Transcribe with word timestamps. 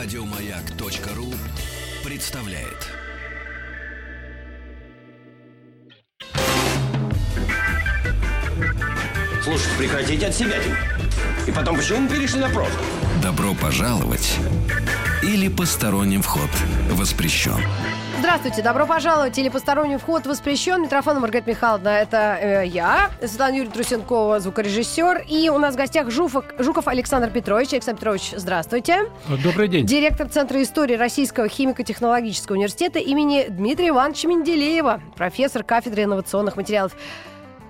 Радиомаяк.ру 0.00 1.34
представляет. 2.04 2.86
Слушайте, 9.42 9.76
прекратите 9.76 10.26
от 10.28 10.34
себя. 10.36 10.58
И 11.48 11.50
потом, 11.50 11.76
почему 11.76 12.02
мы 12.02 12.10
перешли 12.10 12.38
на 12.38 12.48
проф? 12.48 12.70
Добро 13.20 13.54
пожаловать 13.54 14.36
или 15.24 15.48
посторонним 15.48 16.22
вход 16.22 16.50
воспрещен. 16.92 17.60
Здравствуйте, 18.18 18.62
добро 18.62 18.84
пожаловать 18.84 19.38
или 19.38 19.48
посторонний 19.48 19.96
вход 19.96 20.26
воспрещен. 20.26 20.82
Митрофан 20.82 21.20
Маргарита 21.20 21.48
Михайловна, 21.50 21.88
это 21.88 22.36
э, 22.40 22.66
я, 22.66 23.10
Светлана 23.20 23.52
Юрьевна 23.52 23.74
Трусенкова, 23.74 24.40
звукорежиссер. 24.40 25.24
И 25.28 25.48
у 25.48 25.58
нас 25.58 25.74
в 25.74 25.78
гостях 25.78 26.10
Жуфок, 26.10 26.46
Жуков 26.58 26.88
Александр 26.88 27.30
Петрович. 27.30 27.72
Александр 27.74 28.00
Петрович, 28.00 28.32
здравствуйте. 28.34 29.08
Добрый 29.44 29.68
день. 29.68 29.86
Директор 29.86 30.28
Центра 30.28 30.60
истории 30.60 30.96
Российского 30.96 31.48
химико-технологического 31.48 32.56
университета 32.56 32.98
имени 32.98 33.46
Дмитрия 33.48 33.90
Ивановича 33.90 34.26
Менделеева, 34.26 35.00
профессор 35.14 35.62
кафедры 35.62 36.02
инновационных 36.02 36.56
материалов. 36.56 36.96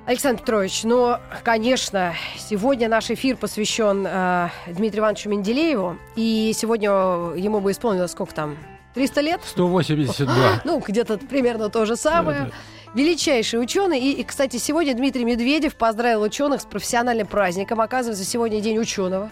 Александр 0.06 0.40
Петрович, 0.40 0.82
ну, 0.84 1.16
конечно, 1.44 2.14
сегодня 2.38 2.88
наш 2.88 3.10
эфир 3.10 3.36
посвящен 3.36 4.06
э, 4.08 4.48
Дмитрию 4.66 5.02
Ивановичу 5.02 5.28
Менделееву. 5.28 5.98
И 6.16 6.52
сегодня 6.54 6.88
ему 7.36 7.60
бы 7.60 7.70
исполнилось 7.70 8.12
сколько 8.12 8.34
там? 8.34 8.56
300 8.98 9.20
лет? 9.20 9.40
182. 9.44 10.62
Ну, 10.64 10.80
где-то 10.80 11.18
примерно 11.18 11.68
то 11.68 11.86
же 11.86 11.94
самое. 11.94 12.40
Да, 12.40 12.44
да. 12.46 12.52
Величайший 12.94 13.62
ученый. 13.62 14.00
И, 14.00 14.10
и, 14.10 14.24
кстати, 14.24 14.56
сегодня 14.56 14.92
Дмитрий 14.92 15.24
Медведев 15.24 15.76
поздравил 15.76 16.22
ученых 16.22 16.62
с 16.62 16.64
профессиональным 16.64 17.28
праздником. 17.28 17.80
Оказывается, 17.80 18.24
сегодня 18.24 18.60
день 18.60 18.76
ученого. 18.78 19.30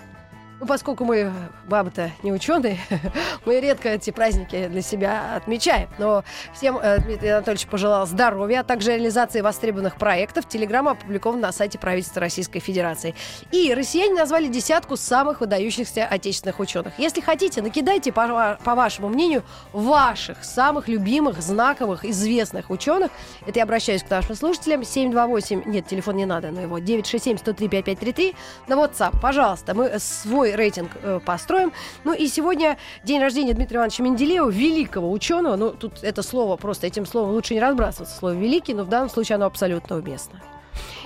Ну, 0.58 0.64
поскольку 0.66 1.04
мы, 1.04 1.30
бабы-то, 1.68 2.12
не 2.22 2.32
ученые, 2.32 2.78
мы 3.44 3.60
редко 3.60 3.90
эти 3.90 4.10
праздники 4.10 4.68
для 4.68 4.80
себя 4.80 5.36
отмечаем. 5.36 5.90
Но 5.98 6.24
всем 6.54 6.78
э, 6.78 6.98
Дмитрий 7.00 7.28
Анатольевич 7.28 7.66
пожелал 7.66 8.06
здоровья, 8.06 8.60
а 8.60 8.64
также 8.64 8.92
реализации 8.92 9.42
востребованных 9.42 9.96
проектов. 9.96 10.48
Телеграмма 10.48 10.92
опубликована 10.92 11.42
на 11.42 11.52
сайте 11.52 11.78
правительства 11.78 12.20
Российской 12.20 12.60
Федерации. 12.60 13.14
И 13.52 13.74
россияне 13.74 14.14
назвали 14.14 14.48
десятку 14.48 14.96
самых 14.96 15.40
выдающихся 15.40 16.06
отечественных 16.06 16.58
ученых. 16.58 16.94
Если 16.98 17.20
хотите, 17.20 17.60
накидайте, 17.60 18.10
по, 18.10 18.58
по 18.64 18.74
вашему 18.74 19.10
мнению, 19.10 19.44
ваших 19.74 20.42
самых 20.42 20.88
любимых, 20.88 21.42
знаковых, 21.42 22.06
известных 22.06 22.70
ученых. 22.70 23.10
Это 23.46 23.58
я 23.58 23.64
обращаюсь 23.64 24.02
к 24.02 24.08
нашим 24.08 24.34
слушателям. 24.34 24.84
728, 24.84 25.64
нет, 25.66 25.86
телефон 25.86 26.16
не 26.16 26.24
надо, 26.24 26.50
но 26.50 26.62
его 26.62 26.78
967-103-5533. 26.78 28.34
На 28.68 28.74
WhatsApp, 28.74 29.20
пожалуйста, 29.20 29.74
мы 29.74 29.98
свой 29.98 30.45
рейтинг 30.54 30.90
э, 31.02 31.20
построим. 31.24 31.72
Ну 32.04 32.12
и 32.12 32.26
сегодня 32.28 32.76
день 33.04 33.20
рождения 33.20 33.54
Дмитрия 33.54 33.78
Ивановича 33.78 34.02
Менделеева, 34.02 34.48
великого 34.48 35.10
ученого. 35.10 35.56
Ну, 35.56 35.70
тут 35.70 36.02
это 36.02 36.22
слово, 36.22 36.56
просто 36.56 36.86
этим 36.86 37.06
словом 37.06 37.30
лучше 37.30 37.54
не 37.54 37.60
разбрасываться, 37.60 38.16
слово 38.16 38.34
«великий», 38.34 38.74
но 38.74 38.84
в 38.84 38.88
данном 38.88 39.10
случае 39.10 39.36
оно 39.36 39.46
абсолютно 39.46 39.96
уместно. 39.96 40.40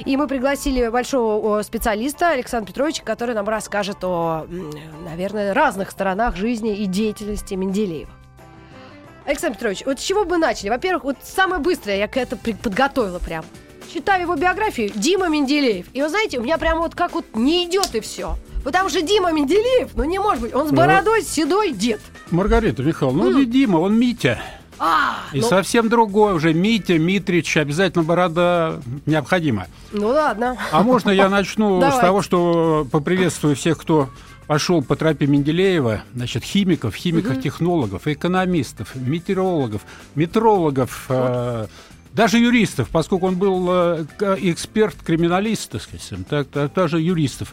И 0.05 0.17
мы 0.17 0.27
пригласили 0.27 0.89
большого 0.89 1.63
специалиста 1.63 2.31
Александра 2.31 2.67
Петровича, 2.67 3.05
который 3.05 3.35
нам 3.35 3.49
расскажет 3.49 4.03
о, 4.03 4.47
наверное, 5.05 5.55
разных 5.55 5.91
сторонах 5.91 6.37
жизни 6.37 6.77
и 6.77 6.87
деятельности 6.87 7.55
Менделеева. 7.55 8.11
Александр 9.27 9.57
Петрович, 9.57 9.85
вот 9.85 10.01
с 10.01 10.03
чего 10.03 10.25
бы 10.25 10.39
начали? 10.39 10.71
Во-первых, 10.71 11.05
вот 11.05 11.17
самое 11.23 11.61
быстрое 11.61 11.99
я 11.99 12.09
к 12.09 12.27
при- 12.43 12.55
подготовила 12.55 13.19
прям. 13.19 13.45
Читаю 13.93 14.23
его 14.23 14.37
биографию 14.37 14.91
Дима 14.95 15.29
Менделеев. 15.29 15.87
И 15.93 16.03
вы 16.03 16.09
знаете, 16.09 16.39
у 16.39 16.43
меня 16.43 16.59
прям 16.59 16.79
вот 16.79 16.95
как 16.95 17.13
вот 17.13 17.27
не 17.35 17.65
идет 17.65 17.95
и 17.95 18.01
все. 18.01 18.37
Потому 18.65 18.89
что 18.89 19.03
Дима 19.03 19.33
Менделеев, 19.33 19.91
ну 19.95 20.05
не 20.05 20.19
может 20.19 20.43
быть, 20.43 20.55
он 20.55 20.69
с 20.69 20.71
бородой 20.71 21.23
седой 21.23 21.73
дед. 21.73 22.01
Маргарита 22.31 22.83
Михайловна, 22.83 23.25
ну 23.25 23.39
не 23.39 23.47
Дима, 23.47 23.79
он 23.79 23.99
Митя. 23.99 24.41
А, 24.83 25.19
И 25.35 25.41
ну, 25.41 25.47
совсем 25.47 25.91
другой 25.91 26.33
уже. 26.33 26.55
Митя, 26.55 26.99
Митрич, 26.99 27.55
обязательно 27.59 28.03
борода 28.03 28.81
необходима. 29.05 29.67
ну 29.93 30.09
ладно. 30.09 30.57
А 30.73 30.83
можно 30.83 31.11
я 31.11 31.29
начну 31.29 31.81
с 31.91 31.99
того, 31.99 32.23
что 32.23 32.87
поприветствую 32.91 33.57
всех, 33.57 33.79
кто 33.79 34.09
пошел 34.47 34.83
по 34.83 34.97
тропе 34.97 35.27
Менделеева, 35.27 36.03
значит, 36.15 36.45
химиков, 36.45 36.95
химиков-технологов, 36.95 38.07
экономистов, 38.09 38.95
метеорологов, 38.97 39.83
метрологов, 40.15 41.05
э, 41.11 41.67
даже 42.15 42.39
юристов, 42.39 42.89
поскольку 42.89 43.27
он 43.27 43.37
был 43.37 43.69
э, 43.71 44.05
эксперт-криминалист, 44.19 45.71
так 45.71 45.83
сказать, 45.83 46.27
так, 46.29 46.49
так, 46.49 46.73
даже 46.73 47.01
юристов, 47.01 47.53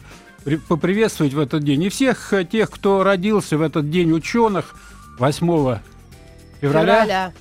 поприветствовать 0.68 1.34
в 1.34 1.38
этот 1.38 1.62
день. 1.64 1.82
И 1.84 1.88
всех 1.88 2.32
тех, 2.50 2.70
кто 2.70 3.02
родился 3.02 3.58
в 3.58 3.62
этот 3.62 3.90
день 3.90 4.12
ученых 4.12 4.74
8 5.18 5.46
февраля, 5.46 5.82
Февраля. 6.60 7.32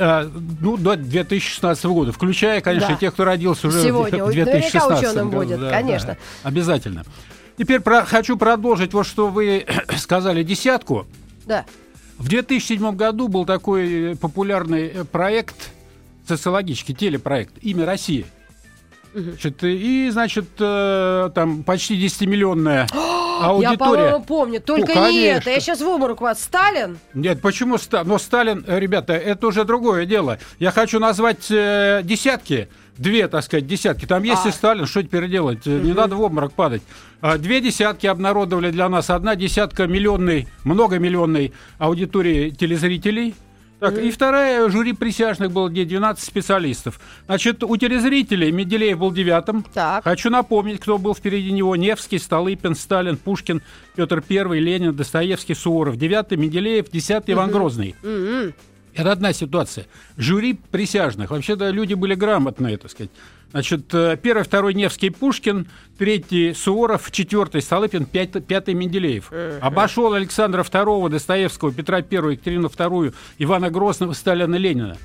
А, 0.00 0.28
ну, 0.60 0.76
до 0.76 0.96
2016 0.96 1.84
года, 1.86 2.12
включая, 2.12 2.60
конечно, 2.60 2.88
Да. 2.90 2.96
тех, 2.96 3.12
кто 3.12 3.24
родился 3.24 3.68
уже 3.68 3.82
Сегодня. 3.82 4.24
в 4.24 4.28
Наверняка 4.28 4.52
2016 4.52 4.98
ученым 5.08 5.30
году. 5.30 5.44
будет, 5.44 5.60
Да, 5.60 5.70
конечно. 5.70 6.08
да, 6.08 6.48
обязательно. 6.48 7.04
Теперь 7.56 7.80
про- 7.80 8.04
хочу 8.04 8.36
продолжить 8.36 8.92
вот 8.94 9.06
что 9.06 9.28
вы 9.28 9.66
сказали 9.96 10.42
десятку. 10.42 11.06
Да. 11.46 11.64
В 12.18 12.28
2007 12.28 12.96
году 12.96 13.28
был 13.28 13.44
такой 13.46 14.12
э, 14.12 14.16
популярный 14.16 14.88
э, 14.88 15.04
проект 15.04 15.70
социологический, 16.26 16.94
телепроект 16.94 17.54
«Имя 17.62 17.86
России». 17.86 18.26
Значит, 19.14 19.62
и, 19.64 20.08
значит, 20.10 20.46
э, 20.58 21.30
там 21.34 21.62
почти 21.64 21.96
10-миллионная 22.04 22.86
Я, 22.94 23.46
аудитория. 23.46 23.76
по-моему, 23.76 24.24
помню. 24.24 24.60
Только 24.60 24.94
Ну, 24.94 25.10
не 25.10 25.22
это. 25.22 25.50
Я 25.50 25.60
сейчас 25.60 25.80
в 25.80 25.86
обморок 25.88 26.20
вас. 26.20 26.42
Сталин? 26.42 26.98
Нет, 27.14 27.40
почему 27.40 27.78
Сталин? 27.78 28.08
Но 28.08 28.18
Сталин, 28.18 28.64
э, 28.66 28.78
ребята, 28.78 29.14
это 29.14 29.46
уже 29.46 29.64
другое 29.64 30.04
дело. 30.06 30.38
Я 30.58 30.70
хочу 30.70 30.98
назвать 31.00 31.50
э, 31.50 32.02
десятки, 32.04 32.68
две, 32.98 33.26
так 33.28 33.42
сказать, 33.44 33.66
десятки. 33.66 34.04
Там 34.06 34.22
есть 34.22 34.44
А. 34.44 34.48
и 34.50 34.52
Сталин, 34.52 34.86
что 34.86 35.02
теперь 35.02 35.28
делать? 35.28 35.66
Э, 35.66 35.70
Не 35.80 35.92
надо 35.92 36.16
в 36.16 36.20
обморок 36.22 36.52
падать. 36.52 36.82
А, 37.22 37.36
Две 37.38 37.60
десятки 37.60 38.06
обнародовали 38.06 38.70
для 38.70 38.88
нас. 38.88 39.10
Одна 39.10 39.34
десятка 39.36 39.86
миллионной, 39.86 40.46
многомиллионной 40.64 41.52
аудитории 41.78 42.50
телезрителей. 42.50 43.34
Так, 43.80 43.98
и 43.98 44.10
вторая 44.10 44.68
жюри 44.68 44.92
присяжных 44.92 45.50
было 45.50 45.68
где 45.68 45.86
12 45.86 46.22
специалистов. 46.22 47.00
Значит, 47.26 47.64
у 47.64 47.76
телезрителей 47.76 48.50
Менделеев 48.50 48.98
был 48.98 49.10
девятым. 49.10 49.64
Так. 49.72 50.04
Хочу 50.04 50.28
напомнить, 50.28 50.80
кто 50.80 50.98
был 50.98 51.14
впереди 51.14 51.50
него. 51.50 51.74
Невский, 51.76 52.18
Столыпин, 52.18 52.74
Сталин, 52.74 53.16
Пушкин, 53.16 53.62
Петр 53.96 54.22
I, 54.28 54.58
Ленин, 54.60 54.94
Достоевский, 54.94 55.54
Суворов. 55.54 55.96
Девятый 55.96 56.36
Менделеев, 56.36 56.90
десятый 56.90 57.34
Иван 57.34 57.50
Грозный. 57.50 57.94
Это 58.94 59.12
одна 59.12 59.32
ситуация. 59.32 59.86
Жюри 60.16 60.58
присяжных. 60.70 61.30
Вообще-то 61.30 61.70
люди 61.70 61.94
были 61.94 62.14
грамотные, 62.14 62.76
так 62.76 62.90
сказать. 62.90 63.10
Значит, 63.52 63.92
э, 63.94 64.16
первый, 64.22 64.44
второй 64.44 64.74
Невский 64.74 65.10
Пушкин, 65.10 65.66
третий 65.98 66.54
Суворов, 66.54 67.10
четвертый 67.10 67.62
Столыпин, 67.62 68.06
пятый, 68.06 68.40
пятый 68.40 68.74
Менделеев. 68.74 69.32
Обошел 69.60 70.14
Александра 70.14 70.62
II, 70.62 71.08
Достоевского, 71.08 71.72
Петра 71.72 71.98
I, 71.98 72.02
Екатерину 72.32 72.68
II, 72.68 73.14
Ивана 73.38 73.70
Грозного, 73.70 74.12
Сталина, 74.12 74.54
Ленина. 74.54 74.96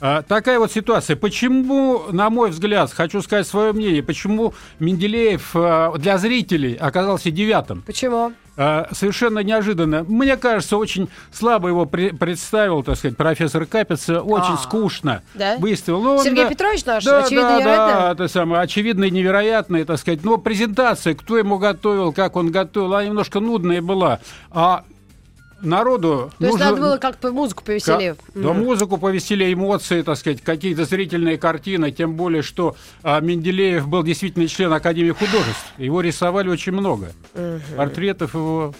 А, 0.00 0.22
такая 0.22 0.58
вот 0.58 0.72
ситуация. 0.72 1.16
Почему, 1.16 2.04
на 2.10 2.30
мой 2.30 2.50
взгляд, 2.50 2.90
хочу 2.92 3.20
сказать 3.20 3.46
свое 3.46 3.72
мнение, 3.72 4.02
почему 4.02 4.54
Менделеев 4.78 5.50
э, 5.54 5.92
для 5.98 6.18
зрителей 6.18 6.74
оказался 6.74 7.30
девятым? 7.30 7.82
Почему? 7.82 8.32
А, 8.62 8.88
Совершенно 8.92 9.38
неожиданно. 9.38 10.04
Мне 10.06 10.36
кажется, 10.36 10.76
очень 10.76 11.08
слабо 11.32 11.68
его 11.68 11.84
пре- 11.84 12.14
представил, 12.14 12.82
так 12.82 12.96
сказать, 12.96 13.16
профессор 13.16 13.64
Капица. 13.64 14.20
Очень 14.20 14.52
А, 14.54 14.56
скучно 14.58 15.22
да? 15.34 15.56
выставил. 15.56 16.06
Он, 16.06 16.22
Сергей 16.22 16.44
да, 16.44 16.50
Петрович 16.50 16.84
наш, 16.84 17.02
да, 17.04 17.20
очевидно, 17.24 17.48
да, 17.48 17.56
невероятно? 17.56 18.00
да, 18.00 18.12
это 18.12 18.28
самое, 18.28 18.62
очевидно 18.62 19.04
и 19.04 19.10
невероятное, 19.10 19.86
так 19.86 19.96
сказать. 19.98 20.22
Но 20.24 20.36
презентация, 20.36 21.14
кто 21.14 21.38
ему 21.38 21.56
готовил, 21.56 22.12
как 22.12 22.36
он 22.36 22.50
готовил, 22.50 22.92
она 22.94 23.04
немножко 23.06 23.40
нудная 23.40 23.80
была. 23.80 24.20
А 24.50 24.84
народу 25.62 26.30
То 26.38 26.44
есть 26.46 26.52
нужно- 26.58 26.70
надо 26.70 26.80
было 26.80 26.96
как-то 26.98 27.32
музыку 27.32 27.64
повеселее. 27.64 28.14
Ка- 28.14 28.22
Да, 28.34 28.52
музыку 28.52 28.96
повеселее, 28.98 29.52
эмоции, 29.52 30.02
так 30.02 30.16
сказать, 30.16 30.40
какие-то 30.42 30.84
зрительные 30.84 31.38
картины, 31.38 31.90
тем 31.90 32.14
более, 32.14 32.42
что 32.42 32.76
а, 33.02 33.20
Менделеев 33.20 33.86
был 33.88 34.02
действительно 34.02 34.46
член 34.48 34.72
Академии 34.72 35.10
художеств. 35.12 35.66
Его 35.78 36.00
рисовали 36.00 36.48
очень 36.48 36.72
много. 36.72 37.12
Портретов 37.76 38.34
его. 38.34 38.74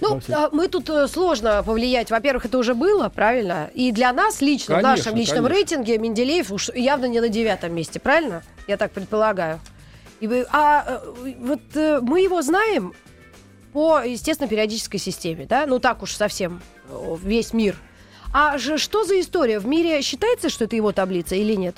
Ну, 0.00 0.20
а, 0.32 0.48
мы 0.52 0.68
тут 0.68 0.88
э, 0.90 1.06
сложно 1.08 1.62
повлиять. 1.62 2.10
Во-первых, 2.10 2.46
это 2.46 2.56
уже 2.56 2.74
было, 2.74 3.08
правильно? 3.08 3.68
И 3.74 3.90
для 3.92 4.12
нас 4.12 4.40
лично, 4.40 4.76
в 4.76 4.80
Конечно, 4.80 4.90
нашем 4.90 5.16
личном 5.16 5.44
конечно. 5.44 5.54
рейтинге 5.54 5.98
Менделеев 5.98 6.50
уж 6.52 6.70
явно 6.74 7.06
не 7.06 7.20
на 7.20 7.28
девятом 7.28 7.74
месте, 7.74 7.98
правильно? 8.00 8.42
Я 8.68 8.76
так 8.76 8.92
предполагаю. 8.92 9.60
И 10.20 10.26
вы- 10.28 10.46
а 10.52 10.84
э, 10.86 11.32
вот 11.40 11.60
э, 11.74 11.98
мы 12.00 12.20
его 12.20 12.40
знаем 12.42 12.94
по, 13.72 14.00
естественно, 14.04 14.48
периодической 14.48 15.00
системе, 15.00 15.46
да? 15.46 15.66
Ну, 15.66 15.78
так 15.78 16.02
уж 16.02 16.12
совсем 16.12 16.60
э, 16.88 17.16
весь 17.22 17.52
мир. 17.52 17.76
А 18.32 18.58
же 18.58 18.78
что 18.78 19.04
за 19.04 19.20
история? 19.20 19.58
В 19.58 19.66
мире 19.66 20.00
считается, 20.02 20.48
что 20.48 20.64
это 20.64 20.76
его 20.76 20.92
таблица 20.92 21.34
или 21.34 21.54
нет? 21.54 21.76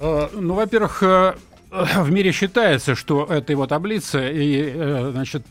Э, 0.00 0.28
Ну, 0.32 0.54
во-первых, 0.54 1.02
э, 1.02 1.34
в 1.70 2.10
мире 2.10 2.32
считается, 2.32 2.94
что 2.94 3.24
это 3.24 3.52
его 3.52 3.66
таблица, 3.66 4.28
и, 4.28 4.72
значит, 5.12 5.44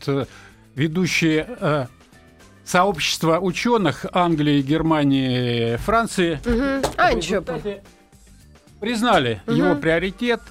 ведущие 0.76 1.88
сообщество 2.64 3.40
ученых 3.40 4.06
Англии, 4.14 4.62
Германии, 4.62 5.76
Франции 5.76 6.40
А, 6.96 7.12
ничего. 7.14 7.42
результате 7.42 7.84
признали 8.80 9.42
его 9.48 9.76
приоритет. 9.76 10.42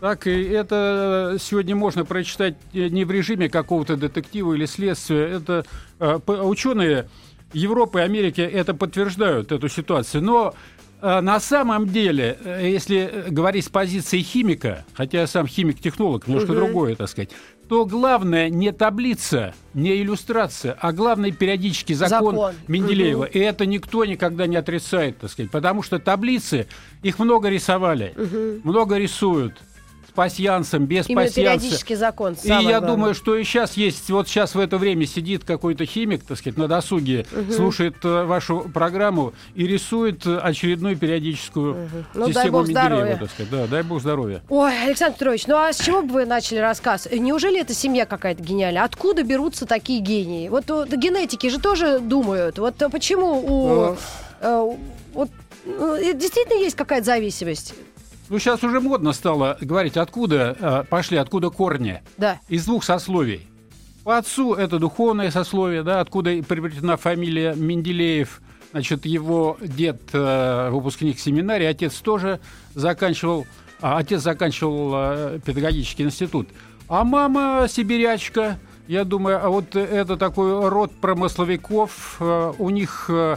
Так, 0.00 0.28
и 0.28 0.42
это 0.44 1.36
сегодня 1.40 1.74
можно 1.74 2.04
прочитать 2.04 2.54
э, 2.72 2.88
не 2.88 3.04
в 3.04 3.10
режиме 3.10 3.48
какого-то 3.48 3.96
детектива 3.96 4.54
или 4.54 4.64
следствия. 4.64 5.24
Это 5.24 5.64
э, 5.98 6.20
ученые 6.26 7.08
Европы 7.52 7.98
и 7.98 8.02
Америки 8.02 8.40
это 8.40 8.74
подтверждают, 8.74 9.50
эту 9.50 9.68
ситуацию. 9.68 10.22
Но 10.22 10.54
э, 11.02 11.20
на 11.20 11.40
самом 11.40 11.88
деле, 11.88 12.38
если 12.44 13.24
говорить 13.28 13.64
с 13.64 13.68
позиции 13.68 14.20
химика, 14.20 14.84
хотя 14.94 15.22
я 15.22 15.26
сам 15.26 15.48
химик-технолог, 15.48 16.28
немножко 16.28 16.52
другое, 16.52 16.94
так 16.94 17.08
сказать, 17.08 17.30
то 17.68 17.84
главное 17.84 18.48
не 18.48 18.72
таблица, 18.72 19.52
не 19.74 20.00
иллюстрация, 20.00 20.76
а 20.80 20.92
главное 20.92 21.32
периодический 21.32 21.94
закон, 21.94 22.34
Закон. 22.34 22.54
Менделеева. 22.66 23.24
И 23.24 23.38
это 23.38 23.66
никто 23.66 24.04
никогда 24.04 24.46
не 24.46 24.56
отрицает, 24.56 25.18
так 25.18 25.30
сказать, 25.30 25.50
потому 25.50 25.82
что 25.82 25.98
таблицы, 25.98 26.66
их 27.02 27.18
много 27.18 27.48
рисовали, 27.48 28.14
много 28.64 28.96
рисуют. 28.96 29.60
Пасьянсом, 30.18 30.84
без 30.86 31.08
Именно 31.08 31.26
пасьянса. 31.26 31.58
периодический 31.60 31.94
закон. 31.94 32.36
И 32.42 32.48
я 32.48 32.60
главное. 32.60 32.80
думаю, 32.80 33.14
что 33.14 33.36
и 33.36 33.44
сейчас 33.44 33.76
есть, 33.76 34.10
вот 34.10 34.26
сейчас 34.26 34.56
в 34.56 34.58
это 34.58 34.76
время 34.76 35.06
сидит 35.06 35.44
какой-то 35.44 35.86
химик, 35.86 36.24
так 36.24 36.36
сказать, 36.36 36.58
на 36.58 36.66
досуге, 36.66 37.24
слушает 37.54 37.94
э, 38.02 38.24
вашу 38.24 38.62
программу 38.74 39.32
и 39.54 39.64
рисует 39.68 40.26
э, 40.26 40.36
очередную 40.38 40.96
периодическую 40.96 41.88
Ну, 42.14 42.24
дай 42.24 42.32
систему 42.34 42.64
здоровья. 42.64 42.96
Менделеева, 42.96 43.18
так 43.20 43.30
сказать. 43.30 43.50
Да, 43.52 43.66
дай 43.68 43.82
бог 43.84 44.00
здоровья. 44.00 44.42
Ой, 44.48 44.72
Александр 44.86 45.14
Петрович, 45.14 45.46
ну 45.46 45.54
а 45.56 45.72
с 45.72 45.78
чего 45.78 46.02
бы 46.02 46.12
вы 46.12 46.24
начали 46.26 46.58
рассказ? 46.58 47.06
Неужели 47.12 47.60
это 47.60 47.72
семья 47.72 48.04
какая-то 48.04 48.42
гениальная? 48.42 48.82
Откуда 48.82 49.22
берутся 49.22 49.66
такие 49.66 50.00
гении? 50.00 50.48
Вот, 50.48 50.68
вот 50.68 50.88
генетики 50.88 51.48
же 51.48 51.60
тоже 51.60 52.00
думают. 52.00 52.58
Вот 52.58 52.82
э, 52.82 52.88
почему 52.88 53.40
у... 53.46 53.96
э, 54.40 54.76
вот, 55.14 55.30
ну, 55.64 55.94
э, 55.94 56.12
действительно 56.14 56.58
есть 56.58 56.74
какая-то 56.74 57.06
зависимость? 57.06 57.74
Ну, 58.28 58.38
сейчас 58.38 58.62
уже 58.62 58.80
модно 58.80 59.12
стало 59.12 59.56
говорить, 59.60 59.96
откуда 59.96 60.56
э, 60.58 60.84
пошли, 60.88 61.16
откуда 61.16 61.50
корни. 61.50 62.02
Да. 62.18 62.40
Из 62.48 62.66
двух 62.66 62.84
сословий. 62.84 63.46
По 64.04 64.18
отцу 64.18 64.54
это 64.54 64.78
духовное 64.78 65.30
сословие, 65.30 65.82
да, 65.82 66.00
откуда 66.00 66.42
приобретена 66.42 66.96
фамилия 66.96 67.54
Менделеев. 67.54 68.40
Значит, 68.72 69.06
его 69.06 69.56
дед 69.62 70.00
э, 70.12 70.68
выпускник 70.70 71.18
семинарии, 71.18 71.64
отец 71.64 71.94
тоже 71.94 72.40
заканчивал, 72.74 73.46
а, 73.80 73.96
отец 73.96 74.20
заканчивал 74.20 74.92
э, 74.94 75.40
педагогический 75.44 76.02
институт. 76.02 76.48
А 76.88 77.04
мама 77.04 77.66
сибирячка, 77.68 78.58
я 78.86 79.04
думаю, 79.04 79.44
а 79.44 79.48
вот 79.48 79.74
это 79.74 80.18
такой 80.18 80.68
род 80.68 80.92
промысловиков, 81.00 82.16
э, 82.20 82.52
у 82.58 82.68
них 82.68 83.06
э, 83.08 83.36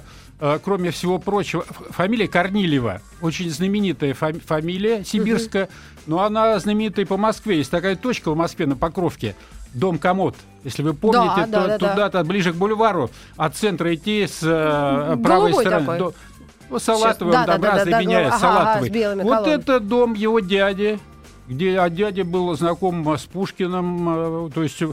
кроме 0.63 0.91
всего 0.91 1.19
прочего, 1.19 1.63
фамилия 1.91 2.27
Корнилева, 2.27 3.01
очень 3.21 3.49
знаменитая 3.49 4.13
фами- 4.13 4.39
фамилия 4.39 5.03
сибирская, 5.03 5.69
но 6.07 6.23
она 6.23 6.57
знаменитая 6.59 7.05
по 7.05 7.17
Москве. 7.17 7.57
Есть 7.57 7.69
такая 7.71 7.95
точка 7.95 8.31
в 8.31 8.35
Москве 8.35 8.65
на 8.65 8.75
Покровке, 8.75 9.35
дом 9.73 9.99
Комод. 9.99 10.35
Если 10.63 10.81
вы 10.83 10.93
помните, 10.93 11.33
Да, 11.35 11.45
то 11.45 11.51
да, 11.51 11.67
да, 11.67 11.77
да. 11.77 11.89
туда-то 11.91 12.23
ближе 12.23 12.53
к 12.53 12.55
бульвару, 12.55 13.11
от 13.37 13.55
центра 13.55 13.93
идти 13.93 14.25
с 14.27 14.39
э, 14.41 15.15
Голубой 15.15 15.23
правой 15.23 15.53
стороны. 15.53 15.79
такой. 15.85 15.97
до- 15.99 16.13
ну, 16.69 16.79
салатовым, 16.79 17.33
да, 17.33 17.45
там 17.45 17.61
да, 17.61 17.67
да, 17.71 17.75
разные 17.77 17.91
да, 17.91 17.97
да, 17.97 18.03
меняют, 18.03 18.27
ага, 18.29 18.39
салатовый. 18.39 19.03
ага, 19.03 19.23
вот 19.23 19.47
это 19.47 19.79
дом 19.81 20.13
его 20.13 20.39
дяди, 20.39 20.99
где 21.49 21.77
а 21.77 21.89
дядя 21.89 22.23
был 22.23 22.55
знаком 22.55 23.05
с 23.17 23.23
Пушкиным, 23.25 24.47
э, 24.47 24.49
то 24.53 24.63
есть 24.63 24.81
э, 24.81 24.87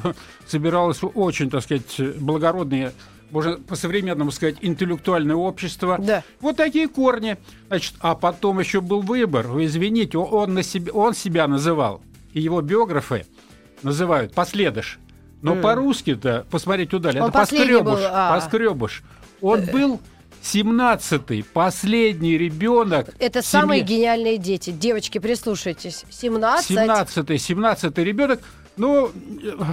собиралось 0.47 0.99
очень, 1.15 1.49
так 1.51 1.63
сказать, 1.63 2.01
благородные 2.21 2.93
можно 3.31 3.57
по-современному 3.57 4.31
сказать, 4.31 4.57
интеллектуальное 4.61 5.37
общество. 5.37 5.99
Да. 5.99 6.23
Вот 6.41 6.57
такие 6.57 6.89
корни. 6.89 7.37
Значит, 7.69 7.95
а 8.01 8.15
потом 8.15 8.59
еще 8.61 8.81
был 8.81 9.01
выбор. 9.01 9.47
Вы 9.47 9.67
извините, 9.67 10.19
он, 10.19 10.55
на 10.55 10.63
себе, 10.63 10.93
он 10.93 11.15
себя 11.15 11.47
называл, 11.47 12.03
и 12.33 12.41
его 12.41 12.61
биографы 12.61 13.27
называют 13.83 14.35
«последыш». 14.35 14.99
Но 15.41 15.55
по-русски-то, 15.55 16.47
посмотрите 16.51 16.97
удали, 16.97 17.21
это 17.21 17.31
последний 17.31 17.81
был, 17.81 17.93
«поскребыш». 17.93 18.11
а. 18.11 18.35
«Поскребыш». 18.35 19.03
Он 19.41 19.65
был 19.67 20.01
17-й, 20.43 21.45
последний 21.45 22.39
ребенок 22.39 23.11
Это 23.19 23.43
в 23.43 23.47
самые 23.47 23.83
гениальные 23.83 24.39
дети. 24.39 24.71
Девочки, 24.71 25.19
прислушайтесь. 25.19 26.05
17. 26.11 26.71
17-й, 26.71 27.37
17-й 27.37 28.05
ребенок. 28.05 28.41
Ну, 28.79 29.11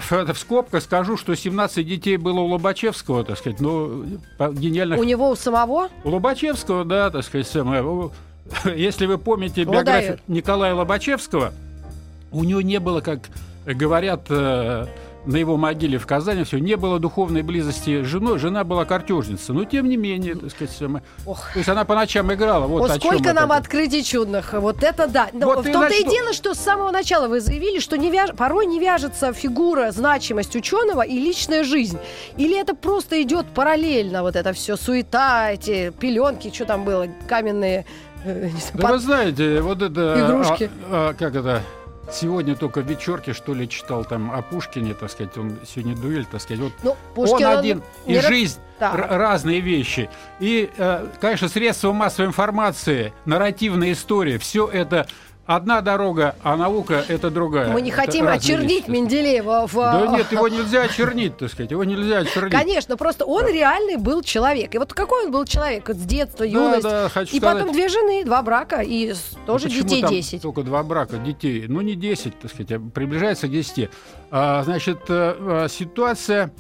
это 0.10 0.34
в 0.34 0.38
скобках 0.40 0.84
скажу, 0.84 1.16
что 1.18 1.36
17 1.36 1.88
детей 1.88 2.18
было 2.18 2.40
у 2.40 2.48
Лобачевского, 2.48 3.24
так 3.24 3.38
сказать, 3.38 3.60
ну, 3.60 4.04
гениальных 4.52 5.00
У 5.00 5.04
него 5.04 5.30
у 5.30 5.36
самого? 5.36 5.90
У 6.04 6.10
Лобачевского, 6.10 6.84
да, 6.86 7.10
так 7.12 7.24
сказать, 7.24 7.48
самое. 7.48 7.84
у- 7.84 8.12
Если 8.76 9.06
вы 9.06 9.18
помните 9.18 9.64
Ну, 9.66 9.74
биографию 9.74 10.20
да. 10.28 10.34
Николая 10.34 10.74
Лобачевского, 10.76 11.54
у 12.32 12.44
него 12.44 12.62
не 12.62 12.80
было, 12.80 13.02
как 13.02 13.22
говорят 13.66 14.26
э, 14.30 14.88
на 15.26 15.38
его 15.38 15.58
могиле 15.58 15.98
в 15.98 16.06
Казани, 16.06 16.44
все, 16.44 16.60
не 16.60 16.76
было 16.76 17.00
духовной 17.00 17.42
близости 17.42 18.04
с 18.04 18.06
женой. 18.08 18.38
Жена 18.40 18.64
была 18.64 18.86
картежница. 18.86 19.54
Но 19.54 19.64
тем 19.66 19.90
не 19.90 19.98
менее, 19.98 20.36
так 20.36 20.52
сказать, 20.52 20.76
самое. 20.76 21.04
Ох. 21.26 21.52
То 21.54 21.60
есть 21.60 21.70
она 21.70 21.84
по 21.86 21.96
ночам 21.96 22.34
играла. 22.34 22.68
Вот 22.68 22.90
О, 22.92 22.96
сколько 22.96 23.30
это. 23.30 23.34
нам 23.34 23.52
открытий 23.52 24.04
чудных. 24.04 24.54
Вот 24.54 24.84
это 24.84 25.08
да. 25.08 25.30
Но 25.34 25.48
Вот 25.48 25.66
в 25.66 25.70
и 25.70 25.72
том-то 25.72 25.94
и 25.94 26.04
начну. 26.04 26.12
дело, 26.12 26.34
что 26.34 26.54
с 26.54 26.60
самого 26.60 26.92
начала 26.92 27.28
вы 27.28 27.40
заявили, 27.42 27.80
что 27.80 27.98
не 27.98 28.12
вяж... 28.12 28.32
порой 28.36 28.66
не 28.66 28.80
вяжется 28.80 29.34
фигура, 29.34 29.92
значимость 29.92 30.56
ученого 30.56 31.02
и 31.02 31.18
личная 31.20 31.64
жизнь. 31.64 31.98
Или 32.38 32.60
это 32.60 32.76
просто 32.76 33.22
идет 33.22 33.48
параллельно, 33.48 34.22
вот 34.22 34.36
это 34.36 34.54
все, 34.54 34.76
суета, 34.78 35.52
эти 35.52 35.92
пеленки, 36.00 36.52
что 36.54 36.66
там 36.66 36.84
было, 36.86 37.08
каменные... 37.28 37.86
э, 38.24 38.50
Да 38.74 38.82
под- 38.84 38.92
вы 38.92 39.00
знаете, 39.00 39.62
вот 39.62 39.82
это... 39.82 40.16
Игрушки. 40.20 40.70
а, 40.92 41.10
а, 41.10 41.14
как 41.14 41.36
это... 41.36 41.62
Сегодня 42.12 42.56
только 42.56 42.82
в 42.82 42.88
вечерке, 42.88 43.34
что 43.34 43.54
ли, 43.54 43.68
читал 43.68 44.06
там 44.06 44.32
о 44.32 44.42
Пушкине, 44.42 44.94
так 44.94 45.10
сказать, 45.12 45.38
он 45.38 45.58
сегодня 45.66 45.96
дуэль, 45.96 46.26
так 46.26 46.42
сказать. 46.42 46.62
Вот 46.64 46.74
Ну, 46.84 46.96
Пушкин, 47.16 47.46
он 47.48 47.52
он 47.54 47.60
один, 47.60 47.84
и 48.06 48.12
не 48.14 48.18
ра- 48.20 48.28
жизнь, 48.28 48.60
р- 48.80 49.08
разные 49.10 49.60
вещи. 49.60 50.10
И, 50.40 50.70
э, 50.78 51.08
конечно, 51.20 51.50
средства 51.50 51.92
массовой 51.92 52.28
информации, 52.28 53.14
нарративная 53.26 53.92
история, 53.94 54.38
все 54.38 54.68
это 54.68 55.08
одна 55.46 55.82
дорога, 55.82 56.36
а 56.44 56.56
наука 56.56 57.04
это 57.08 57.30
другая. 57.30 57.72
Мы 57.72 57.82
не 57.82 57.92
Это 57.92 58.02
хотим 58.02 58.28
очернить 58.28 58.88
вещи. 58.88 58.90
Менделеева. 58.90 59.68
В... 59.68 59.76
Да 59.76 60.08
нет, 60.08 60.32
его 60.32 60.48
нельзя 60.50 60.84
очернить, 60.84 61.38
так 61.38 61.52
сказать, 61.52 61.72
его 61.72 61.84
нельзя 61.84 62.20
очернить. 62.20 62.52
Конечно, 62.52 62.98
просто 62.98 63.26
он 63.26 63.48
реальный 63.48 63.98
был 63.98 64.22
человек. 64.22 64.74
И 64.76 64.78
вот 64.78 64.94
какой 64.94 65.26
он 65.26 65.32
был 65.32 65.46
человек? 65.46 65.90
С 65.90 65.98
детства, 65.98 66.44
юность. 66.44 66.84
да, 66.84 67.10
хочу 67.10 67.36
и 67.36 67.40
потом 67.40 67.70
сказать. 67.70 67.76
две 67.76 67.90
жены, 67.90 68.26
два 68.26 68.42
брака, 68.42 68.82
и 68.82 69.10
Ну, 69.10 69.46
тоже 69.46 69.66
почему 69.66 69.84
детей 69.84 70.02
там 70.02 70.12
10. 70.12 70.42
Только 70.42 70.64
два 70.64 70.84
брака 70.84 71.18
детей. 71.18 71.66
Ну, 71.68 71.82
не 71.82 71.96
10, 71.96 72.40
так 72.40 72.52
сказать, 72.52 72.72
а 72.72 72.80
приближается 72.80 73.48
к 73.48 73.52
10. 73.52 73.90
А, 74.32 74.64
значит, 74.64 75.00
э, 75.10 75.36
э, 75.66 75.68
ситуация 75.70 76.52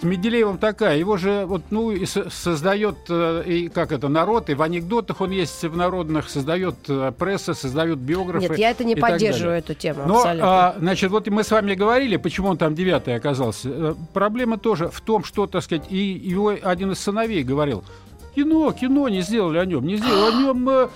с 0.00 0.02
Менделеевым 0.02 0.58
такая. 0.58 0.98
Его 0.98 1.16
же 1.16 1.44
вот, 1.46 1.62
ну, 1.70 1.90
и 1.90 2.04
со- 2.06 2.28
создает, 2.30 2.96
э, 3.08 3.42
и 3.46 3.68
как 3.68 3.92
это, 3.92 4.08
народ, 4.08 4.50
и 4.50 4.54
в 4.54 4.62
анекдотах 4.62 5.20
он 5.20 5.30
есть 5.30 5.62
в 5.62 5.76
народных, 5.76 6.28
создает 6.28 6.76
э, 6.88 7.12
пресса, 7.18 7.54
создает 7.54 7.98
биографы. 7.98 8.48
Нет, 8.48 8.58
я 8.58 8.70
это 8.70 8.84
не 8.84 8.94
поддерживаю, 8.94 9.56
эту 9.58 9.74
тему. 9.74 10.02
Но, 10.06 10.16
абсолютно. 10.18 10.48
а, 10.48 10.76
значит, 10.78 11.10
вот 11.10 11.26
мы 11.28 11.42
с 11.44 11.50
вами 11.50 11.74
говорили, 11.74 12.16
почему 12.16 12.48
он 12.48 12.58
там 12.58 12.74
девятый 12.74 13.14
оказался. 13.14 13.68
Э, 13.70 13.94
Проблема 14.12 14.58
тоже 14.58 14.88
в 14.88 15.00
том, 15.00 15.24
что, 15.24 15.46
так 15.46 15.62
сказать, 15.62 15.84
и 15.90 15.96
его 15.96 16.54
один 16.62 16.92
из 16.92 16.98
сыновей 16.98 17.42
говорил, 17.42 17.82
кино, 18.34 18.72
кино 18.72 19.08
не 19.08 19.22
сделали 19.22 19.58
о 19.58 19.64
нем, 19.64 19.86
не 19.86 19.96
сделали 19.96 20.34
о 20.34 20.38
нем 20.42 20.90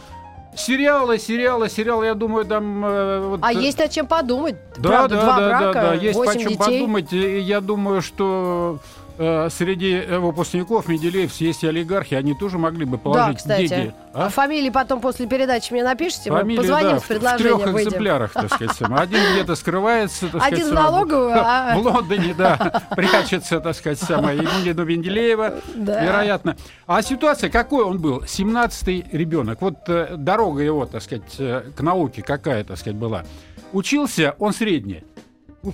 сериалы, 0.55 1.19
сериалы, 1.19 1.69
сериалы, 1.69 2.07
я 2.07 2.15
думаю, 2.15 2.45
там... 2.45 2.85
э, 2.85 3.29
вот, 3.29 3.41
А 3.43 3.53
э, 3.53 3.57
есть 3.57 3.79
над 3.79 3.91
чем 3.91 4.07
подумать. 4.07 4.57
да, 4.77 4.89
Правда, 4.89 5.17
да, 5.17 5.23
два 5.23 5.37
да, 5.39 5.49
брака, 5.49 5.73
да, 5.73 5.83
да, 5.91 5.95
есть 5.95 6.15
восемь 6.17 6.41
чем 6.41 6.49
детей. 6.51 6.59
подумать. 6.81 7.13
Я 7.13 7.61
думаю, 7.61 8.03
что 8.03 8.79
э, 9.21 9.49
среди 9.51 9.93
э, 9.95 10.19
выпускников 10.19 10.89
Менделеевцев 10.89 11.41
есть 11.41 11.63
олигархи, 11.65 12.15
они 12.15 12.35
тоже 12.35 12.59
могли 12.59 12.85
бы 12.85 12.97
Да, 12.97 13.03
положить 13.03 13.37
кстати. 13.39 13.69
деньги. 13.69 13.95
А? 14.13 14.27
а? 14.27 14.29
фамилии 14.31 14.71
потом 14.71 15.01
после 15.01 15.27
передачи 15.27 15.73
мне 15.73 15.85
напишите, 15.85 16.31
мы 16.33 16.39
Фамилии, 16.39 16.59
позвоним 16.59 16.91
да, 16.91 16.99
с 16.99 17.03
в- 17.03 17.05
в 17.05 17.09
предложением, 17.09 17.59
трех 17.61 17.73
выйдем. 17.73 17.89
экземплярах, 17.91 18.33
так 18.33 18.53
сказать. 18.53 18.77
Один 18.81 19.21
где-то 19.33 19.55
скрывается, 19.55 20.29
так 20.29 20.43
Один 20.43 20.59
сказать, 20.67 20.73
в 20.73 20.75
налоговую, 20.75 21.33
а- 21.37 21.75
в 21.77 21.87
Лондоне, 21.87 22.35
да, 22.37 22.83
прячется, 22.97 23.61
так 23.61 23.77
сказать, 23.77 23.99
самое 24.01 24.39
Емелина 24.39 24.81
Менделеева, 24.81 25.55
Да. 25.77 26.03
вероятно. 26.05 26.57
А 26.87 27.03
ситуация, 27.03 27.51
какой 27.51 27.85
он 27.85 27.99
был? 28.01 28.21
17-й 28.23 29.05
ребенок. 29.17 29.61
Вот 29.61 29.77
э, 29.89 30.15
дорога 30.17 30.63
его, 30.63 30.87
так 30.87 31.03
сказать, 31.03 31.23
э, 31.39 31.63
к 31.77 31.81
науке 31.83 32.23
какая, 32.23 32.65
так 32.65 32.79
сказать, 32.79 32.97
была. 32.99 33.25
Учился 33.73 34.35
он 34.41 34.53
средний. 34.53 35.05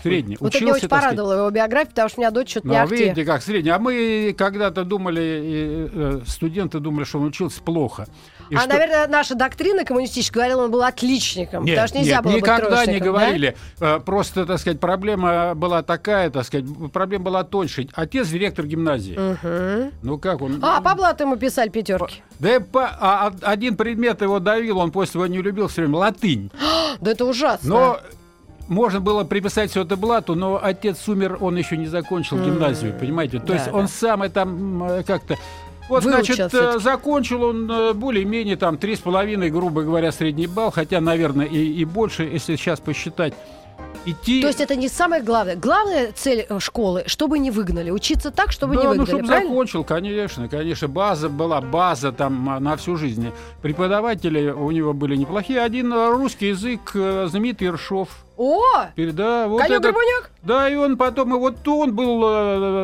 Средний. 0.03 0.37
Вот 0.41 0.55
это 0.55 0.65
меня 0.65 0.75
очень 0.75 0.87
сказать. 0.89 1.05
порадовало 1.05 1.33
его 1.39 1.51
биография, 1.51 1.91
потому 1.91 2.09
что 2.09 2.19
у 2.19 2.23
меня 2.23 2.31
дочь 2.33 2.51
что-то 2.51 2.67
Ну, 2.67 2.73
не 2.73 2.79
ахти. 2.81 2.97
видите, 2.97 3.25
как 3.25 3.43
средний. 3.43 3.71
А 3.71 3.79
мы 3.79 4.35
когда-то 4.37 4.85
думали, 4.85 5.89
э, 5.93 6.21
студенты 6.27 6.81
думали, 6.81 7.05
что 7.05 7.19
он 7.19 7.27
учился 7.27 7.63
плохо. 7.63 8.07
И 8.51 8.55
А, 8.55 8.61
что- 8.61 8.69
наверное, 8.69 9.07
наша 9.09 9.35
доктрина 9.35 9.85
коммунистическая 9.85 10.35
говорила, 10.41 10.65
он 10.65 10.71
был 10.71 10.83
отличником. 10.83 11.65
Нет, 11.65 11.75
потому 11.75 11.89
что 11.89 11.99
нельзя 11.99 12.15
нет, 12.17 12.23
было 12.25 12.33
быть 12.33 12.43
никогда 12.43 12.65
не 12.65 12.71
троечником, 12.71 12.99
да? 12.99 13.21
говорили. 13.21 13.57
Э, 13.81 14.01
Просто, 14.05 14.47
так 14.47 14.59
сказать, 14.61 14.81
проблема 14.81 15.55
была 15.55 15.83
такая, 15.83 16.31
так 16.31 16.45
сказать, 16.45 16.67
проблема 16.93 17.25
была 17.25 17.45
тоньше. 17.45 17.89
Отец 17.95 18.29
директор 18.29 18.67
гимназии. 18.67 19.17
Мгм. 19.19 19.93
Ну 20.03 20.19
как 20.19 20.43
он? 20.43 20.59
А, 20.63 20.81
по 20.81 20.95
блату 20.95 21.25
ему 21.25 21.37
писали 21.37 21.69
пятерки. 21.71 22.23
Да 22.39 22.61
по- 22.61 22.87
а- 22.89 23.29
а- 23.29 23.51
один 23.51 23.77
предмет 23.77 24.21
его 24.23 24.39
давил, 24.39 24.79
он 24.79 24.91
после 24.93 25.19
его 25.21 25.27
не 25.27 25.41
любил 25.43 25.69
все 25.69 25.83
время 25.83 25.97
латынь. 25.99 26.51
Да 27.01 27.11
это 27.11 27.25
ужасно. 27.25 27.69
Но 27.69 28.01
можно 28.69 29.01
было 29.01 29.25
приписать 29.25 29.71
все 29.71 29.83
это 29.83 29.97
Блату, 29.97 30.35
но 30.35 30.61
отец 30.63 31.09
умер, 31.09 31.39
он 31.41 31.57
еще 31.57 31.77
не 31.77 31.87
закончил 31.87 32.39
гимназию, 32.39 32.95
понимаете? 32.99 33.39
То 33.39 33.47
да, 33.47 33.55
есть 33.55 33.67
да. 33.67 33.73
он 33.73 33.89
сам 33.89 34.23
это 34.23 34.49
как-то... 35.07 35.37
Вот, 35.89 36.03
Выучил 36.03 36.35
значит, 36.35 36.51
всё-таки. 36.51 36.77
э, 36.79 36.81
закончил 36.81 37.45
он 37.45 37.71
э, 37.71 37.93
более-менее 37.93 38.57
там 38.57 38.77
три 38.77 38.97
с 38.97 38.99
половиной, 38.99 39.51
грубо 39.51 39.83
говоря, 39.83 40.11
средний 40.11 40.49
балл, 40.49 40.73
хотя, 40.73 41.01
наверное, 41.01 41.47
и, 41.47 41.59
и 41.59 41.85
больше, 41.85 42.25
если 42.25 42.57
сейчас 42.57 42.81
посчитать. 42.81 43.35
Идти... 44.05 44.41
То 44.41 44.49
есть 44.49 44.61
это 44.61 44.75
не 44.75 44.89
самое 44.89 45.23
главное. 45.23 45.55
Главная 45.55 46.11
цель 46.11 46.45
э, 46.49 46.59
школы, 46.59 47.05
чтобы 47.07 47.39
не 47.39 47.53
выгнали. 47.53 47.91
Учиться 47.91 48.33
так, 48.33 48.51
чтобы 48.51 48.75
да, 48.75 48.81
не 48.81 48.85
ну, 48.85 48.91
выгнали, 48.91 49.09
чтобы 49.09 49.27
правильно? 49.29 49.49
закончил, 49.49 49.85
конечно, 49.85 50.49
конечно. 50.49 50.89
База 50.89 51.29
была, 51.29 51.61
база 51.61 52.11
там 52.11 52.59
на 52.61 52.77
всю 52.77 52.97
жизнь. 52.97 53.31
Преподаватели 53.63 54.51
у 54.51 54.73
него 54.73 54.93
были 54.93 55.15
неплохие. 55.15 55.61
Один 55.61 55.93
русский 55.93 56.49
язык, 56.49 56.91
знаменитый 56.95 57.69
Ершов. 57.69 58.09
О! 58.37 58.61
Да, 58.97 59.49
вот 59.49 59.63
Конек 59.63 59.81
Горбуняк? 59.81 60.31
Да, 60.43 60.69
и 60.69 60.75
он 60.75 60.97
потом, 60.97 61.35
и 61.35 61.39
вот 61.39 61.67
он 61.67 61.95
был, 61.95 62.23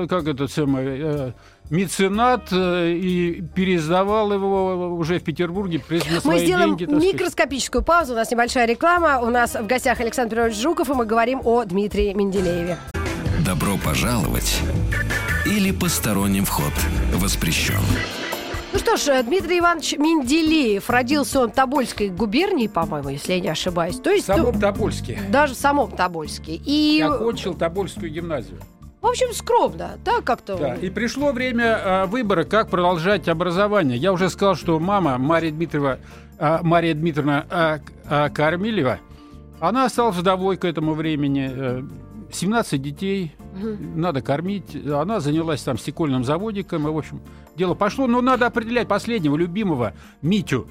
э, 0.05 0.07
как 0.09 0.27
это 0.27 0.49
самый, 0.49 0.85
э, 0.87 1.33
меценат, 1.71 2.49
э, 2.53 2.93
и 2.93 3.43
пересдавал 3.55 4.33
его 4.33 4.95
уже 4.97 5.19
в 5.19 5.25
Петербурге, 5.25 5.83
Мы 5.89 6.01
свои 6.21 6.47
сделаем 6.47 6.77
деньги. 6.77 6.93
микроскопическую 6.95 7.83
паузу. 7.85 8.15
У 8.15 8.17
нас 8.17 8.31
небольшая 8.31 8.67
реклама. 8.67 9.21
У 9.21 9.31
нас 9.31 9.55
в 9.55 9.67
гостях 9.67 10.01
Александр 10.01 10.37
Петрович 10.37 10.57
Жуков, 10.57 10.89
и 10.89 10.95
мы 10.95 11.05
говорим 11.05 11.41
о 11.45 11.65
Дмитрии 11.65 12.13
Менделееве. 12.15 12.79
Добро 13.45 13.77
пожаловать 13.85 14.61
или 15.45 15.73
посторонним 15.73 16.45
вход 16.45 16.73
воспрещен. 17.15 17.81
Ну 18.85 18.97
что 18.97 19.13
ж, 19.13 19.15
э, 19.21 19.23
Дмитрий 19.23 19.61
Иванович 19.61 19.93
Менделеев. 19.97 20.91
Родился 20.91 21.41
он 21.41 21.51
в 21.51 21.55
Тобольской 21.55 22.09
губернии, 22.09 22.67
по-моему, 22.67 23.11
если 23.11 23.35
я 23.35 23.41
не 23.41 23.49
ошибаюсь. 23.49 23.97
То 24.01 24.11
В 24.11 24.15
есть, 24.15 24.27
ну, 24.29 24.37
самом 24.37 24.61
Тобольске. 24.61 25.21
даже 25.31 25.55
в 25.55 25.57
самом 25.57 25.91
Тобольске. 25.93 26.55
И, 26.57 27.01
Окончил 27.01 27.55
Тобольскую 27.55 28.11
гимназию. 28.11 28.59
в 29.01 29.07
общем, 29.07 29.33
скромно, 29.35 29.93
да, 30.05 30.21
как-то. 30.23 30.57
Да, 30.57 30.75
и 30.75 30.91
пришло 30.91 31.31
время 31.33 31.65
э, 31.79 32.07
выбора, 32.07 32.43
как 32.45 32.71
продолжать 32.71 33.29
образование. 33.29 33.97
Я 33.97 34.13
уже 34.13 34.29
сказал, 34.29 34.57
что 34.57 34.81
мама 34.81 35.17
Мария 35.17 35.53
Дмитриева, 35.53 35.99
э, 36.39 36.59
Мария 36.63 36.95
Дмитриевна 36.95 37.47
э, 37.51 37.79
э, 38.11 38.31
Кормилева, 38.31 38.99
она 39.61 39.85
осталась 39.85 40.17
вдовой 40.17 40.57
к 40.57 40.65
этому 40.65 40.95
времени. 40.95 41.51
э, 41.53 41.83
17 42.33 42.81
детей, 42.83 43.33
надо 43.53 44.23
кормить. 44.23 44.77
Она 44.87 45.21
занялась 45.21 45.63
там 45.63 45.79
стекольным 45.79 46.25
заводиком, 46.25 46.87
и, 46.89 46.91
в 46.91 46.97
общем, 46.99 47.21
дело 47.57 47.75
пошло. 47.75 48.07
Но 48.07 48.21
надо 48.21 48.47
определять 48.47 48.89
последнего, 48.89 49.37
любимого, 49.37 49.93
Митю. 50.23 50.67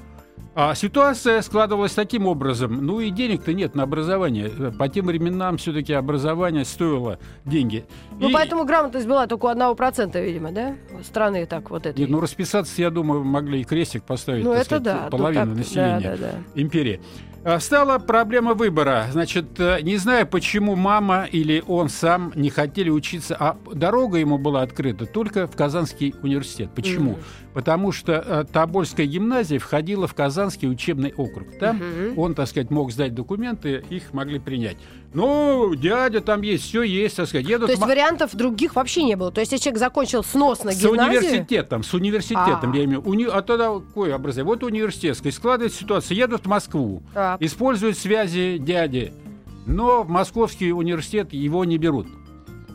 А 0.53 0.75
ситуация 0.75 1.41
складывалась 1.43 1.93
таким 1.93 2.27
образом. 2.27 2.85
Ну 2.85 3.00
и 3.00 3.09
денег-то 3.09 3.53
нет 3.53 3.73
на 3.73 3.83
образование. 3.83 4.50
По 4.77 4.89
тем 4.89 5.05
временам 5.05 5.55
все-таки 5.57 5.93
образование 5.93 6.65
стоило 6.65 7.19
деньги. 7.45 7.85
Ну, 8.19 8.27
И- 8.29 8.33
поэтому 8.33 8.65
грамотность 8.65 9.07
была 9.07 9.27
только 9.27 9.45
у 9.45 9.47
одного 9.47 9.75
процента, 9.75 10.19
видимо, 10.19 10.51
да? 10.51 10.75
Страны 11.03 11.45
так 11.45 11.69
вот 11.69 11.85
это. 11.85 11.97
Нет, 11.97 12.09
ну 12.09 12.19
расписаться, 12.19 12.81
я 12.81 12.89
думаю, 12.89 13.23
могли 13.23 13.61
и 13.61 13.63
крестик 13.63 14.03
поставить, 14.03 14.43
Ну, 14.43 14.51
это 14.51 14.65
сказать, 14.65 14.83
да. 14.83 15.07
половину 15.09 15.45
так- 15.51 15.57
населения 15.57 16.00
Да, 16.01 16.17
да, 16.17 16.31
да. 16.33 16.61
империи. 16.61 17.00
А, 17.43 17.60
Стала 17.60 17.98
проблема 17.98 18.53
выбора. 18.53 19.07
Значит, 19.12 19.60
э, 19.60 19.81
не 19.81 19.98
знаю, 19.98 20.27
почему 20.27 20.75
мама 20.75 21.27
или 21.31 21.63
он 21.67 21.89
сам 21.89 22.31
не 22.36 22.51
хотели 22.51 22.91
учиться, 22.91 23.36
а 23.39 23.57
дорога 23.74 24.19
ему 24.19 24.38
была 24.38 24.62
открыта 24.62 25.07
только 25.07 25.48
в 25.48 25.55
Казанский 25.55 26.13
университет. 26.21 26.69
Почему? 26.75 27.17
Потому 27.55 27.91
что 27.91 28.13
э, 28.13 28.45
Тобольская 28.51 29.07
гимназия 29.07 29.57
входила 29.57 30.07
в 30.07 30.13
Казанский 30.13 30.69
учебный 30.69 31.13
округ. 31.17 31.57
Там 31.60 31.81
он, 32.15 32.36
так 32.36 32.48
сказать, 32.48 32.69
мог 32.69 32.91
сдать 32.91 33.15
документы, 33.15 33.83
их 33.89 34.13
могли 34.13 34.38
принять. 34.38 34.77
Ну, 35.13 35.75
дядя 35.75 36.22
там 36.22 36.41
есть, 36.41 36.63
все 36.63 36.84
есть, 36.84 37.18
так 37.18 37.27
сказать. 37.27 37.46
Едут 37.48 37.68
То 37.68 37.72
есть 37.72 37.82
ма- 37.82 37.88
вариантов 37.88 38.34
других 38.34 38.75
вообще 38.75 39.03
не 39.03 39.15
было. 39.15 39.32
То 39.32 39.41
есть 39.41 39.51
если 39.51 39.65
человек 39.65 39.80
закончил 39.80 40.24
сносно 40.24 40.72
с 40.72 40.82
гимназию... 40.82 41.20
университетом, 41.20 41.84
с 41.84 41.94
университетом, 41.94 42.72
А. 42.72 42.77
я 42.77 42.86
имею 42.86 43.01
в 43.01 43.13
виду. 43.13 43.30
А 43.34 43.41
тогда 43.41 43.74
какое 43.74 44.15
образование? 44.15 44.53
Вот 44.56 44.63
университетское. 44.63 45.32
Складывается 45.34 45.80
ситуация. 45.80 46.15
Едут 46.15 46.44
в 46.44 46.48
Москву, 46.48 47.03
Так. 47.13 47.41
используют 47.41 47.98
связи 47.98 48.58
дяди, 48.58 49.12
но 49.65 50.03
в 50.03 50.10
московский 50.10 50.72
университет 50.72 51.34
его 51.34 51.65
не 51.65 51.77
берут. 51.77 52.08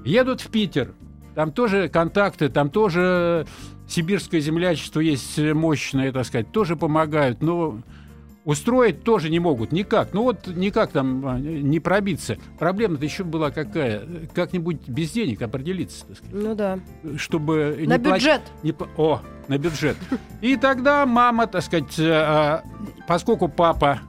Едут 0.04 0.42
в 0.42 0.48
Питер, 0.48 0.92
там 1.34 1.52
тоже 1.52 1.88
контакты, 1.88 2.48
там 2.50 2.68
тоже 2.70 3.46
сибирское 3.88 4.40
землячество 4.40 5.00
есть 5.00 5.38
мощное, 5.38 6.12
так 6.12 6.26
сказать, 6.26 6.52
тоже 6.52 6.76
помогают, 6.76 7.40
но 7.42 7.78
устроить 8.46 9.02
тоже 9.02 9.28
не 9.28 9.40
могут, 9.40 9.72
никак. 9.72 10.14
Ну 10.14 10.22
вот 10.22 10.46
никак 10.46 10.92
там 10.92 11.26
а, 11.26 11.38
не 11.38 11.80
пробиться. 11.80 12.38
Проблема-то 12.58 13.04
еще 13.04 13.24
была 13.24 13.50
какая? 13.50 14.02
Как-нибудь 14.32 14.88
без 14.88 15.10
денег 15.10 15.42
определиться, 15.42 16.06
так 16.06 16.16
сказать 16.16 16.34
Ну 16.34 16.54
да. 16.54 16.78
чтобы 17.18 17.74
На 17.86 17.98
не 17.98 18.02
плат- 18.04 18.14
бюджет. 18.18 18.40
не 18.62 18.70
пла- 18.70 18.88
О, 18.96 19.20
на 19.48 19.58
бюджет. 19.58 19.96
И 20.40 20.56
тогда 20.56 21.04
мама, 21.06 21.46
так 21.48 21.62
сказать, 21.62 21.98
э, 21.98 22.08
а, 22.08 22.62
поскольку 23.08 23.48
папа 23.48 24.00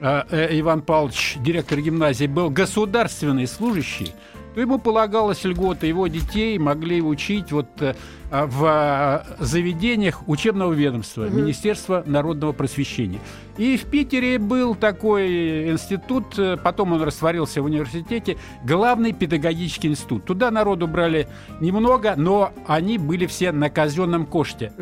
э, 0.00 0.22
э, 0.30 0.60
Иван 0.60 0.82
Павлович, 0.82 1.38
директор 1.40 1.80
гимназии, 1.80 2.26
был 2.26 2.50
государственный 2.50 3.46
служащий, 3.46 4.12
то 4.54 4.60
ему 4.60 4.78
полагалось 4.78 5.44
льгота, 5.44 5.86
его 5.86 6.06
детей 6.06 6.58
могли 6.58 7.00
учить 7.00 7.52
вот 7.52 7.68
э, 7.80 7.94
а, 8.30 8.46
в 8.46 8.64
а, 8.64 9.26
заведениях 9.38 10.28
учебного 10.28 10.72
ведомства, 10.72 11.28
Министерства 11.28 12.02
народного 12.06 12.52
просвещения. 12.52 13.20
И 13.56 13.76
в 13.76 13.84
Питере 13.84 14.38
был 14.38 14.74
такой 14.74 15.70
институт, 15.70 16.38
э, 16.38 16.56
потом 16.56 16.92
он 16.92 17.02
растворился 17.02 17.62
в 17.62 17.64
университете, 17.64 18.36
главный 18.64 19.12
педагогический 19.12 19.88
институт. 19.88 20.24
Туда 20.24 20.50
народу 20.50 20.86
брали 20.86 21.28
немного, 21.60 22.14
но 22.16 22.52
они 22.66 22.98
были 22.98 23.26
все 23.26 23.52
на 23.52 23.70
казенном 23.70 24.26
коште. 24.26 24.72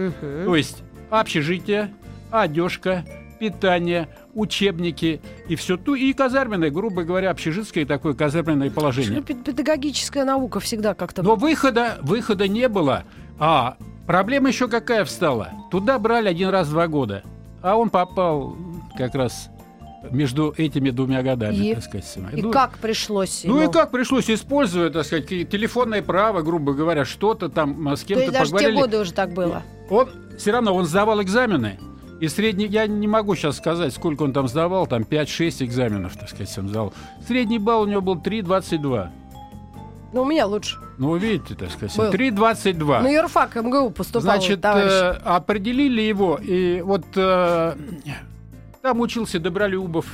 То 0.45 0.57
есть 0.57 0.83
общежитие, 1.11 1.93
одежка, 2.31 3.05
питание, 3.41 4.09
учебники 4.35 5.21
и 5.49 5.57
все 5.57 5.77
ту 5.77 5.95
и 5.95 6.13
казарменное, 6.13 6.71
грубо 6.71 7.03
говоря, 7.03 7.31
общежитское 7.31 7.85
такое 7.87 8.15
казарменное 8.15 8.71
положение. 8.71 9.15
Ну, 9.19 9.23
пед- 9.23 9.43
Педагогическая 9.43 10.25
наука 10.25 10.61
всегда 10.61 10.95
как-то... 10.95 11.23
Но 11.23 11.35
выхода, 11.35 11.99
выхода 12.03 12.47
не 12.47 12.69
было. 12.69 13.05
А 13.39 13.77
проблема 14.07 14.49
еще 14.49 14.69
какая 14.69 15.05
встала? 15.05 15.49
Туда 15.71 15.99
брали 15.99 16.29
один 16.29 16.51
раз 16.51 16.69
в 16.69 16.73
два 16.73 16.87
года. 16.87 17.23
А 17.63 17.77
он 17.77 17.89
попал 17.91 18.57
как 18.97 19.15
раз 19.15 19.49
между 20.11 20.55
этими 20.57 20.91
двумя 20.91 21.23
годами, 21.23 21.55
И? 21.57 21.75
так 21.75 21.85
сказать. 21.85 22.17
И 22.35 22.43
Ну, 22.43 22.51
как 22.51 22.79
пришлось 22.79 23.43
Ну 23.45 23.59
ему? 23.61 23.71
и 23.71 23.73
как 23.73 23.91
пришлось 23.91 24.31
использовать, 24.31 24.93
так 24.93 25.05
сказать, 25.07 25.27
телефонное 25.29 26.03
право, 26.03 26.43
грубо 26.43 26.73
говоря, 26.75 27.05
что-то 27.07 27.49
там 27.49 27.89
а, 27.89 27.97
с 27.97 28.01
То 28.01 28.07
кем-то 28.09 28.23
есть 28.25 28.33
даже 28.35 28.51
те 28.51 28.57
поговорили. 28.57 28.81
годы 28.81 28.99
уже 28.99 29.13
так 29.13 29.33
было. 29.33 29.63
Он 29.91 30.09
все 30.39 30.53
равно 30.53 30.75
он 30.75 30.85
сдавал 30.87 31.23
экзамены. 31.23 31.79
И 32.21 32.29
средний, 32.29 32.67
я 32.67 32.87
не 32.87 33.09
могу 33.09 33.35
сейчас 33.35 33.57
сказать, 33.57 33.95
сколько 33.95 34.23
он 34.23 34.33
там 34.33 34.47
сдавал, 34.47 34.87
там 34.87 35.03
5-6 35.03 35.65
экзаменов, 35.65 36.17
так 36.17 36.29
сказать, 36.29 36.57
он 36.59 36.69
сдал. 36.69 36.93
Средний 37.27 37.59
балл 37.59 37.83
у 37.83 37.87
него 37.87 38.03
был 38.03 38.17
3,22. 38.17 39.09
Ну, 40.13 40.23
у 40.23 40.25
меня 40.27 40.47
лучше. 40.47 40.77
Ну, 40.99 41.17
видите, 41.17 41.55
так 41.55 41.71
сказать, 41.71 41.97
Был. 41.97 42.11
3,22. 42.11 43.03
На 43.03 43.09
юрфак 43.09 43.55
МГУ 43.55 43.91
поступал 43.91 44.23
Значит, 44.23 44.61
товарищ. 44.61 44.91
э, 44.91 45.11
определили 45.25 46.03
его, 46.03 46.39
и 46.43 46.81
вот 46.83 47.05
э, 47.15 47.77
там 48.83 49.01
учился 49.01 49.39
Добролюбов, 49.39 50.07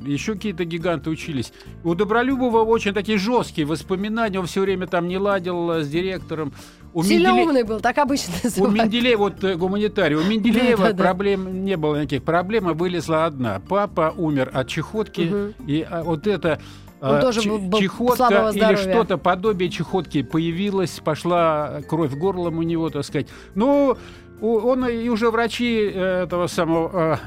еще 0.00 0.34
какие-то 0.34 0.64
гиганты 0.64 1.10
учились. 1.10 1.52
У 1.84 1.94
Добролюбова 1.94 2.62
очень 2.64 2.92
такие 2.92 3.16
жесткие 3.16 3.66
воспоминания, 3.66 4.40
он 4.40 4.46
все 4.46 4.60
время 4.60 4.86
там 4.86 5.06
не 5.06 5.18
ладил 5.18 5.70
э, 5.70 5.82
с 5.82 5.88
директором. 5.88 6.52
У 6.94 7.02
Сильно 7.02 7.28
Менделе- 7.28 7.42
умный 7.44 7.62
был, 7.64 7.80
так 7.80 7.98
обычно 7.98 8.32
У 8.42 8.46
называют. 8.46 8.74
Менделеева, 8.74 9.18
вот 9.18 9.44
э, 9.44 9.54
гуманитарий, 9.56 10.16
у 10.16 10.24
Менделеева 10.24 10.84
Да-да-да. 10.84 11.04
проблем 11.04 11.64
не 11.64 11.76
было 11.76 11.96
никаких. 11.96 12.22
Проблема 12.22 12.72
вылезла 12.72 13.26
одна. 13.26 13.60
Папа 13.68 14.14
умер 14.16 14.50
от 14.54 14.68
чехотки, 14.68 15.54
и 15.66 15.86
а, 15.88 16.02
вот 16.02 16.26
это 16.26 16.60
Он 17.00 17.16
а, 17.16 17.20
тоже 17.20 17.42
был- 17.48 17.78
чехотка 17.78 18.50
или 18.54 18.74
что-то 18.76 19.18
подобие 19.18 19.70
чехотки 19.70 20.22
появилась, 20.22 21.00
пошла 21.04 21.80
кровь 21.88 22.14
горлом 22.14 22.58
у 22.58 22.62
него, 22.62 22.88
так 22.90 23.04
сказать. 23.04 23.28
Ну, 23.54 23.96
у- 24.40 24.56
он 24.58 24.86
и 24.88 25.08
уже 25.08 25.30
врачи 25.30 25.90
э, 25.92 26.22
этого 26.24 26.46
самого 26.46 27.20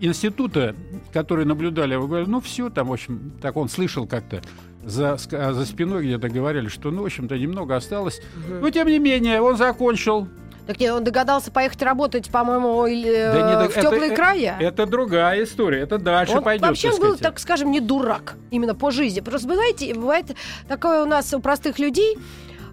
э, 0.00 0.06
института, 0.06 0.74
которые 1.12 1.46
наблюдали, 1.46 1.96
говорили, 1.96 2.28
ну 2.28 2.40
все, 2.40 2.68
там, 2.70 2.88
в 2.88 2.92
общем, 2.92 3.32
так 3.40 3.56
он 3.56 3.68
слышал 3.70 4.06
как-то. 4.06 4.42
За, 4.86 5.14
ска- 5.14 5.52
за 5.52 5.66
спиной 5.66 6.04
где-то 6.04 6.28
говорили, 6.28 6.68
что, 6.68 6.90
ну, 6.90 7.02
в 7.02 7.06
общем-то, 7.06 7.36
немного 7.36 7.76
осталось. 7.76 8.20
Но, 8.60 8.70
тем 8.70 8.86
не 8.88 8.98
менее, 8.98 9.40
он 9.42 9.56
закончил. 9.56 10.28
Так 10.66 10.80
нет, 10.80 10.92
он 10.94 11.04
догадался 11.04 11.52
поехать 11.52 11.80
работать, 11.82 12.28
по-моему, 12.28 12.86
или, 12.86 13.04
Да 13.12 13.48
не 13.48 13.64
э, 13.64 13.68
в 13.68 13.70
это- 13.70 13.82
теплые 13.82 14.10
э, 14.12 14.16
края. 14.16 14.56
Это 14.58 14.84
другая 14.86 15.44
история, 15.44 15.80
это 15.82 15.98
дальше 15.98 16.38
он 16.38 16.42
пойдет. 16.42 16.66
вообще 16.66 16.90
так 16.90 17.00
был, 17.00 17.16
так 17.16 17.38
скажем, 17.38 17.70
не 17.70 17.80
дурак 17.80 18.34
именно 18.50 18.74
по 18.74 18.90
жизни. 18.90 19.20
Просто, 19.20 19.54
знаете, 19.54 19.94
бывает 19.94 20.26
такое 20.66 21.02
у 21.02 21.06
нас 21.06 21.32
у 21.34 21.38
простых 21.40 21.78
людей 21.78 22.18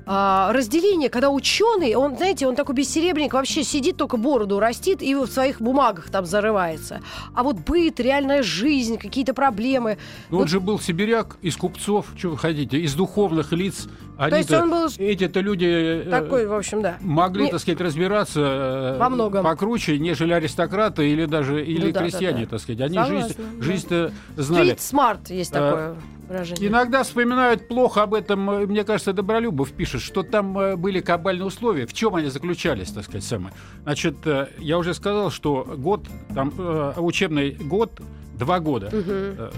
а, 0.06 0.52
разделение, 0.54 1.10
когда 1.10 1.30
ученый, 1.30 1.96
он, 1.96 2.18
знаете, 2.18 2.48
он 2.48 2.56
такой 2.56 2.76
бессеребренник, 2.76 3.34
вообще 3.34 3.64
сидит, 3.64 3.98
только 3.98 4.18
бороду 4.18 4.60
растит 4.60 5.02
и 5.02 5.16
в 5.16 5.28
своих 5.28 5.62
бумагах 5.62 6.10
там 6.10 6.26
зарывается. 6.26 7.02
А 7.34 7.44
вот 7.44 7.58
быт, 7.58 8.00
реальная 8.00 8.44
жизнь, 8.44 8.98
какие-то 8.98 9.34
проблемы. 9.34 9.98
Ну, 10.30 10.40
он 10.40 10.48
же 10.48 10.60
был 10.60 10.80
сибиряк 10.80 11.38
из 11.42 11.56
купцов, 11.56 12.08
что 12.18 12.30
вы 12.30 12.38
хотите, 12.38 12.80
из 12.80 12.94
духовных 12.96 13.52
лиц. 13.54 13.88
Они 14.18 14.38
есть 14.38 14.52
он 14.52 14.70
был 14.70 14.90
Эти-то 14.98 15.40
люди 15.40 15.66
э, 16.06 16.10
Такой, 16.10 16.46
в 16.46 16.54
общем, 16.54 16.82
да. 16.82 16.98
могли, 17.02 17.46
Не- 17.46 17.52
так 17.52 17.60
сказать, 17.62 17.82
разбираться 17.82 18.40
э, 18.42 18.98
Во 19.00 19.10
многом. 19.10 19.44
покруче, 19.44 19.98
нежели 19.98 20.34
аристократы 20.34 21.10
или 21.10 21.26
даже 21.26 21.66
или 21.66 21.88
Ну 21.88 21.94
да, 21.94 22.00
да, 22.00 22.06
крестьяне, 22.06 22.44
да. 22.44 22.52
так 22.52 22.60
сказать. 22.60 22.82
Они 22.82 22.96
Согласна, 22.96 23.28
жизнь, 23.28 23.42
да. 23.58 23.64
жизнь-то 23.64 24.12
знали. 24.38 24.74
Street 24.76 24.78
smart 24.78 25.34
есть 25.34 25.52
А, 25.56 25.56
такое 25.56 25.96
выражение. 26.28 26.70
Иногда 26.70 27.04
вспоминают 27.04 27.68
плохо 27.68 28.04
об 28.04 28.14
этом, 28.14 28.50
э, 28.50 28.66
мне 28.66 28.84
кажется, 28.84 29.14
Добролюбов 29.14 29.72
пишет, 29.72 30.02
что 30.02 30.24
там 30.24 30.58
э, 30.58 30.76
были 30.76 31.00
кабальные 31.00 31.46
условия. 31.46 31.86
В 31.86 31.94
чем 31.94 32.16
они 32.16 32.30
заключались, 32.30 32.92
так 32.92 33.04
сказать, 33.04 33.24
самое? 33.24 33.54
Значит, 33.84 34.16
э, 34.26 34.48
я 34.60 34.78
уже 34.78 34.94
сказал, 34.94 35.32
что 35.32 35.64
год, 35.78 36.08
там, 36.34 36.54
учебный 36.98 37.52
год, 37.52 38.02
два 38.38 38.60
года 38.60 38.90
э, 38.92 39.52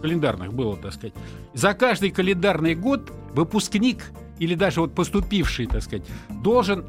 календарных 0.00 0.52
было, 0.52 0.76
так 0.76 0.92
сказать. 0.92 1.14
За 1.54 1.74
каждый 1.74 2.10
календарный 2.10 2.74
год 2.74 3.10
выпускник 3.32 4.10
или 4.38 4.54
даже 4.54 4.80
вот 4.80 4.94
поступивший, 4.94 5.66
так 5.66 5.82
сказать, 5.82 6.04
должен 6.28 6.84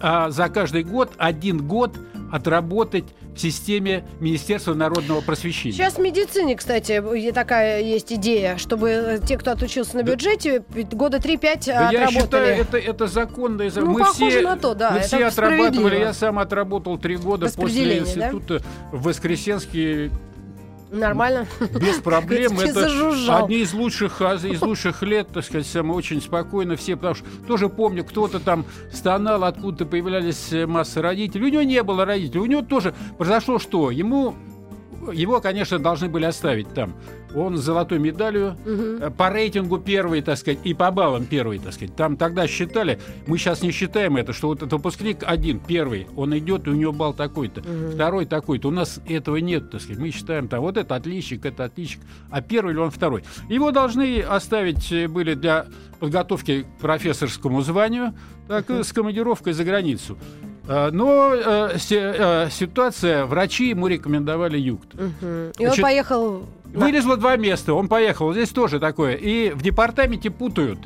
а, 0.00 0.30
за 0.30 0.48
каждый 0.48 0.82
год 0.82 1.12
один 1.16 1.66
год 1.66 1.96
отработать 2.32 3.04
в 3.34 3.38
системе 3.38 4.04
Министерства 4.20 4.74
народного 4.74 5.20
просвещения. 5.20 5.74
Сейчас 5.76 5.94
в 5.96 6.00
медицине, 6.00 6.56
кстати, 6.56 7.02
такая 7.32 7.82
есть 7.82 8.12
идея, 8.12 8.56
чтобы 8.56 8.88
э, 8.90 9.18
те, 9.26 9.36
кто 9.38 9.52
отучился 9.52 9.96
на 9.96 10.02
бюджете, 10.02 10.64
года 10.92 11.18
3-5 11.18 11.66
Да 11.66 11.90
я 11.90 12.04
отработали. 12.06 12.12
считаю, 12.20 12.60
это, 12.62 12.78
это 12.78 13.06
законно. 13.06 13.62
и 13.62 13.68
за- 13.70 13.80
Ну, 13.82 13.92
мы 13.92 14.04
все, 14.04 14.40
на 14.42 14.56
то, 14.56 14.74
да, 14.74 14.90
Мы 14.92 14.98
это 14.98 15.06
все 15.06 15.24
отрабатывали. 15.26 15.98
Я 15.98 16.12
сам 16.12 16.38
отработал 16.38 16.98
три 16.98 17.16
года 17.16 17.46
после 17.46 17.62
Распределение, 17.64 18.14
да? 18.16 18.26
института 18.30 18.62
в 18.92 19.02
Воскресенске 19.02 20.10
Нормально. 20.90 21.46
без 21.80 21.96
проблем. 21.96 22.58
Это 22.58 22.72
зажужжал. 22.72 23.44
одни 23.44 23.58
из 23.58 23.72
лучших, 23.72 24.20
а, 24.20 24.34
из 24.34 24.62
лучших 24.62 25.02
лет, 25.02 25.28
так 25.32 25.44
сказать, 25.44 25.74
очень 25.76 26.22
спокойно 26.22 26.76
все, 26.76 26.96
потому 26.96 27.14
что 27.14 27.24
тоже 27.46 27.68
помню, 27.68 28.04
кто-то 28.04 28.40
там 28.40 28.64
стонал, 28.92 29.44
откуда-то 29.44 29.86
появлялись 29.86 30.52
э, 30.52 30.66
масса 30.66 31.02
родителей. 31.02 31.46
У 31.46 31.48
него 31.48 31.62
не 31.62 31.82
было 31.82 32.04
родителей. 32.04 32.40
У 32.40 32.46
него 32.46 32.62
тоже 32.62 32.94
произошло 33.18 33.58
что? 33.58 33.90
Ему 33.90 34.34
его, 35.12 35.40
конечно, 35.40 35.78
должны 35.78 36.08
были 36.08 36.24
оставить 36.24 36.72
там. 36.72 36.94
Он 37.34 37.56
с 37.56 37.60
золотой 37.60 37.98
медалью, 37.98 38.56
э, 38.64 39.10
по 39.16 39.30
рейтингу 39.30 39.78
первый, 39.78 40.22
так 40.22 40.38
сказать, 40.38 40.60
и 40.64 40.74
по 40.74 40.90
баллам 40.90 41.26
первый, 41.26 41.58
так 41.58 41.72
сказать. 41.72 41.94
Там 41.96 42.16
тогда 42.16 42.46
считали, 42.46 42.98
мы 43.26 43.38
сейчас 43.38 43.62
не 43.62 43.70
считаем 43.72 44.16
это, 44.16 44.32
что 44.32 44.48
вот 44.48 44.58
этот 44.58 44.72
выпускник 44.72 45.18
один, 45.22 45.58
первый, 45.58 46.06
он 46.16 46.36
идет, 46.38 46.66
и 46.66 46.70
у 46.70 46.74
него 46.74 46.92
балл 46.92 47.12
такой-то, 47.14 47.62
второй 47.92 48.26
такой-то. 48.26 48.68
У 48.68 48.70
нас 48.70 49.00
этого 49.08 49.36
нет, 49.36 49.70
так 49.70 49.80
сказать. 49.80 49.98
Мы 49.98 50.10
считаем 50.10 50.48
там, 50.48 50.60
вот 50.60 50.76
это 50.76 50.94
отличник, 50.94 51.44
это 51.44 51.64
отличник, 51.64 52.00
а 52.30 52.40
первый 52.40 52.72
или 52.72 52.78
он 52.80 52.90
второй. 52.90 53.24
Его 53.48 53.70
должны 53.70 54.20
оставить 54.20 54.90
э, 54.92 55.08
были 55.08 55.34
для 55.34 55.66
подготовки 55.98 56.62
к 56.62 56.80
профессорскому 56.80 57.62
званию, 57.62 58.14
так, 58.48 58.70
э, 58.70 58.82
с 58.82 58.92
командировкой 58.92 59.52
за 59.52 59.64
границу. 59.64 60.16
А, 60.68 60.90
Но 60.90 61.32
э, 61.34 61.78
си- 61.78 61.96
э, 61.98 62.48
ситуация, 62.50 63.24
врачи 63.26 63.68
ему 63.68 63.86
рекомендовали 63.86 64.58
юг. 64.58 64.80
Мгм. 64.94 65.52
И 65.58 65.62
он 65.62 65.66
Значит, 65.66 65.82
поехал... 65.82 66.42
Вылезло 66.76 67.16
два 67.16 67.36
места, 67.36 67.74
он 67.74 67.88
поехал. 67.88 68.32
Здесь 68.32 68.50
тоже 68.50 68.78
такое. 68.80 69.14
И 69.14 69.50
в 69.50 69.62
департаменте 69.62 70.30
путают. 70.30 70.78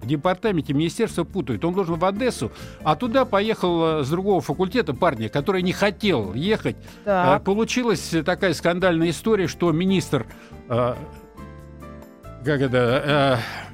В 0.00 0.06
департаменте 0.06 0.72
министерства 0.72 1.22
путают. 1.24 1.64
Он 1.64 1.74
должен 1.74 1.94
в 1.94 2.04
Одессу, 2.04 2.50
а 2.82 2.96
туда 2.96 3.24
поехал 3.24 4.00
э, 4.00 4.04
с 4.04 4.08
другого 4.08 4.40
факультета 4.40 4.94
парня, 4.94 5.28
который 5.28 5.62
не 5.62 5.72
хотел 5.72 6.34
ехать. 6.34 6.76
Так. 7.04 7.40
Э, 7.40 7.44
Получилась 7.44 8.12
такая 8.24 8.52
скандальная 8.54 9.10
история, 9.10 9.46
что 9.46 9.70
министр... 9.70 10.26
э, 10.68 10.94
Как 12.44 12.60
это... 12.60 13.38
э, 13.38 13.71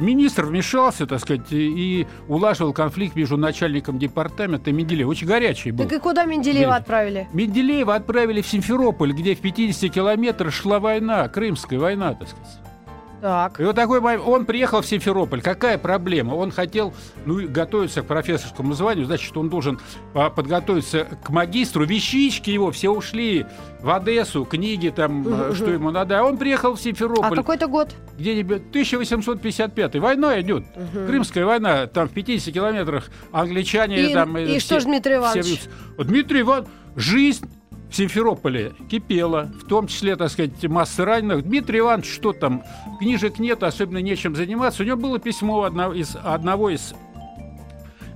Министр 0.00 0.46
вмешался, 0.46 1.06
так 1.06 1.20
сказать, 1.20 1.46
и 1.50 2.06
улаживал 2.28 2.72
конфликт 2.72 3.16
между 3.16 3.36
начальником 3.36 3.98
департамента 3.98 4.70
и 4.70 4.72
Менделеевым. 4.72 5.10
Очень 5.10 5.26
горячий 5.26 5.70
был. 5.70 5.84
Так 5.84 5.92
и 5.92 5.98
куда 5.98 6.24
Менделеева 6.24 6.74
отправили? 6.74 7.28
Менделеева 7.32 7.94
отправили 7.94 8.40
в 8.42 8.46
Симферополь, 8.46 9.12
где 9.12 9.34
в 9.34 9.40
50 9.40 9.92
километрах 9.92 10.52
шла 10.52 10.80
война, 10.80 11.28
Крымская 11.28 11.78
война, 11.78 12.14
так 12.14 12.28
сказать. 12.28 12.71
Так. 13.22 13.60
И 13.60 13.62
вот 13.62 13.76
такой 13.76 14.00
он 14.00 14.44
приехал 14.46 14.80
в 14.80 14.86
Симферополь. 14.86 15.42
Какая 15.42 15.78
проблема? 15.78 16.34
Он 16.34 16.50
хотел 16.50 16.92
ну, 17.24 17.46
готовиться 17.46 18.02
к 18.02 18.06
профессорскому 18.06 18.74
званию, 18.74 19.06
значит, 19.06 19.36
он 19.36 19.48
должен 19.48 19.78
а, 20.12 20.28
подготовиться 20.28 21.04
к 21.22 21.30
магистру. 21.30 21.84
Вещички 21.84 22.50
его 22.50 22.72
все 22.72 22.90
ушли 22.90 23.46
в 23.80 23.90
Одессу, 23.90 24.44
книги 24.44 24.88
там, 24.88 25.24
а, 25.28 25.54
что 25.54 25.70
ему 25.70 25.92
надо. 25.92 26.18
А 26.18 26.24
он 26.24 26.36
приехал 26.36 26.74
в 26.74 26.80
А 26.80 26.82
Симферополь. 26.82 27.36
какой-то 27.36 27.68
год? 27.68 27.94
Где-нибудь 28.18 28.70
1855 28.70 30.00
Война 30.00 30.40
идет. 30.40 30.64
Крымская 30.92 31.46
война. 31.46 31.86
Там 31.86 32.08
в 32.08 32.12
50 32.12 32.52
километрах 32.52 33.08
англичане. 33.30 34.10
И- 34.10 34.12
там, 34.12 34.36
и 34.36 34.58
что 34.58 34.80
ж, 34.80 34.82
Дмитрий 34.82 35.14
Иванович? 35.14 35.60
Вот 35.96 36.08
Дмитрий 36.08 36.40
Иванович, 36.40 36.68
жизнь 36.96 37.48
в 37.92 37.96
Симферополе 37.96 38.72
кипела, 38.90 39.50
в 39.62 39.66
том 39.66 39.86
числе, 39.86 40.16
так 40.16 40.30
сказать, 40.30 40.64
масса 40.64 41.04
раненых. 41.04 41.44
Дмитрий 41.44 41.80
Иванович, 41.80 42.10
что 42.10 42.32
там, 42.32 42.62
книжек 42.98 43.38
нет, 43.38 43.62
особенно 43.62 43.98
нечем 43.98 44.34
заниматься. 44.34 44.82
У 44.82 44.86
него 44.86 44.96
было 44.96 45.18
письмо 45.18 45.64
одного 45.64 45.92
из, 45.92 46.16
одного 46.16 46.70
из 46.70 46.94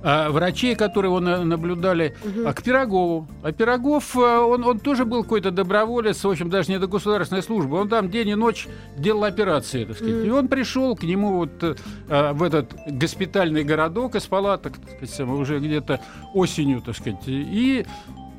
а, 0.01 0.31
врачей, 0.31 0.75
которые 0.75 1.09
его 1.11 1.19
на- 1.19 1.43
наблюдали, 1.43 2.15
а, 2.43 2.53
к 2.53 2.63
Пирогову. 2.63 3.27
А 3.43 3.51
Пирогов, 3.51 4.17
а, 4.17 4.41
он, 4.41 4.65
он 4.65 4.79
тоже 4.79 5.05
был 5.05 5.21
какой-то 5.21 5.51
доброволец, 5.51 6.23
в 6.23 6.29
общем, 6.29 6.49
даже 6.49 6.71
не 6.71 6.79
до 6.79 6.87
государственной 6.87 7.43
службы. 7.43 7.77
Он 7.79 7.87
там 7.87 8.09
день 8.09 8.29
и 8.29 8.35
ночь 8.35 8.67
делал 8.97 9.25
операции, 9.25 9.85
так 9.85 9.95
сказать. 9.95 10.25
И 10.25 10.29
он 10.31 10.47
пришел 10.47 10.95
к 10.95 11.03
нему 11.03 11.33
вот 11.33 11.51
э, 11.61 11.75
а, 12.09 12.33
в 12.33 12.41
этот 12.41 12.73
госпитальный 12.87 13.63
городок 13.63 14.15
из 14.15 14.25
палаток, 14.25 14.73
так 14.77 15.07
сказать, 15.07 15.19
уже 15.29 15.59
где-то 15.59 16.01
осенью, 16.33 16.81
так 16.81 16.95
сказать, 16.95 17.21
и 17.27 17.85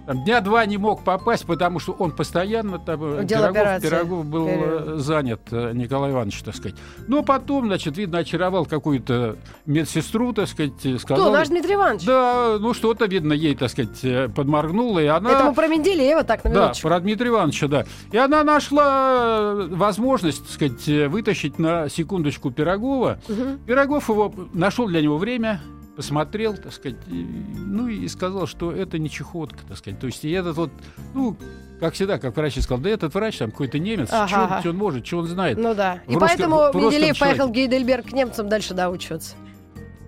там, 0.08 0.24
дня 0.24 0.40
два 0.40 0.64
не 0.64 0.78
мог 0.78 1.04
попасть, 1.04 1.44
потому 1.44 1.78
что 1.80 1.92
он 1.92 2.12
постоянно 2.12 2.78
там 2.78 3.20
э, 3.20 3.24
Делал 3.24 3.52
Пирогов. 3.52 3.82
Пирогов 3.82 4.24
был 4.24 4.48
э, 4.48 4.50
Период. 4.54 5.00
занят, 5.00 5.40
э, 5.50 5.72
Николай 5.74 6.12
Иванович, 6.12 6.40
так 6.44 6.56
сказать. 6.56 6.78
Но 7.08 7.22
потом, 7.22 7.66
значит, 7.66 7.98
видно, 7.98 8.20
очаровал 8.20 8.64
какую-то 8.64 9.36
медсестру, 9.66 10.32
так 10.32 10.48
сказать, 10.48 10.72
э, 10.84 10.96
сказал... 10.96 11.26
Кто? 11.26 11.30
Наш 11.30 11.48
Дмитрий 11.48 11.74
Иванович? 11.74 12.06
Да, 12.06 12.56
ну 12.58 12.72
что-то, 12.72 13.04
видно, 13.04 13.34
ей, 13.34 13.54
так 13.54 13.68
сказать, 13.68 14.02
э, 14.02 14.30
подморгнуло, 14.34 14.98
и 14.98 15.06
она... 15.06 15.30
Это 15.30 15.44
мы 15.44 15.52
про 15.52 15.66
Менделеева 15.68 16.24
так, 16.24 16.42
на 16.44 16.50
Да, 16.50 16.60
минуточку. 16.60 16.88
про 16.88 17.00
Дмитрия 17.00 17.28
Ивановича, 17.28 17.68
да. 17.68 17.84
И 18.10 18.16
она 18.16 18.44
нашла 18.44 18.86
э, 19.10 19.68
возможность, 19.72 20.42
так 20.42 20.52
сказать, 20.52 20.88
э, 20.88 21.08
вытащить 21.08 21.58
на 21.58 21.90
секундочку 21.90 22.50
Пирогова. 22.50 23.18
Пирогов 23.66 24.08
его 24.08 24.32
нашел 24.54 24.86
для 24.86 25.02
него 25.02 25.18
время, 25.18 25.60
посмотрел, 25.98 26.56
так 26.56 26.72
сказать, 26.72 26.96
ну 27.08 27.88
и 27.88 28.06
сказал, 28.06 28.46
что 28.46 28.70
это 28.70 28.98
не 29.00 29.11
чехотка, 29.11 29.58
так 29.68 29.76
сказать. 29.78 29.98
То 29.98 30.06
есть 30.06 30.24
и 30.24 30.30
этот 30.30 30.54
вот, 30.56 30.70
ну, 31.12 31.37
как 31.80 31.94
всегда, 31.94 32.18
как 32.18 32.37
врач 32.37 32.54
сказал, 32.61 32.78
да 32.78 32.90
этот 32.90 33.12
врач 33.14 33.38
там 33.38 33.50
какой-то 33.50 33.80
немец, 33.80 34.08
Ага, 34.12 34.28
что 34.28 34.44
ага. 34.44 34.68
он 34.68 34.76
может, 34.76 35.04
что 35.04 35.18
он 35.18 35.26
знает. 35.26 35.58
Ну 35.58 35.74
да. 35.74 35.98
В 36.06 36.11
И 36.12 36.14
русском- 36.14 36.20
поэтому 36.20 36.70
Менделеев 36.72 37.18
поехал 37.18 37.48
в. 37.48 37.50
Гейдельберг 37.50 38.06
к 38.11 38.12
немцам 38.12 38.48
дальше 38.48 38.74
доучиваться. 38.74 39.34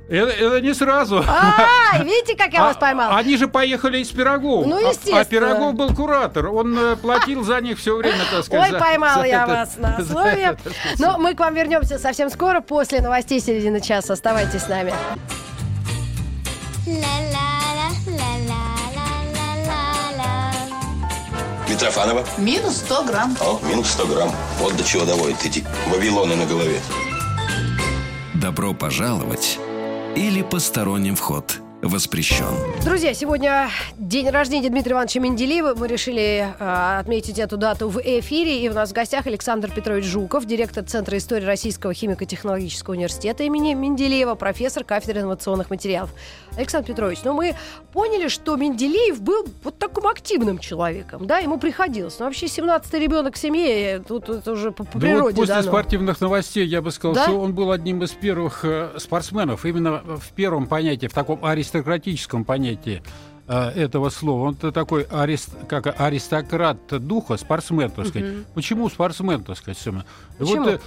Это, 0.08 0.30
это 0.30 0.60
не 0.60 0.74
сразу. 0.74 1.24
А, 1.26 1.98
видите, 2.04 2.36
как 2.36 2.52
я 2.52 2.62
вас 2.62 2.76
А- 2.76 2.80
поймал? 2.80 3.16
Они 3.16 3.36
же 3.36 3.48
поехали 3.48 3.98
из 3.98 4.10
Пирогов. 4.10 4.66
Ну, 4.68 4.76
А- 4.76 4.78
А, 4.78 4.90
естественно. 4.90 5.24
Пирогов 5.24 5.74
был 5.74 5.92
куратор. 5.92 6.46
Он 6.50 6.78
э, 6.78 6.94
платил 6.94 7.42
за 7.42 7.60
них 7.60 7.78
все 7.78 7.96
время, 7.96 8.18
так 8.30 8.44
сказать. 8.44 8.72
Ой, 8.72 8.78
за 8.78 9.24
я 9.24 9.44
вас 9.44 9.76
на 9.76 10.04
слове. 10.04 10.56
Но 11.00 11.18
мы 11.18 11.34
к 11.34 11.40
вам 11.40 11.54
вернемся 11.54 11.98
совсем 11.98 12.30
скоро, 12.30 12.60
после 12.60 13.00
новостей 13.00 13.40
середины 13.40 13.80
часа. 13.80 14.12
Оставайтесь 14.12 14.62
с 14.62 14.68
нами. 14.68 14.92
Митрофанова. 21.68 22.24
Минус 22.38 22.76
100 22.78 23.04
грамм. 23.04 23.36
О, 23.40 23.60
минус 23.66 23.88
100 23.90 24.06
грамм. 24.06 24.30
Вот 24.58 24.76
до 24.76 24.84
чего 24.84 25.04
доводят 25.04 25.44
эти 25.44 25.64
Вавилоны 25.88 26.36
на 26.36 26.46
голове. 26.46 26.80
Добро 28.34 28.72
пожаловать 28.74 29.58
или 30.16 30.42
посторонним 30.42 31.16
вход 31.16 31.60
воспрещен. 31.82 32.44
Друзья, 32.84 33.14
сегодня 33.14 33.68
день 33.96 34.28
рождения 34.28 34.68
Дмитрия 34.68 34.92
Ивановича 34.92 35.20
Менделеева. 35.20 35.74
Мы 35.74 35.88
решили 35.88 36.46
э, 36.58 36.98
отметить 37.00 37.38
эту 37.38 37.56
дату 37.56 37.88
в 37.88 37.98
эфире. 38.02 38.62
И 38.62 38.68
у 38.68 38.74
нас 38.74 38.90
в 38.90 38.92
гостях 38.92 39.26
Александр 39.26 39.70
Петрович 39.70 40.04
Жуков, 40.04 40.44
директор 40.44 40.84
Центра 40.84 41.16
истории 41.16 41.44
Российского 41.46 41.94
химико-технологического 41.94 42.92
университета 42.94 43.44
имени 43.44 43.72
Менделеева, 43.74 44.34
профессор 44.34 44.84
кафедры 44.84 45.20
инновационных 45.20 45.70
материалов. 45.70 46.10
Александр 46.56 46.88
Петрович, 46.88 47.20
ну 47.24 47.32
мы 47.32 47.54
поняли, 47.92 48.28
что 48.28 48.56
Менделеев 48.56 49.20
был 49.22 49.46
вот 49.64 49.78
таким 49.78 50.06
активным 50.06 50.58
человеком, 50.58 51.26
да, 51.26 51.38
ему 51.38 51.58
приходилось. 51.58 52.18
Но 52.18 52.26
вообще 52.26 52.46
17-й 52.46 52.98
ребенок 52.98 53.36
в 53.36 53.38
семье, 53.38 54.02
тут 54.06 54.28
это 54.28 54.52
уже 54.52 54.70
по, 54.72 54.84
по 54.84 54.98
Да 54.98 55.00
природе 55.00 55.22
вот 55.22 55.34
после 55.36 55.54
дано. 55.54 55.68
спортивных 55.68 56.20
новостей 56.20 56.66
я 56.66 56.82
бы 56.82 56.90
сказал, 56.90 57.14
Да? 57.14 57.22
что 57.24 57.40
он 57.40 57.54
был 57.54 57.70
одним 57.70 58.02
из 58.02 58.10
первых 58.10 58.64
э, 58.64 58.90
спортсменов, 58.98 59.64
именно 59.64 60.02
в 60.04 60.30
первом 60.34 60.66
понятии, 60.66 61.06
в 61.06 61.14
таком 61.14 61.44
аристократическом 61.70 62.44
понятии 62.44 63.02
э, 63.46 63.70
этого 63.70 64.10
слова. 64.10 64.48
Он 64.48 64.54
-то 64.54 64.72
такой 64.72 65.06
арист, 65.10 65.50
как 65.68 66.00
аристократ 66.00 66.78
духа, 67.06 67.36
спортсмен, 67.36 67.90
так 67.90 68.06
сказать. 68.08 68.46
Почему 68.54 68.88
спортсмен, 68.88 69.42
так 69.42 69.56
сказать? 69.56 69.78
Почему? 70.38 70.64
Вот, 70.64 70.80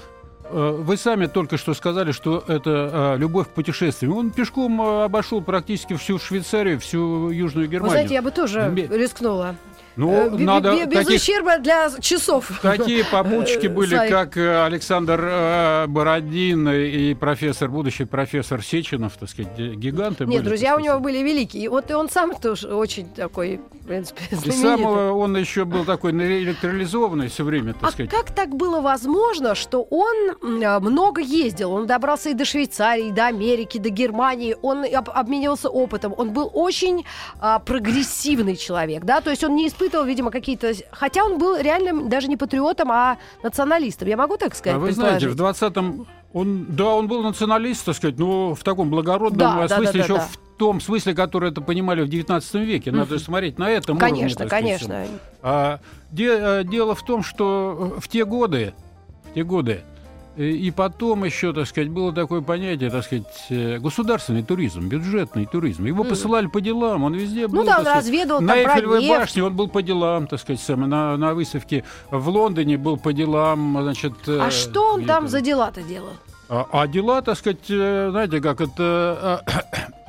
э, 0.46 0.78
вы 0.84 0.98
сами 0.98 1.28
только 1.28 1.58
что 1.58 1.74
сказали, 1.74 2.12
что 2.12 2.44
это 2.48 3.16
э, 3.16 3.18
любовь 3.18 3.48
к 3.48 3.52
путешествиям. 3.52 4.18
Он 4.18 4.32
пешком 4.32 4.82
обошел 4.82 5.42
практически 5.42 5.96
всю 5.96 6.20
Швейцарию, 6.20 6.80
всю 6.80 7.30
Южную 7.30 7.68
Вы 7.68 7.74
Германию. 7.74 7.92
знаете, 7.92 8.14
я 8.14 8.22
бы 8.22 8.32
тоже 8.32 8.74
рискнула. 8.92 9.56
Ну, 9.96 10.12
Э, 10.12 10.30
бе- 10.30 10.44
надо 10.46 10.72
бе- 10.76 10.86
без 10.86 11.06
таких 11.06 11.22
ущерба 11.22 11.58
для 11.60 11.90
часов. 12.00 12.52
Такие 12.62 13.04
попутчики 13.12 13.68
Э, 13.68 13.70
были, 13.70 13.96
своих. 13.96 14.12
как 14.12 14.38
э, 14.38 14.64
Александр 14.66 15.20
э, 15.24 15.86
Бородин 15.88 16.68
и 16.70 17.14
профессор, 17.14 17.70
будущий 17.70 18.06
профессор 18.06 18.64
Сеченов, 18.64 19.14
так 19.20 19.30
сказать, 19.30 19.56
ги- 19.58 19.76
гиганты 19.76 20.26
Нет, 20.26 20.40
были, 20.42 20.50
друзья 20.50 20.76
у 20.76 20.80
него 20.80 21.00
были 21.00 21.20
великие. 21.20 21.70
Вот 21.70 21.92
и 21.92 21.94
он 21.94 22.10
сам 22.10 22.34
тоже 22.36 22.74
очень 22.74 23.08
такой, 23.10 23.60
в 23.82 23.86
принципе, 23.88 24.22
И 24.32 24.36
знаменитый. 24.36 24.62
самого 24.62 25.12
он 25.14 25.38
еще 25.38 25.66
был 25.66 25.86
такой 25.86 26.12
электролизованный 26.12 27.28
все 27.28 27.44
время, 27.44 27.74
так 27.74 27.84
А 27.90 27.92
сказать. 27.92 28.12
как 28.12 28.32
так 28.32 28.56
было 28.56 28.82
возможно, 28.82 29.56
что 29.56 29.82
он 29.90 30.16
много 30.42 31.22
ездил? 31.22 31.72
Он 31.74 31.86
добрался 31.88 32.30
и 32.30 32.34
до 32.34 32.46
Швейцарии, 32.46 33.08
и 33.10 33.12
до 33.12 33.28
Америки, 33.28 33.78
до 33.78 33.90
Германии. 33.90 34.56
Он 34.62 34.84
об- 34.84 35.10
обменивался 35.10 35.70
опытом. 35.70 36.14
Он 36.18 36.32
был 36.32 36.50
очень 36.54 37.06
а, 37.40 37.60
прогрессивный 37.60 38.56
человек, 38.56 39.04
да? 39.04 39.22
То 39.22 39.30
есть 39.30 39.44
он 39.44 39.56
не 39.56 39.68
испытывал, 39.68 39.83
видимо, 40.04 40.32
какие-то... 40.32 40.74
Хотя 40.92 41.24
он 41.26 41.38
был 41.38 41.58
реально 41.58 42.10
даже 42.10 42.28
не 42.28 42.38
патриотом, 42.38 42.92
а 42.92 43.18
националистом. 43.44 44.08
Я 44.08 44.18
могу 44.18 44.38
так 44.38 44.56
сказать, 44.56 44.76
А 44.76 44.80
вы 44.80 44.92
знаете, 44.92 45.28
в 45.28 45.30
предположить? 45.32 45.62
20-м 45.64 46.08
он, 46.34 46.66
да, 46.70 46.86
он 46.86 47.08
был 47.08 47.22
националист, 47.22 47.86
так 47.86 47.96
сказать, 47.96 48.18
но 48.18 48.56
в 48.56 48.64
таком 48.64 48.90
благородном 48.90 49.38
Да, 49.38 49.68
смысле, 49.68 49.86
да, 49.86 49.92
да, 49.92 50.00
еще 50.00 50.16
да. 50.16 50.28
в 50.28 50.58
том 50.58 50.82
смысле, 50.82 51.14
который 51.14 51.52
это 51.52 51.62
понимали 51.62 52.02
в 52.02 52.10
19 52.10 52.54
веке. 52.56 52.92
Надо 52.92 53.20
смотреть 53.20 53.60
на 53.60 53.70
этом 53.70 53.98
уровне, 53.98 54.16
Конечно, 54.16 54.40
так 54.40 54.48
сказать, 54.48 54.66
конечно. 54.66 55.06
А, 55.44 55.80
де- 56.12 56.36
э, 56.36 56.64
дело 56.64 56.96
в 56.96 57.04
том, 57.06 57.22
что 57.24 57.98
в 58.00 58.08
те 58.08 58.26
годы, 58.26 58.74
в 59.30 59.34
те 59.36 59.44
годы, 59.44 59.84
и 60.36 60.72
потом 60.72 61.24
еще, 61.24 61.54
так 61.54 61.68
сказать, 61.68 61.90
было 61.90 62.12
такое 62.14 62.42
понятие, 62.42 62.90
так 62.90 63.04
сказать, 63.04 63.46
э, 63.50 63.80
государственный 63.80 64.44
туризм, 64.44 64.88
бюджетный 64.88 65.46
туризм. 65.46 65.86
Его 65.86 66.04
посылали 66.04 66.48
по 66.48 66.62
делам, 66.62 67.04
он 67.04 67.14
везде 67.14 67.48
был. 67.48 67.60
Ну 67.60 67.66
да, 67.66 67.76
сказать, 67.76 67.98
разведывал 67.98 68.42
на 68.42 68.54
там 68.54 68.58
Эйфелевой 68.58 69.08
башне 69.08 69.44
он 69.44 69.56
был 69.56 69.68
по 69.68 69.82
делам, 69.82 70.28
так 70.28 70.40
сказать, 70.40 70.62
сам, 70.62 70.90
на, 70.90 71.18
на 71.18 71.34
выставке 71.34 71.84
в 72.10 72.30
Лондоне 72.30 72.78
был 72.78 72.98
по 72.98 73.14
делам, 73.14 73.78
значит. 73.82 74.14
А 74.28 74.48
э, 74.48 74.52
что 74.52 74.94
он 74.94 75.06
там 75.06 75.28
за 75.28 75.42
дела-то 75.42 75.82
делал? 75.84 76.14
а, 76.50 76.68
а 76.72 76.88
дела, 76.88 77.22
так 77.22 77.38
сказать, 77.38 77.70
э, 77.70 78.10
знаете, 78.12 78.42
как 78.42 78.62
это, 78.62 79.44
э, 79.48 79.52
э, 79.52 80.03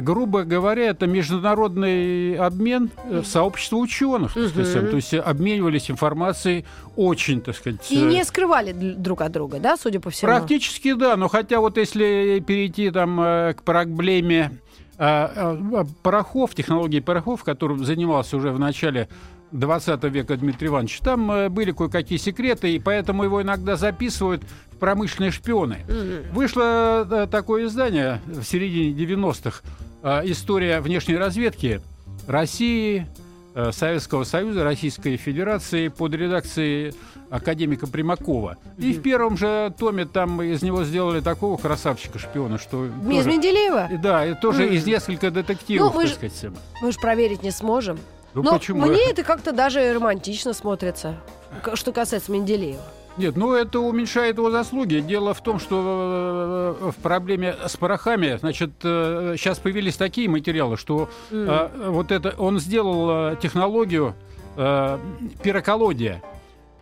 грубо 0.00 0.44
говоря, 0.44 0.84
это 0.86 1.06
международный 1.06 2.36
обмен 2.36 2.90
э, 3.10 3.22
сообщества 3.22 3.76
ученых, 3.76 4.32
так 4.32 4.48
сказать, 4.48 4.90
то 4.90 4.96
есть 4.96 5.12
э, 5.12 5.18
обменивались 5.18 5.90
информацией 5.90 6.64
очень, 6.96 7.40
так 7.42 7.54
сказать. 7.54 7.90
И 7.90 7.98
э, 8.02 8.06
не 8.06 8.24
скрывали 8.24 8.72
д- 8.72 8.94
друг 8.94 9.20
от 9.20 9.32
друга, 9.32 9.58
да, 9.58 9.76
судя 9.76 10.00
по 10.00 10.08
всему? 10.10 10.30
Практически 10.30 10.94
да, 10.94 11.16
но 11.16 11.28
хотя 11.28 11.60
вот 11.60 11.76
если 11.76 12.42
перейти 12.46 12.90
там 12.90 13.20
э, 13.20 13.54
к 13.54 13.62
проблеме 13.62 14.52
э, 14.98 15.28
э, 15.34 15.84
порохов, 16.02 16.54
технологии 16.54 17.00
порохов, 17.00 17.44
которым 17.44 17.84
занимался 17.84 18.36
уже 18.38 18.52
в 18.52 18.58
начале 18.58 19.08
20 19.54 20.02
века 20.04 20.36
Дмитрий 20.36 20.66
Иванович, 20.68 20.98
там 20.98 21.30
э, 21.30 21.48
были 21.48 21.70
кое-какие 21.70 22.18
секреты, 22.18 22.74
и 22.74 22.78
поэтому 22.80 23.22
его 23.22 23.40
иногда 23.40 23.76
записывают 23.76 24.42
в 24.72 24.76
промышленные 24.78 25.30
шпионы. 25.30 25.78
Вышло 26.32 27.06
э, 27.08 27.26
такое 27.30 27.66
издание 27.66 28.20
в 28.26 28.42
середине 28.42 28.92
90-х 28.92 29.60
э, 30.02 30.22
«История 30.24 30.80
внешней 30.80 31.16
разведки 31.16 31.80
России, 32.26 33.06
Советского 33.70 34.24
Союза, 34.24 34.64
Российской 34.64 35.16
Федерации» 35.16 35.86
под 35.86 36.14
редакцией 36.14 36.92
академика 37.30 37.86
Примакова. 37.86 38.56
И 38.78 38.92
в 38.92 39.02
первом 39.02 39.36
же 39.36 39.72
томе 39.78 40.04
там 40.06 40.42
из 40.42 40.62
него 40.62 40.82
сделали 40.82 41.20
такого 41.20 41.56
красавчика-шпиона, 41.56 42.58
что... 42.58 42.86
Из 42.86 42.92
тоже- 42.92 43.30
Менделеева? 43.30 43.90
Да, 44.02 44.26
и 44.26 44.34
тоже 44.34 44.74
из 44.74 44.84
нескольких 44.86 45.32
детективов, 45.32 45.94
Ну, 45.94 46.00
мы 46.00 46.08
так 46.08 46.14
сказать. 46.14 46.56
Мы 46.82 46.90
же 46.90 46.98
проверить 46.98 47.44
не 47.44 47.52
сможем. 47.52 47.98
Ну 48.34 48.42
Но 48.42 48.52
почему? 48.58 48.86
мне 48.86 49.10
это 49.10 49.22
как-то 49.22 49.52
даже 49.52 49.92
романтично 49.92 50.52
смотрится, 50.52 51.16
что 51.74 51.92
касается 51.92 52.32
Менделеева. 52.32 52.82
Нет, 53.16 53.36
ну 53.36 53.52
это 53.52 53.78
уменьшает 53.78 54.38
его 54.38 54.50
заслуги. 54.50 54.96
Дело 54.96 55.34
в 55.34 55.40
том, 55.40 55.60
что 55.60 56.76
э, 56.82 56.90
в 56.90 56.96
проблеме 56.96 57.54
с 57.64 57.76
порохами, 57.76 58.36
значит, 58.40 58.70
сейчас 58.80 59.60
появились 59.60 59.96
такие 59.96 60.28
материалы, 60.28 60.76
что 60.76 61.08
э, 61.30 61.68
вот 61.90 62.10
это 62.10 62.34
он 62.36 62.58
сделал 62.58 63.32
э, 63.32 63.36
технологию 63.40 64.14
э, 64.56 64.98
пироколодия 65.44 66.20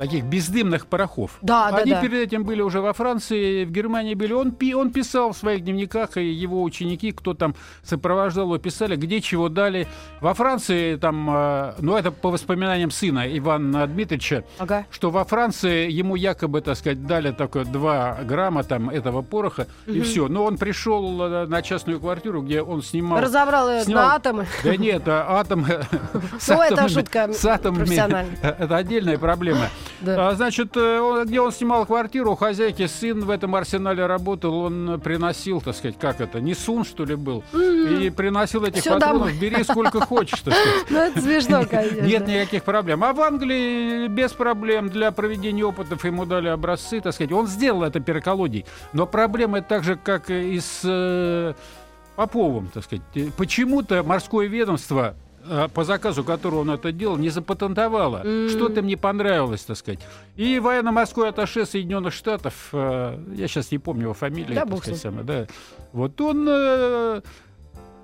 таких 0.02 0.24
бездымных 0.24 0.86
порохов. 0.86 1.38
Да, 1.42 1.70
да, 1.70 1.76
Они 1.78 1.92
да. 1.92 2.00
перед 2.00 2.14
этим 2.26 2.42
были 2.42 2.60
уже 2.60 2.80
во 2.80 2.92
Франции, 2.92 3.64
в 3.64 3.70
Германии 3.70 4.14
были. 4.14 4.32
Он, 4.32 4.50
пи- 4.50 4.74
он 4.74 4.90
писал 4.90 5.30
в 5.32 5.36
своих 5.36 5.62
дневниках, 5.62 6.16
и 6.16 6.24
его 6.24 6.60
ученики, 6.64 7.12
кто 7.12 7.34
там 7.34 7.54
сопровождал 7.84 8.46
его, 8.46 8.58
писали, 8.58 8.96
где 8.96 9.20
чего 9.20 9.48
дали. 9.48 9.86
Во 10.20 10.34
Франции 10.34 10.96
там, 10.96 11.30
э, 11.30 11.74
ну 11.78 11.96
это 11.96 12.10
по 12.10 12.30
воспоминаниям 12.30 12.90
сына 12.90 13.26
Ивана 13.38 13.86
Дмитриевича, 13.86 14.42
Ага. 14.58 14.86
что 14.90 15.10
во 15.10 15.24
Франции 15.24 15.88
ему 15.90 16.16
якобы, 16.16 16.60
так 16.62 16.76
сказать, 16.76 17.06
дали 17.06 17.30
такое 17.30 17.64
2 17.64 18.18
грамма 18.24 18.64
там 18.64 18.90
этого 18.90 19.22
пороха, 19.22 19.68
и 19.86 20.00
все. 20.00 20.26
Но 20.26 20.44
он 20.44 20.58
пришел 20.58 21.22
э, 21.22 21.46
на 21.46 21.62
частную 21.62 22.00
квартиру, 22.00 22.42
где 22.42 22.60
он 22.62 22.82
снимал... 22.82 23.20
Разобрал 23.20 23.70
ее 23.70 23.84
снял- 23.84 23.94
на 24.08 24.14
атомы. 24.16 24.46
Да 24.64 24.76
нет, 24.76 25.02
а 25.06 25.38
атом... 25.38 25.64
с 26.40 26.48
Ну, 26.48 26.60
это 26.60 26.88
шутка 26.88 27.32
с 27.32 27.44
атомами. 27.44 27.94
Это 28.42 28.76
отдельная 28.76 29.16
проблема. 29.16 29.68
Да. 30.02 30.28
А, 30.30 30.34
Значит, 30.34 30.72
э, 30.76 31.22
где 31.26 31.40
он 31.40 31.52
снимал 31.52 31.86
квартиру, 31.86 32.32
у 32.32 32.36
хозяйки 32.36 32.86
сын 32.86 33.24
в 33.24 33.30
этом 33.30 33.54
арсенале 33.54 34.06
работал, 34.06 34.54
он 34.56 35.00
приносил, 35.00 35.60
так 35.60 35.76
сказать, 35.76 35.96
как 35.98 36.20
это, 36.20 36.40
не 36.40 36.54
сун, 36.54 36.84
что 36.84 37.04
ли, 37.04 37.14
был, 37.14 37.44
и 37.52 38.12
приносил 38.14 38.64
этих 38.64 38.80
Всё 38.82 38.94
патронов, 38.94 39.28
домой. 39.28 39.38
бери 39.38 39.62
сколько 39.64 40.00
хочешь, 40.00 40.40
так 40.40 40.54
сказать. 40.54 40.72
Ну, 40.90 40.98
это 40.98 41.20
смешно, 41.20 41.64
конечно. 41.68 42.00
Нет 42.02 42.26
никаких 42.26 42.64
проблем. 42.64 43.04
А 43.04 43.12
в 43.12 43.20
Англии 43.20 44.08
без 44.08 44.32
проблем 44.32 44.88
для 44.88 45.12
проведения 45.12 45.64
опытов 45.64 46.04
ему 46.04 46.24
дали 46.26 46.48
образцы, 46.48 47.00
так 47.00 47.14
сказать. 47.14 47.32
Он 47.32 47.46
сделал 47.46 47.82
это 47.84 48.00
пероколодий. 48.00 48.66
Но 48.92 49.06
проблема 49.06 49.62
так 49.62 49.84
же, 49.84 49.96
как 49.96 50.30
и 50.30 50.58
с 50.60 50.80
э, 50.84 51.54
Поповым, 52.16 52.68
так 52.72 52.84
сказать. 52.84 53.02
Э, 53.14 53.28
Почему-то 53.36 54.02
морское 54.02 54.46
ведомство 54.46 55.14
по 55.74 55.84
заказу 55.84 56.24
которого 56.24 56.60
он 56.60 56.70
это 56.70 56.92
делал, 56.92 57.16
не 57.16 57.30
запатентовало. 57.30 58.20
Что-то 58.48 58.80
им 58.80 58.86
не 58.86 58.96
понравилось, 58.96 59.64
так 59.64 59.76
сказать. 59.76 60.00
И 60.36 60.58
военно-морской 60.58 61.28
атташе 61.28 61.66
Соединенных 61.66 62.12
Штатов, 62.12 62.68
э, 62.72 63.18
я 63.34 63.48
сейчас 63.48 63.70
не 63.70 63.78
помню 63.78 64.02
его 64.04 64.14
фамилию, 64.14 64.54
Да, 64.54 64.64
так 64.66 64.78
сказать, 64.78 65.00
самое, 65.00 65.24
да, 65.24 65.46
вот 65.92 66.20
он 66.20 66.46
э, 66.48 67.22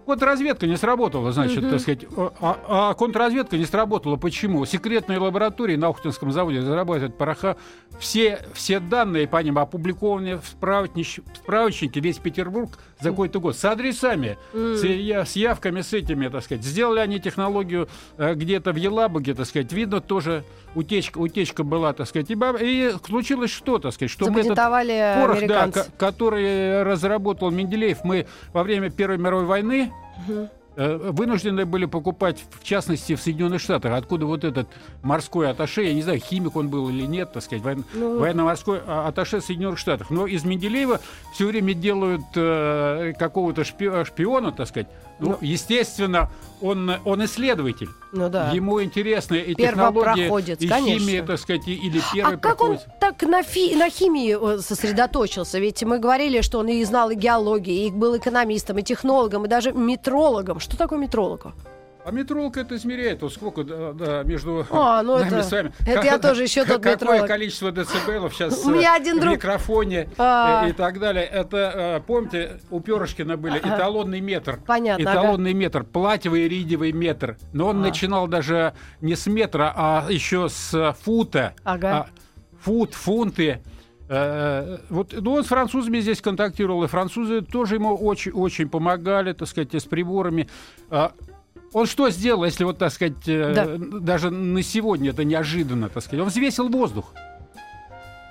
Контрразведка 0.09 0.66
не 0.66 0.79
сработала, 0.79 1.33
значит, 1.33 1.68
так 1.68 1.81
сказать. 1.81 2.07
А, 2.16 2.57
а 2.66 2.94
контрразведка 2.94 3.59
не 3.59 3.66
сработала. 3.66 4.16
Почему? 4.16 4.64
Секретные 4.64 5.18
лаборатории 5.18 5.77
на 5.77 5.88
Охтинском 5.88 6.33
заводе 6.33 6.61
разрабатывают 6.61 7.18
пороха. 7.18 7.59
Все, 7.99 8.38
все 8.55 8.81
данные 8.81 9.29
по 9.29 9.37
ним 9.42 9.59
опубликованы 9.59 10.38
в, 10.38 10.44
справочнич- 10.44 11.23
в 11.31 11.37
справочнике 11.37 12.01
«Весь 12.01 12.16
Петербург» 12.16 12.79
за 13.01 13.11
какой-то 13.11 13.38
год. 13.38 13.55
С 13.55 13.64
адресами, 13.66 14.38
с, 14.55 14.83
я- 14.83 15.27
с 15.27 15.37
явками, 15.37 15.83
с 15.83 15.92
этими, 15.92 16.29
так 16.29 16.42
сказать. 16.42 16.64
Сделали 16.64 17.01
они 17.01 17.21
технологию 17.21 17.88
э, 18.16 18.33
где-то 18.35 18.73
в 18.73 18.77
Елабуге, 18.77 19.35
так 19.35 19.44
сказать. 19.44 19.71
Видно, 19.73 20.01
тоже 20.01 20.42
утечка, 20.75 21.18
утечка 21.18 21.64
была, 21.64 21.92
так 21.92 22.09
сказать. 22.09 22.31
И, 22.31 22.35
и 22.35 22.92
случилось 23.07 23.51
что, 23.51 23.79
так 23.79 23.92
сказать, 23.92 24.11
чтобы 24.11 24.40
этот 24.40 24.57
Запатентовали 24.57 25.16
порох, 25.21 25.47
да, 25.47 25.85
который 25.99 26.83
разработал 26.83 27.51
Менделеев, 27.51 28.05
мы 28.05 28.27
во 28.55 28.62
время 28.62 28.90
Первой 28.90 29.18
мировой 29.18 29.44
войны 29.44 29.92
э, 30.77 31.11
вынуждены 31.13 31.65
были 31.65 31.87
покупать, 31.87 32.45
в 32.51 32.65
частности, 32.65 33.15
в 33.15 33.21
Соединенных 33.21 33.61
Штатах, 33.61 33.93
откуда 33.93 34.27
вот 34.27 34.45
этот 34.45 34.69
морской 35.03 35.51
атташе, 35.51 35.83
я 35.83 35.95
не 35.95 36.03
знаю, 36.03 36.21
химик 36.21 36.57
он 36.57 36.69
был 36.69 36.89
или 36.89 37.05
нет, 37.05 37.33
так 37.33 37.43
сказать, 37.43 37.63
воен, 37.63 37.85
ну... 37.95 38.19
военно-морской 38.19 38.81
а, 38.87 39.09
атташе 39.09 39.41
Соединенных 39.41 39.79
Штатах. 39.79 40.11
Но 40.11 40.27
из 40.27 40.45
Менделеева 40.45 41.01
все 41.33 41.47
время 41.47 41.75
делают 41.75 42.23
э, 42.35 43.13
какого-то 43.19 43.63
шпи- 43.63 44.05
шпиона, 44.05 44.53
так 44.53 44.69
сказать. 44.69 44.89
Ну, 45.21 45.31
ну, 45.31 45.39
естественно, 45.41 46.31
он, 46.61 46.92
он 47.05 47.25
исследователь. 47.25 47.88
Ну 48.12 48.29
да. 48.29 48.51
Ему 48.51 48.83
интересны 48.83 49.37
и 49.37 49.55
технологии, 49.55 50.27
и 50.59 50.68
конечно. 50.68 51.07
химия, 51.07 51.25
так 51.25 51.38
сказать, 51.38 51.66
или 51.66 52.01
первый 52.12 52.35
А 52.35 52.37
как 52.38 52.62
он 52.62 52.79
так 53.01 53.23
на, 53.23 53.42
фи- 53.42 53.75
на 53.77 53.90
химии 53.90 54.57
э, 54.57 54.59
сосредоточился? 54.61 55.59
Ведь 55.59 55.83
мы 55.83 55.99
говорили, 55.99 56.40
что 56.40 56.59
он 56.59 56.68
и 56.68 56.85
знал 56.85 57.11
и 57.11 57.14
геологии, 57.14 57.87
и 57.87 57.90
был 57.90 58.16
экономистом, 58.16 58.79
и 58.79 58.83
технологом, 58.83 59.44
и 59.44 59.49
даже 59.49 59.73
метрологом. 59.73 60.61
Что 60.61 60.77
такое 60.77 60.99
метролог? 60.99 61.47
А 62.05 62.11
метролка 62.11 62.61
это 62.61 62.77
измеряет, 62.77 63.23
вот 63.23 63.33
сколько 63.33 63.65
да, 63.65 63.93
да, 63.93 64.23
между 64.23 64.67
а, 64.71 65.03
ну 65.03 65.19
нами 65.19 65.27
это, 65.27 65.43
с 65.43 65.53
вами. 65.53 65.73
Это 65.81 65.95
как, 65.95 66.05
я 66.05 66.19
тоже 66.19 66.43
еще 66.45 66.65
тот 66.65 66.79
Какое 66.83 66.95
метролог. 66.95 67.27
количество 67.27 67.71
децибелов 67.71 68.35
сейчас 68.35 68.65
У 68.65 68.71
меня 68.71 68.95
один 68.95 69.19
в 69.19 69.21
друг... 69.21 69.35
микрофоне 69.35 70.09
а... 70.17 70.65
и, 70.67 70.71
и 70.71 70.73
так 70.73 71.01
далее. 71.01 71.25
Это, 71.25 72.03
помните, 72.07 72.61
у 72.71 72.81
Перышкина 72.81 73.37
были 73.37 73.59
эталонный 73.59 74.21
метр. 74.21 74.59
Понятно. 74.67 75.03
Эталонный 75.03 75.51
ага. 75.51 75.59
метр, 75.59 75.85
платьевый 75.85 76.47
иридиевый 76.47 76.93
метр. 76.93 77.37
Но 77.53 77.69
он 77.69 77.79
а. 77.79 77.89
начинал 77.89 78.27
даже 78.27 78.75
не 79.01 79.15
с 79.15 79.27
метра, 79.27 79.73
а 79.77 80.07
еще 80.09 80.49
с 80.49 80.97
фута. 81.03 81.55
Ага. 81.65 81.91
А, 81.91 82.07
фут, 82.61 82.95
фунты. 82.95 83.61
Э, 84.09 84.79
вот, 84.89 85.13
ну, 85.13 85.33
он 85.35 85.45
с 85.45 85.49
французами 85.49 86.01
здесь 86.01 86.23
контактировал, 86.23 86.85
и 86.85 86.87
французы 86.87 87.43
тоже 87.43 87.75
ему 87.75 87.95
очень-очень 87.95 88.69
помогали, 88.69 89.33
так 89.33 89.49
сказать, 89.49 89.75
с 89.75 89.85
приборами. 89.85 90.49
Он 91.73 91.87
что 91.87 92.11
сделал, 92.11 92.45
если 92.45 92.65
вот, 92.65 92.79
так 92.79 92.93
сказать, 92.93 93.27
э, 93.27 93.53
да. 93.55 93.99
даже 94.01 94.31
на 94.31 94.63
сегодня 94.63 95.11
это 95.11 95.25
неожиданно, 95.25 95.89
так 95.89 96.03
сказать, 96.03 96.23
он 96.23 96.29
взвесил 96.29 96.69
воздух. 96.69 97.13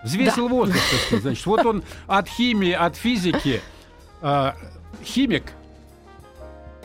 Взвесил 0.04 0.47
да. 0.47 0.56
воздух, 0.56 0.78
так 0.91 1.00
сказать. 1.02 1.21
Значит, 1.23 1.45
вот 1.45 1.65
он 1.65 1.84
от 2.08 2.28
химии, 2.28 2.71
от 2.71 2.95
физики, 2.95 3.62
э, 4.21 4.52
химик 5.04 5.43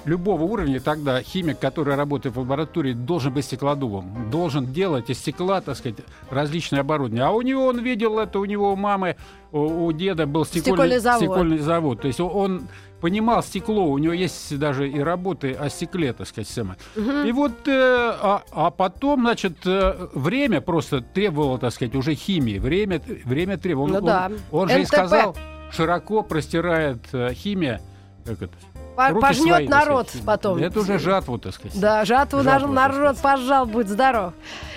любого 0.05 0.43
уровня, 0.43 0.81
тогда 0.81 1.23
химик, 1.23 1.59
который 1.59 1.95
работает 1.95 2.35
в 2.35 2.41
лаборатории, 2.41 2.93
должен 2.93 3.33
быть 3.33 3.45
стеклодувом, 3.45 4.31
должен 4.31 4.73
делать 4.73 5.11
из 5.11 5.19
стекла, 5.19 5.61
так 5.61 5.77
сказать, 5.77 5.99
различные 6.31 6.81
оборудования. 6.81 7.25
А 7.25 7.31
у 7.31 7.43
него, 7.43 7.67
он 7.67 7.81
видел 7.81 8.19
это, 8.19 8.39
у 8.39 8.45
него 8.45 8.73
у 8.73 8.77
мамы, 8.77 9.17
у, 9.53 9.87
у 9.87 9.93
деда 9.93 10.27
был 10.27 10.45
стекольный, 10.45 10.99
стекольный, 10.99 10.99
завод. 10.99 11.21
стекольный 11.21 11.59
завод. 11.59 12.01
То 12.01 12.09
есть 12.09 12.21
он 12.21 12.69
понимал 13.03 13.43
стекло, 13.43 13.87
у 13.89 13.99
него 13.99 14.13
есть 14.15 14.57
даже 14.59 14.89
и 14.89 15.01
работы 15.01 15.53
о 15.53 15.69
стекле, 15.69 16.13
так 16.13 16.29
сказать, 16.29 16.49
Сэма. 16.49 16.77
Угу. 16.97 17.11
И 17.27 17.33
вот, 17.33 17.67
э, 17.67 17.73
а, 17.75 18.43
а 18.53 18.71
потом, 18.71 19.23
значит, 19.23 19.57
э, 19.67 20.07
время 20.15 20.61
просто 20.61 21.01
требовало, 21.01 21.59
так 21.59 21.75
сказать, 21.75 21.97
уже 21.97 22.15
химии, 22.15 22.59
время, 22.59 23.03
время 23.25 23.59
требовало. 23.59 23.89
Ну, 23.89 23.99
он, 23.99 24.05
да. 24.05 24.31
он, 24.53 24.63
он 24.63 24.69
же 24.69 24.83
и 24.83 24.85
сказал, 24.85 25.37
широко 25.73 26.23
простирает 26.23 27.01
э, 27.13 27.35
химия, 27.35 27.83
как 28.25 28.41
это, 28.43 28.55
Пожнет 28.95 29.49
свои, 29.49 29.69
народ 29.69 30.09
сказать. 30.09 30.27
потом. 30.27 30.59
Это 30.59 30.81
уже 30.81 30.99
жатву, 30.99 31.39
так 31.39 31.55
сказать. 31.55 31.81
Да, 31.81 32.05
жатву, 32.05 32.43
жатву 32.43 32.73
народ 32.73 33.17
пожал, 33.19 33.67
будет 33.67 33.89
здоров. 33.89 34.35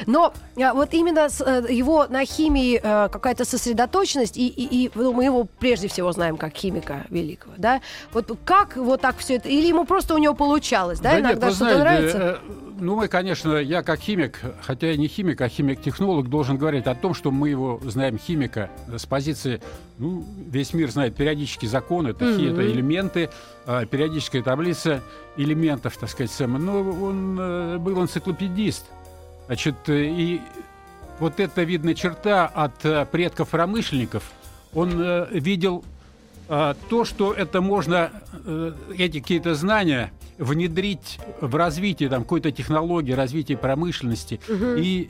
Но 0.08 0.34
вот 0.74 0.94
именно 0.94 1.30
с, 1.30 1.42
э, 1.42 1.66
его 1.70 2.08
на 2.08 2.26
химии 2.26 2.80
э, 2.82 3.10
какая-то 3.10 3.46
сосредоточенность, 3.46 4.38
и, 4.38 4.48
и, 4.48 4.86
и 4.86 4.92
ну, 4.96 5.14
мы 5.14 5.26
его 5.26 5.48
прежде 5.60 5.88
всего 5.88 6.12
знаем 6.12 6.38
как 6.38 6.56
химика 6.56 7.06
великого, 7.10 7.54
да? 7.58 7.82
Вот 8.14 8.32
как 8.46 8.78
вот 8.78 9.02
так 9.02 9.18
все 9.18 9.36
это, 9.36 9.50
или 9.50 9.68
ему 9.68 9.86
просто 9.86 10.16
у 10.16 10.18
него 10.18 10.34
получалось, 10.34 11.00
да, 11.00 11.12
да 11.12 11.20
иногда 11.20 11.52
что-то 11.52 11.80
нравится? 11.80 12.18
Э, 12.18 12.38
ну, 12.80 12.96
мы, 12.96 13.08
конечно, 13.08 13.58
я 13.58 13.84
как 13.84 14.00
химик, 14.00 14.42
хотя 14.62 14.88
я 14.88 14.98
не 14.98 15.08
химик, 15.08 15.40
а 15.42 15.48
химик-технолог, 15.48 16.30
должен 16.30 16.58
говорить 16.58 16.88
о 16.88 16.96
том, 16.96 17.14
что 17.14 17.32
мы 17.32 17.50
его 17.50 17.80
знаем 17.84 18.18
химика 18.18 18.70
с 18.96 19.06
позиции, 19.06 19.62
ну, 19.98 20.26
весь 20.50 20.74
мир 20.74 20.92
знает 20.92 21.16
периодические 21.16 21.70
законы, 21.70 22.10
это, 22.10 22.26
mm-hmm. 22.26 22.54
это 22.54 22.68
элементы, 22.68 23.30
а, 23.66 23.86
периодическая 23.86 24.42
таблица 24.42 25.02
элементов, 25.38 25.98
так 25.98 26.10
сказать, 26.10 26.32
но 26.40 26.80
он 26.80 27.38
э, 27.40 27.78
был 27.78 28.02
энциклопедист. 28.02 28.86
Значит, 29.48 29.76
и 29.88 30.42
вот 31.20 31.40
эта 31.40 31.64
видная 31.64 31.94
черта 31.94 32.48
от 32.48 32.86
э, 32.86 33.06
предков-промышленников, 33.06 34.32
он 34.74 35.00
э, 35.00 35.28
видел 35.32 35.84
то, 36.48 37.06
что 37.06 37.34
это 37.34 37.60
можно, 37.60 38.12
эти 38.96 39.20
какие-то 39.20 39.56
знания 39.56 40.12
внедрить 40.38 41.20
в 41.42 41.56
развитие 41.56 42.10
там, 42.10 42.24
какой-то 42.24 42.52
технологии, 42.52 43.14
развитие 43.14 43.58
промышленности. 43.58 44.40
Угу. 44.48 44.78
И, 44.78 45.10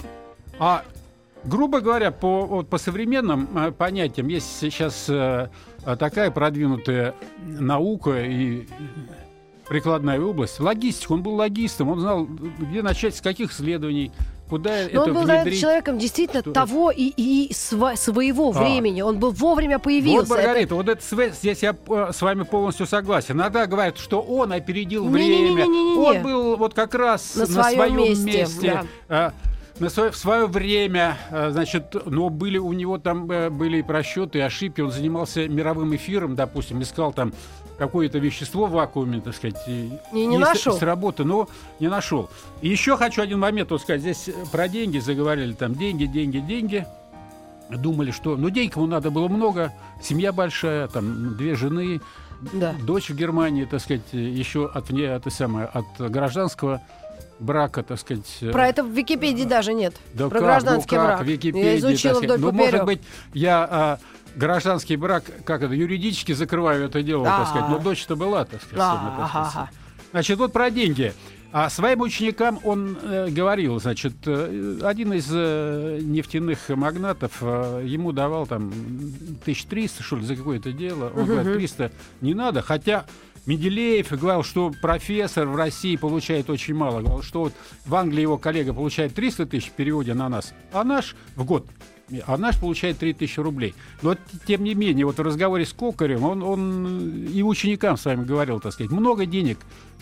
а, 0.60 0.84
грубо 1.44 1.82
говоря, 1.82 2.12
по, 2.12 2.46
вот, 2.46 2.70
по 2.70 2.78
современным 2.78 3.50
э, 3.58 3.72
понятиям 3.72 4.28
есть 4.28 4.60
сейчас 4.60 5.06
э, 5.10 5.50
такая 5.84 6.32
продвинутая 6.32 7.16
наука 7.46 8.24
и 8.24 8.68
прикладная 9.68 10.20
область. 10.20 10.60
Логистика. 10.60 11.12
Он 11.14 11.24
был 11.24 11.36
логистом, 11.36 11.90
он 11.90 12.00
знал, 12.00 12.26
где 12.26 12.82
начать, 12.82 13.16
с 13.16 13.22
каких 13.22 13.52
исследований, 13.52 14.12
куда 14.50 14.70
Но 14.70 14.76
это 14.88 15.02
он 15.02 15.14
был 15.14 15.22
внедрить. 15.24 15.60
человеком 15.60 15.98
действительно 15.98 16.42
что... 16.42 16.52
того 16.52 16.92
и, 16.92 17.12
и 17.16 17.54
сво, 17.54 17.94
своего 17.96 18.52
а. 18.56 18.64
времени. 18.64 19.02
Он 19.02 19.20
был 19.20 19.32
вовремя 19.32 19.80
появился. 19.80 20.28
Вот, 20.28 20.30
Маргарита, 20.30 20.66
это... 20.66 20.76
вот 20.76 20.90
это, 20.90 21.32
здесь 21.34 21.64
я 21.64 21.76
э, 21.88 22.12
с 22.14 22.22
вами 22.22 22.44
полностью 22.44 22.86
согласен. 22.86 23.36
Иногда 23.36 23.66
говорят, 23.66 23.98
что 23.98 24.22
он 24.22 24.52
опередил 24.52 25.08
время. 25.10 25.50
Не, 25.50 25.50
не, 25.50 25.96
не, 25.96 25.98
он 25.98 26.22
был 26.22 26.58
вот 26.58 26.74
как 26.74 26.94
раз 26.94 27.36
на, 27.36 27.42
на 27.42 27.48
своем, 27.48 27.76
своем 27.76 27.98
месте. 27.98 28.26
месте 28.26 28.84
да. 29.10 29.34
на 29.80 29.90
свое, 29.90 30.12
в 30.12 30.18
свое 30.18 30.46
время, 30.46 31.18
э, 31.32 31.50
значит, 31.52 31.96
но 32.06 32.30
были 32.30 32.58
у 32.60 32.72
него 32.74 32.98
там 33.00 33.28
были 33.28 33.82
просчеты, 33.82 34.42
ошибки. 34.42 34.82
Он 34.82 34.92
занимался 34.92 35.48
мировым 35.48 35.96
эфиром, 35.96 36.36
допустим, 36.36 36.82
искал 36.82 37.14
там 37.14 37.34
какое-то 37.78 38.20
вещество 38.20 38.68
в 38.68 38.72
вакууме, 38.72 39.22
так 39.22 39.36
сказать, 39.36 39.62
и 39.68 39.92
не, 40.12 40.28
не 40.28 40.38
нашел. 40.38 40.78
с 40.78 40.82
работы, 40.82 41.24
но 41.24 41.48
не 41.80 41.88
нашел. 41.88 42.30
И 42.62 42.70
еще 42.70 42.98
хочу 42.98 43.22
один 43.22 43.40
момент 43.40 43.72
вот 43.72 43.82
сказать. 43.82 44.02
Здесь 44.02 44.30
про 44.52 44.68
деньги 44.68 45.00
заговорили, 45.00 45.54
там 45.54 45.76
деньги, 45.76 46.06
деньги, 46.06 46.40
деньги. 46.40 46.86
Думали, 47.70 48.12
что, 48.12 48.38
ну, 48.38 48.50
денег 48.50 48.76
ему 48.76 48.86
надо 48.86 49.10
было 49.10 49.28
много, 49.28 49.74
семья 50.02 50.32
большая, 50.32 50.88
там 50.88 51.36
две 51.36 51.56
жены, 51.56 52.00
да. 52.54 52.76
дочь 52.84 53.10
в 53.10 53.16
Германии, 53.16 53.66
так 53.66 53.82
сказать, 53.82 54.04
еще 54.12 54.68
от, 54.68 54.92
не, 54.92 55.06
от, 55.06 55.32
самое, 55.34 55.66
от 55.66 55.86
гражданского 55.98 56.82
брака, 57.40 57.84
так 57.84 58.00
сказать. 58.00 58.44
Про 58.52 58.68
это 58.68 58.84
в 58.84 58.92
Википедии 58.92 59.44
даже 59.44 59.74
нет. 59.74 59.96
Да 60.14 60.30
Про 60.30 60.40
как, 60.40 60.48
гражданский 60.48 60.96
ну 60.96 61.02
как, 61.02 61.18
брак. 61.18 61.28
Википедии, 61.28 61.66
я 61.66 61.78
изучила 61.78 62.20
вдоль 62.22 62.40
Ну, 62.40 62.52
может 62.52 62.86
быть, 62.86 63.02
я 63.34 63.68
а, 63.70 64.00
гражданский 64.36 64.96
брак, 64.96 65.24
как 65.46 65.64
это, 65.64 65.74
юридически 65.74 66.34
закрываю 66.34 66.86
это 66.86 67.02
дело, 67.02 67.26
так 67.26 67.48
сказать. 67.48 67.70
Но 67.70 67.80
дочь-то 67.80 68.16
была, 68.16 68.46
так 68.46 68.62
сказать. 68.62 68.78
Значит, 70.12 70.38
вот 70.38 70.54
про 70.54 70.70
деньги. 70.70 71.14
А 71.52 71.70
своим 71.70 72.02
ученикам 72.02 72.60
он 72.66 72.98
э, 73.02 73.30
говорил, 73.30 73.80
значит, 73.80 74.14
э, 74.26 74.80
один 74.84 75.14
из 75.14 75.30
э, 75.32 76.00
нефтяных 76.02 76.68
магнатов 76.68 77.38
э, 77.40 77.84
ему 77.86 78.12
давал 78.12 78.46
там 78.46 78.68
1300, 78.68 80.04
что 80.04 80.18
ли, 80.18 80.26
за 80.26 80.36
какое-то 80.36 80.74
дело. 80.74 81.14
Он 81.16 81.24
uh-huh. 81.24 81.26
говорит, 81.28 81.54
300 81.54 81.92
не 82.20 82.34
надо, 82.34 82.62
хотя 82.62 83.06
Менделеев 83.46 84.12
говорил, 84.12 84.44
что 84.44 84.74
профессор 84.82 85.48
в 85.48 85.56
России 85.56 85.96
получает 85.96 86.50
очень 86.50 86.74
мало. 86.74 87.00
Говорил, 87.00 87.22
что 87.22 87.44
вот 87.44 87.54
в 87.86 87.96
Англии 87.96 88.22
его 88.22 88.38
коллега 88.38 88.74
получает 88.74 89.14
300 89.14 89.46
тысяч 89.46 89.70
в 89.70 89.74
переводе 89.74 90.14
на 90.14 90.28
нас, 90.28 90.54
а 90.74 90.84
наш 90.84 91.16
в 91.36 91.46
год 91.46 91.66
а 92.26 92.38
наш 92.38 92.60
получает 92.60 92.98
3000 93.00 93.40
рублей. 93.40 93.76
Но 94.02 94.16
тем 94.46 94.64
не 94.64 94.76
менее, 94.76 95.06
вот 95.06 95.18
в 95.18 95.22
разговоре 95.22 95.66
с 95.66 95.74
Кокарем, 95.74 96.24
он, 96.24 96.44
он 96.44 97.26
и 97.28 97.42
ученикам 97.42 97.98
с 97.98 98.06
вами 98.06 98.24
говорил, 98.24 98.60
так 98.60 98.74
сказать, 98.74 98.92
много 98.92 99.26
денег 99.26 99.58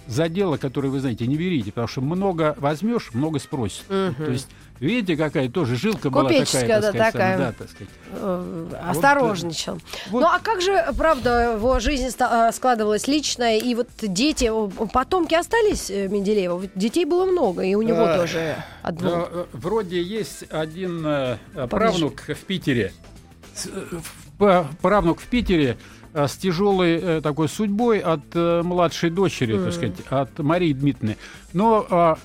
за 0.08 0.28
дело, 0.28 0.58
которое 0.58 0.90
вы 0.90 1.00
знаете, 1.00 1.28
не 1.28 1.38
берите, 1.38 1.72
потому 1.72 1.88
что 1.88 2.02
много 2.02 2.56
возьмешь, 2.60 3.14
много 3.14 3.40
спросят. 3.40 3.86
Угу. 3.90 4.26
То 4.26 4.32
есть 4.32 4.50
Видите, 4.84 5.16
какая 5.16 5.48
тоже 5.48 5.78
жилка 5.78 6.10
была 6.10 6.28
такая, 6.28 6.42
да, 6.42 6.46
сказать, 6.46 6.98
такая. 6.98 7.38
да, 7.38 7.54
так 7.54 7.70
сказать. 7.70 7.88
Э, 8.12 8.66
осторожничал. 8.90 9.80
Вот, 10.10 10.20
ну 10.20 10.28
а 10.28 10.40
как 10.40 10.62
же, 10.62 10.86
правда, 10.98 11.54
его 11.54 11.80
жизнь 11.80 12.10
э, 12.20 12.52
складывалась 12.52 13.08
личная, 13.08 13.60
и 13.60 13.76
вот 13.76 13.88
дети, 14.02 14.52
потомки 14.92 15.36
остались 15.36 15.90
э, 15.90 16.10
Менделеева? 16.10 16.64
Детей 16.76 17.06
было 17.06 17.24
много, 17.26 17.64
и 17.64 17.76
у 17.76 17.82
него 17.82 18.04
а, 18.04 18.18
тоже 18.18 18.58
одно. 18.82 19.48
Вроде 19.54 20.04
есть 20.04 20.44
один 20.50 21.08
правнук 21.70 22.24
в 22.28 22.44
Питере. 22.44 22.92
Правнук 24.82 25.22
в 25.22 25.28
Питере 25.28 25.78
с 26.14 26.36
тяжелой 26.36 27.22
такой 27.22 27.48
судьбой 27.48 28.00
от 28.00 28.36
младшей 28.36 29.12
дочери, 29.12 29.56
mm. 29.56 29.64
так 29.64 29.74
сказать, 29.74 29.96
от 30.10 30.40
Марии 30.40 30.74
Дмитриевны. 30.74 31.18
Но 31.54 31.88
а, 31.90 32.18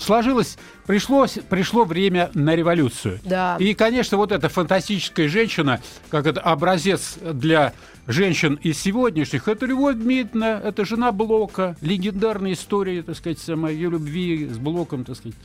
сложилось, 0.00 0.58
пришлось, 0.86 1.38
пришло 1.48 1.84
время 1.84 2.30
на 2.34 2.54
революцию. 2.54 3.20
Да. 3.24 3.56
И, 3.58 3.74
конечно, 3.74 4.16
вот 4.16 4.32
эта 4.32 4.48
фантастическая 4.48 5.28
женщина, 5.28 5.80
как 6.10 6.26
это 6.26 6.40
образец 6.40 7.16
для 7.22 7.72
женщин 8.06 8.58
из 8.62 8.78
сегодняшних, 8.80 9.48
это 9.48 9.66
Любовь 9.66 9.96
Дмитриевна, 9.96 10.60
это 10.62 10.84
жена 10.84 11.12
Блока, 11.12 11.76
легендарная 11.80 12.52
история, 12.52 13.02
так 13.02 13.16
сказать, 13.16 13.38
самой 13.38 13.74
ее 13.74 13.90
любви 13.90 14.48
с 14.48 14.58
Блоком, 14.58 15.04
так 15.04 15.16
сказать. 15.16 15.36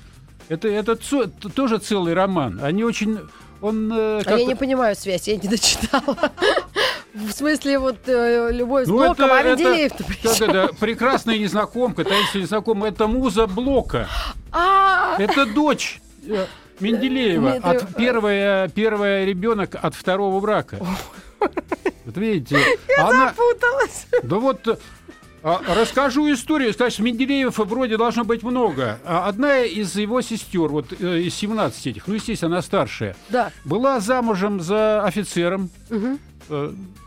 Это, 0.50 0.68
это 0.68 0.96
цо- 0.96 1.28
тоже 1.28 1.78
целый 1.78 2.14
роман. 2.14 2.60
Они 2.62 2.84
очень... 2.84 3.20
Он, 3.62 3.92
э, 3.94 4.22
А 4.26 4.38
я 4.38 4.46
не 4.46 4.56
понимаю 4.56 4.96
связь, 4.96 5.28
я 5.28 5.38
не 5.38 5.48
дочитала. 5.48 6.18
В 7.14 7.32
смысле, 7.32 7.78
вот 7.80 7.98
э, 8.08 8.50
любовь 8.52 8.86
с 8.86 8.88
Ну, 8.88 8.98
Блоком, 8.98 9.26
это- 9.26 9.36
а 9.36 9.40
это- 9.42 9.64
Менделеев-то 9.64 10.04
при 10.06 10.16
как 10.16 10.36
чем? 10.36 10.50
это, 10.50 10.74
прекрасная 10.80 11.38
незнакомка, 11.38 12.04
таинственная 12.06 12.44
незнакомка, 12.44 12.88
это 12.88 13.08
муза 13.08 13.48
Блока. 13.48 14.08
А, 14.52 15.18
Это 15.20 15.46
дочь 15.46 16.00
э, 16.28 16.46
Менделеева. 16.80 17.52
От 17.64 17.96
первая, 17.96 18.70
первая 18.70 19.26
ребенок 19.26 19.76
от 19.82 19.94
второго 19.94 20.40
брака. 20.40 20.78
Вот 22.06 22.18
видите, 22.18 22.58
она, 22.98 23.30
запуталась. 23.30 24.08
да 24.24 24.36
вот 24.38 24.68
э, 24.68 24.78
а, 25.44 25.62
расскажу 25.76 26.32
историю. 26.32 26.74
Конечно, 26.78 27.04
Менделеев 27.04 27.58
вроде 27.58 27.98
должно 27.98 28.24
быть 28.24 28.42
много. 28.44 29.00
А 29.06 29.28
Одна 29.28 29.60
из 29.64 29.96
его 29.96 30.22
сестер, 30.22 30.68
вот 30.70 30.94
э, 31.00 31.20
из 31.22 31.36
17 31.36 31.88
этих, 31.88 32.08
ну, 32.08 32.14
естественно, 32.14 32.54
она 32.56 32.62
старшая, 32.62 33.16
Да. 33.30 33.52
была 33.66 34.00
замужем 34.00 34.62
за 34.62 35.04
офицером. 35.04 35.70
Э, 35.90 36.16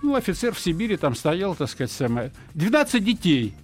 Ну, 0.02 0.14
офицер 0.14 0.54
в 0.54 0.58
Сибири 0.60 0.96
там 0.96 1.14
стоял, 1.14 1.54
так 1.54 1.68
сказать, 1.68 1.90
самое. 1.92 2.32
12 2.54 3.04
детей. 3.04 3.54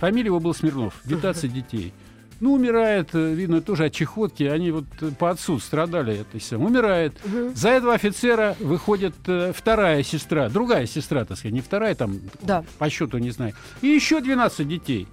Фамилия 0.00 0.26
его 0.26 0.40
был 0.40 0.54
Смирнов. 0.54 1.00
12 1.04 1.52
детей. 1.52 1.92
Ну, 2.40 2.54
умирает, 2.54 3.10
э, 3.12 3.34
видно, 3.34 3.60
тоже 3.60 3.84
от 3.84 3.92
чехотки. 3.92 4.42
Они 4.42 4.72
вот 4.72 4.84
э, 5.00 5.10
по 5.16 5.30
отцу 5.30 5.60
страдали 5.60 6.18
этой 6.22 6.40
самой. 6.40 6.66
Умирает. 6.66 7.14
За 7.54 7.68
этого 7.68 7.94
офицера 7.94 8.56
выходит 8.58 9.14
э, 9.28 9.52
вторая 9.54 10.02
сестра, 10.02 10.48
другая 10.48 10.86
сестра, 10.86 11.24
так 11.24 11.38
сказать, 11.38 11.54
не 11.54 11.60
вторая, 11.60 11.94
там, 11.94 12.18
Да. 12.42 12.64
по 12.78 12.90
счету 12.90 13.18
не 13.18 13.30
знаю. 13.30 13.54
И 13.80 13.86
еще 13.86 14.20
12 14.20 14.66
детей. 14.68 15.06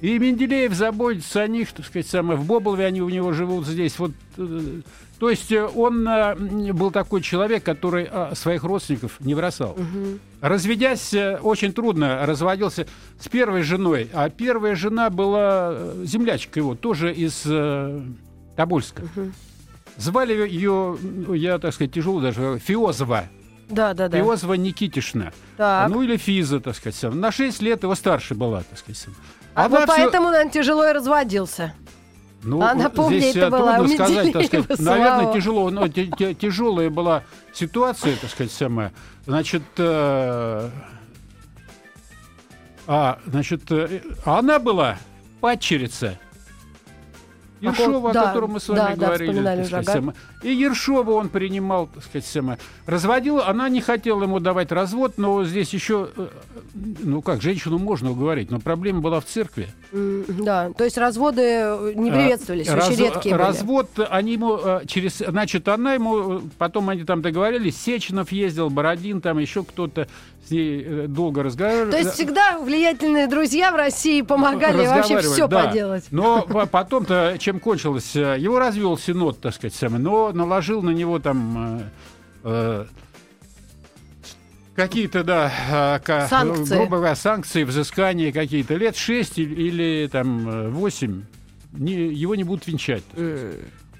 И 0.00 0.16
Менделеев 0.18 0.72
заботится 0.72 1.42
о 1.42 1.48
них, 1.48 1.72
так 1.72 1.84
сказать, 1.86 2.06
самое, 2.06 2.38
в 2.38 2.46
Боболове 2.46 2.86
они 2.86 3.02
у 3.02 3.08
него 3.08 3.32
живут 3.32 3.66
здесь. 3.66 3.98
Вот, 3.98 4.12
э, 4.36 4.80
то 5.20 5.28
есть 5.28 5.52
э, 5.52 5.66
он 5.66 6.08
э, 6.08 6.34
был 6.72 6.90
такой 6.90 7.20
человек, 7.20 7.62
который 7.62 8.08
а, 8.10 8.34
своих 8.34 8.64
родственников 8.64 9.20
не 9.20 9.34
бросал. 9.34 9.76
Разведясь, 10.40 11.12
э, 11.12 11.36
очень 11.36 11.74
трудно 11.74 12.24
разводился 12.24 12.86
с 13.18 13.28
первой 13.28 13.62
женой. 13.62 14.08
А 14.14 14.30
первая 14.30 14.74
жена 14.74 15.10
была 15.10 15.72
э, 15.72 16.04
землячка 16.06 16.58
его, 16.58 16.74
тоже 16.74 17.12
из 17.12 17.42
э, 17.44 18.00
Тобольска. 18.56 19.02
Звали 19.98 20.32
ее, 20.48 20.96
ну, 21.02 21.34
я, 21.34 21.58
так 21.58 21.74
сказать, 21.74 21.92
тяжело 21.92 22.22
даже, 22.22 22.58
Фиозова. 22.58 23.24
Да, 23.68 23.92
да, 23.92 24.08
да. 24.08 24.16
Фиозова 24.16 24.54
Никитишна. 24.54 25.32
Так. 25.58 25.90
Ну 25.90 26.00
или 26.00 26.16
Физа, 26.16 26.60
так 26.60 26.74
сказать. 26.74 27.14
На 27.14 27.30
6 27.30 27.60
лет 27.60 27.82
его 27.82 27.94
старше 27.94 28.34
была, 28.34 28.62
так 28.62 28.78
сказать. 28.78 29.04
А 29.54 29.66
Она 29.66 29.80
вот 29.80 29.90
всё- 29.90 30.02
поэтому, 30.02 30.30
наверное, 30.30 30.50
тяжело 30.50 30.88
и 30.88 30.92
разводился. 30.92 31.74
Ну, 32.42 32.62
Она 32.62 32.84
вот 32.84 32.94
помнее 32.94 33.20
здесь 33.20 33.36
это 33.36 33.46
э, 33.46 33.50
была, 33.50 33.76
трудно 33.76 33.94
сказать, 33.94 34.32
так 34.32 34.44
сказать. 34.46 34.76
слава. 34.80 34.98
Наверное, 34.98 35.32
тяжело, 35.34 35.70
но 35.70 35.88
те- 35.88 36.34
тяжелая 36.34 36.90
была 36.90 37.24
ситуация, 37.52 38.16
так 38.16 38.30
сказать, 38.30 38.52
самая. 38.52 38.92
Значит, 39.26 39.62
э, 39.76 40.70
а, 42.86 43.18
значит, 43.26 43.70
э, 43.70 44.00
а 44.24 44.38
она 44.38 44.58
была 44.58 44.96
падчерица. 45.40 46.18
Ершова, 47.60 48.12
да, 48.12 48.22
о 48.22 48.26
котором 48.28 48.52
мы 48.52 48.60
с 48.60 48.68
вами 48.68 48.78
да, 48.78 48.88
да, 48.96 49.06
говорили. 49.06 49.60
уже, 49.60 49.66
сказать. 49.66 50.04
И 50.42 50.52
Ершова 50.52 51.12
он 51.12 51.28
принимал, 51.28 51.88
так 51.92 52.02
сказать, 52.04 52.24
сама. 52.26 52.56
Разводила, 52.86 53.46
она 53.46 53.68
не 53.68 53.80
хотела 53.80 54.22
ему 54.22 54.40
давать 54.40 54.72
развод, 54.72 55.14
но 55.18 55.44
здесь 55.44 55.72
еще, 55.74 56.08
э, 56.16 56.28
ну 56.74 57.20
как, 57.20 57.42
женщину 57.42 57.78
можно 57.78 58.10
уговорить, 58.10 58.50
но 58.50 58.58
проблема 58.58 59.00
была 59.00 59.20
в 59.20 59.26
церкви. 59.26 59.68
Да, 59.92 60.70
то 60.76 60.84
есть 60.84 60.96
разводы 60.96 61.42
э, 61.42 61.92
не 61.94 62.10
приветствовались, 62.10 62.68
А, 62.68 62.76
очень 62.76 62.80
раз- 62.88 62.98
редкие 62.98 63.34
были. 63.34 63.42
Развод, 63.42 63.90
они 64.08 64.32
ему 64.32 64.56
э, 64.56 64.80
через, 64.86 65.18
значит, 65.18 65.68
она 65.68 65.94
ему, 65.94 66.40
потом 66.58 66.88
они 66.88 67.04
там 67.04 67.20
договорились, 67.22 67.76
Сеченов 67.80 68.32
ездил, 68.32 68.70
Бородин, 68.70 69.20
там 69.20 69.38
еще 69.38 69.62
кто-то 69.62 70.08
с 70.46 70.50
ней 70.50 71.06
долго 71.06 71.42
разговаривал. 71.42 71.90
То 71.90 71.98
есть 71.98 72.12
всегда 72.14 72.58
влиятельные 72.58 73.26
друзья 73.26 73.72
в 73.72 73.76
России 73.76 74.22
помогали 74.22 74.86
вообще 74.86 75.20
все 75.20 75.46
да. 75.46 75.66
поделать. 75.66 76.04
Но 76.10 76.42
по- 76.42 76.66
потом-то, 76.66 77.36
чем 77.38 77.60
кончилось, 77.60 78.14
его 78.14 78.58
развел 78.58 78.96
Синод, 78.96 79.38
так 79.40 79.54
сказать, 79.54 79.74
самый, 79.74 80.00
но 80.00 80.29
наложил 80.32 80.82
на 80.82 80.90
него 80.90 81.18
там 81.18 81.80
э, 81.80 81.82
э, 82.44 82.86
какие-то, 84.74 85.24
да, 85.24 85.52
э, 85.98 86.04
ка- 86.04 86.26
Санкции. 86.28 86.76
грубо 86.76 86.96
говоря, 86.98 87.16
санкции, 87.16 87.64
взыскания 87.64 88.32
какие-то, 88.32 88.74
лет 88.74 88.96
6 88.96 89.38
или, 89.38 89.54
или 89.62 90.08
там 90.10 90.70
8, 90.72 91.22
его 91.74 92.34
не 92.34 92.44
будут 92.44 92.66
венчать. 92.66 93.04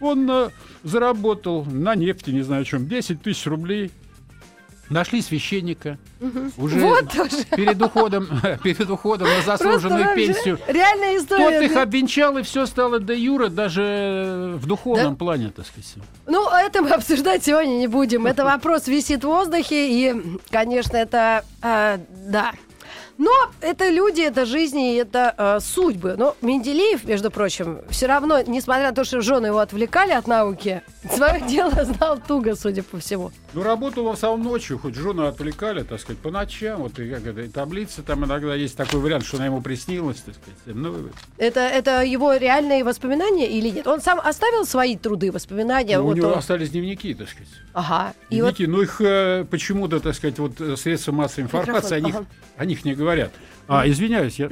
Он 0.01 0.31
э, 0.31 0.49
заработал 0.83 1.65
на 1.67 1.95
нефти, 1.95 2.31
не 2.31 2.41
знаю 2.41 2.65
чем, 2.65 2.87
10 2.89 3.21
тысяч 3.23 3.47
рублей. 3.47 3.91
Нашли 4.91 5.23
священника. 5.23 5.99
Уже 6.59 6.81
Вот 6.81 7.09
перед 7.57 7.81
уходом, 7.81 8.29
перед 8.63 8.91
уходом 8.91 9.29
на 9.29 9.41
заслуженную 9.43 10.15
пенсию. 10.17 10.59
Реальная 10.67 11.15
Тот 11.21 11.23
история. 11.31 11.65
их 11.65 11.75
да. 11.75 11.83
обвенчал, 11.83 12.37
и 12.39 12.43
все 12.43 12.67
стало 12.67 12.99
до 12.99 13.15
юра, 13.15 13.49
даже 13.49 14.59
в 14.61 14.67
духовном 14.67 15.13
Да? 15.13 15.19
плане, 15.19 15.53
так 15.55 15.67
сказать. 15.67 15.95
Ну, 16.27 16.49
это 16.51 16.83
мы 16.83 16.91
обсуждать 16.91 17.45
сегодня 17.45 17.73
не 17.77 17.87
будем. 17.87 18.27
Это 18.27 18.45
вопрос 18.45 18.89
висит 18.89 19.21
в 19.23 19.29
воздухе, 19.29 19.89
и, 20.11 20.39
конечно, 20.51 20.97
это 20.97 21.45
э, 21.63 21.99
да. 22.27 22.53
Но 23.21 23.51
это 23.61 23.91
люди, 23.91 24.23
это 24.23 24.47
жизни, 24.47 24.97
это 24.97 25.35
э, 25.37 25.61
судьбы. 25.61 26.15
Но 26.17 26.39
Менделеев, 26.41 27.05
между 27.05 27.31
прочим, 27.31 27.81
все 27.91 28.07
равно, 28.07 28.41
несмотря 28.41 28.89
на 28.89 28.93
то, 28.95 29.05
что 29.05 29.21
жены 29.21 29.49
его 29.49 29.59
отвлекали 29.59 30.13
от 30.13 30.27
науки, 30.27 30.81
свое 31.15 31.43
дело 31.43 31.85
знал 31.85 32.19
туго, 32.19 32.57
судя 32.57 32.83
по 32.83 32.99
всему. 32.99 33.31
Ну, 33.53 33.63
работал 33.63 34.07
он 34.07 34.15
основном 34.15 34.45
ночью, 34.45 34.79
хоть 34.79 34.95
жену 34.95 35.27
отвлекали, 35.27 35.83
так 35.83 36.01
сказать, 36.01 36.19
по 36.23 36.31
ночам. 36.31 36.81
Вот 36.81 36.99
и 36.99 37.11
как 37.11 37.27
это, 37.27 37.43
и 37.43 37.49
таблицы, 37.49 38.03
там 38.03 38.25
иногда 38.25 38.55
есть 38.55 38.75
такой 38.75 39.01
вариант, 39.01 39.27
что 39.27 39.37
она 39.37 39.47
ему 39.47 39.61
приснилась, 39.61 40.23
так 40.23 40.37
сказать. 40.37 40.59
Ну, 40.65 41.11
Это, 41.37 41.61
это 41.61 42.03
его 42.03 42.33
реальные 42.33 42.85
воспоминания 42.85 43.47
или 43.47 43.69
нет? 43.69 43.87
Он 43.87 44.01
сам 44.01 44.19
оставил 44.19 44.65
свои 44.65 44.97
труды, 44.97 45.31
воспоминания? 45.31 45.99
ну, 45.99 46.05
у 46.05 46.07
вот 46.07 46.17
него 46.17 46.29
он- 46.29 46.39
остались 46.39 46.71
дневники, 46.71 47.13
так 47.13 47.29
сказать. 47.29 47.49
Ага. 47.75 48.15
И 48.31 48.41
вот 48.41 48.57
Дневники, 48.57 48.67
но 48.67 48.83
их 48.83 49.01
э, 49.03 49.45
почему-то, 49.51 50.01
так 50.01 50.15
сказать, 50.15 50.39
вот 50.39 50.59
э, 50.59 50.77
средства 50.77 51.13
массовой 51.13 51.45
информации, 51.45 51.97
о 51.97 52.01
них, 52.01 52.15
ага. 52.15 52.27
о 52.57 52.65
них 52.65 52.83
не 52.87 52.95
говорят. 52.95 53.10
А, 53.69 53.89
извиняюсь, 53.89 54.41
я, 54.41 54.51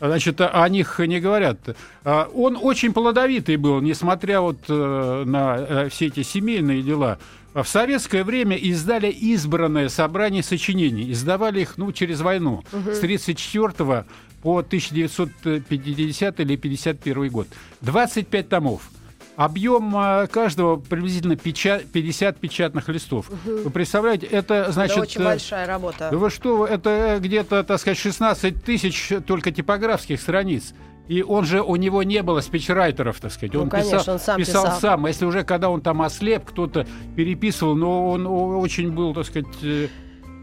значит, 0.00 0.40
о 0.40 0.68
них 0.68 0.98
не 0.98 1.20
говорят. 1.20 1.76
А, 2.04 2.28
он 2.34 2.58
очень 2.60 2.92
плодовитый 2.92 3.56
был, 3.56 3.80
несмотря 3.80 4.40
вот 4.40 4.58
э, 4.68 5.22
на 5.24 5.56
э, 5.56 5.88
все 5.88 6.06
эти 6.06 6.24
семейные 6.24 6.82
дела. 6.82 7.18
А 7.54 7.62
В 7.62 7.68
советское 7.68 8.24
время 8.24 8.56
издали 8.56 9.08
избранное 9.08 9.88
собрание 9.88 10.42
сочинений. 10.42 11.12
Издавали 11.12 11.60
их, 11.60 11.78
ну, 11.78 11.92
через 11.92 12.20
войну. 12.20 12.64
С 12.72 12.98
1934 12.98 14.04
по 14.42 14.58
1950 14.58 16.40
или 16.40 16.56
51 16.56 17.30
год. 17.30 17.48
25 17.82 18.48
томов. 18.48 18.90
Объем 19.36 19.94
а, 19.94 20.26
каждого 20.26 20.76
приблизительно 20.76 21.34
печа- 21.34 21.82
50 21.92 22.38
печатных 22.38 22.88
листов. 22.88 23.30
Вы 23.44 23.68
представляете, 23.70 24.26
это 24.26 24.72
значит... 24.72 24.96
это 24.96 25.02
очень 25.02 25.20
э, 25.20 25.24
большая 25.24 25.66
работа. 25.66 26.08
да 26.10 26.16
вы 26.16 26.30
что, 26.30 26.66
это 26.66 26.88
э, 26.90 27.18
где-то, 27.18 27.62
так 27.62 27.78
сказать, 27.78 27.98
16 27.98 28.64
тысяч 28.64 29.12
только 29.26 29.52
типографских 29.52 30.20
страниц. 30.22 30.72
И 31.08 31.22
он 31.22 31.44
же, 31.44 31.60
у 31.62 31.76
него 31.76 32.02
не 32.02 32.22
было 32.22 32.40
спичрайтеров, 32.40 33.20
так 33.20 33.30
сказать. 33.30 33.52
Ну, 33.54 33.62
он 33.62 33.68
конечно, 33.68 33.98
писал, 33.98 34.14
он 34.14 34.20
сам 34.20 34.36
писал 34.38 34.64
писал. 34.64 34.80
сам. 34.80 35.04
А 35.04 35.08
Если 35.08 35.24
уже, 35.26 35.44
когда 35.44 35.68
он 35.68 35.80
там 35.82 36.00
ослеп, 36.02 36.46
кто-то 36.46 36.86
переписывал, 37.14 37.76
но 37.76 38.08
он 38.10 38.26
очень 38.26 38.90
был, 38.90 39.12
так 39.14 39.26
сказать, 39.26 39.46
э, 39.62 39.88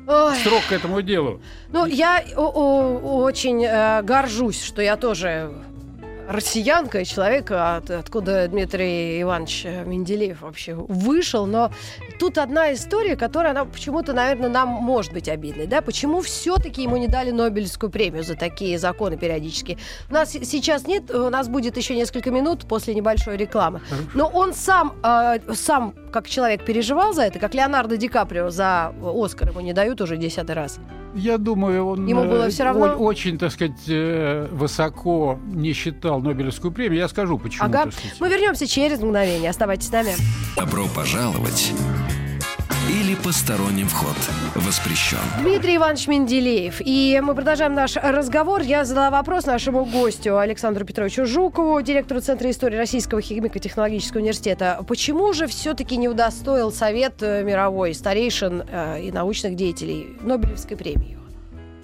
Ой. 0.08 0.36
строг 0.38 0.62
к 0.70 0.72
этому 0.72 1.02
делу. 1.02 1.42
Ну, 1.72 1.86
я 1.86 2.24
о- 2.38 2.42
о- 2.42 3.24
очень 3.24 3.66
э, 3.66 4.04
горжусь, 4.04 4.62
что 4.64 4.82
я 4.82 4.96
тоже 4.98 5.52
россиянка 6.28 7.00
и 7.02 7.06
человек, 7.06 7.52
от- 7.52 7.90
откуда 7.90 8.48
Дмитрий 8.48 9.22
Иванович 9.22 9.66
Менделеев 9.86 10.42
вообще 10.42 10.74
вышел. 10.74 11.46
Но 11.46 11.72
тут 12.20 12.38
одна 12.38 12.74
история, 12.74 13.16
которая, 13.16 13.52
она 13.52 13.66
почему-то, 13.66 14.14
наверное, 14.14 14.50
нам 14.50 14.70
может 14.70 15.14
быть 15.14 15.30
обидной. 15.30 15.68
Да? 15.68 15.82
Почему 15.82 16.22
все-таки 16.22 16.84
ему 16.84 16.98
не 16.98 17.08
дали 17.08 17.32
Нобелевскую 17.32 17.90
премию 17.90 18.24
за 18.24 18.36
такие 18.36 18.78
законы 18.80 19.18
периодически? 19.18 19.78
У 20.10 20.14
нас 20.14 20.32
сейчас 20.32 20.88
нет, 20.88 21.12
у 21.12 21.30
нас 21.30 21.48
будет 21.48 21.78
еще 21.78 21.96
несколько 21.96 22.32
минут 22.32 22.66
после 22.68 22.94
небольшой 22.96 23.38
рекламы. 23.38 23.82
Но 24.14 24.28
он 24.28 24.54
сам, 24.54 24.96
э, 25.04 25.40
сам 25.54 25.94
как 26.14 26.30
человек 26.30 26.64
переживал 26.64 27.14
за 27.14 27.24
это, 27.24 27.40
как 27.40 27.54
Леонардо 27.56 27.98
Ди 27.98 28.08
Каприо 28.08 28.50
за 28.52 28.94
Оскар 29.04 29.50
ему 29.50 29.60
не 29.62 29.74
дают 29.74 30.00
уже 30.00 30.16
десятый 30.16 30.56
раз? 30.56 30.80
Я 31.16 31.38
думаю, 31.38 31.86
он 31.86 32.08
Ему 32.08 32.24
было 32.24 32.46
э, 32.48 32.50
всё 32.50 32.64
равно? 32.64 32.86
о- 32.86 32.96
очень, 32.96 33.38
так 33.38 33.52
сказать, 33.52 33.78
э, 33.88 34.48
высоко 34.52 35.40
не 35.46 35.74
считал 35.74 36.20
Нобелевскую 36.22 36.72
премию. 36.72 37.00
Я 37.00 37.08
скажу, 37.08 37.38
почему. 37.38 37.66
Ага. 37.66 37.90
Мы 38.20 38.30
вернемся 38.30 38.66
через 38.66 39.00
мгновение. 39.00 39.50
Оставайтесь 39.50 39.88
с 39.90 39.92
нами. 39.92 40.14
Добро 40.56 40.86
пожаловать 40.96 41.72
или 42.90 43.16
посторонним 43.16 43.88
вход 43.88 44.16
воспрещен. 44.56 45.18
Дмитрий 45.42 45.78
Иванович 45.78 46.08
Менделеев. 46.08 46.82
И 46.84 47.20
мы 47.24 47.36
продолжаем 47.36 47.74
наш 47.74 47.96
разговор. 47.96 48.62
Я 48.62 48.86
задала 48.86 49.10
вопрос 49.10 49.46
нашему 49.46 49.86
гостю 49.86 50.38
Александру 50.38 50.86
Петровичу 50.86 51.26
Жукову, 51.26 51.82
директору 51.82 52.22
Центра 52.22 52.50
истории 52.50 52.78
Российского 52.78 53.22
химико-технологического 53.22 54.20
университета. 54.20 54.84
Почему 54.88 55.34
же 55.34 55.48
все-таки 55.48 55.98
не 55.98 56.10
удостоил 56.10 56.72
Совет 56.72 57.22
э, 57.22 57.44
мировой 57.44 57.94
старейшин 57.94 58.64
э, 58.70 59.02
и 59.04 59.12
научных 59.12 59.56
деятелей 59.56 60.18
Нобелевской 60.22 60.78
премии? 60.78 61.23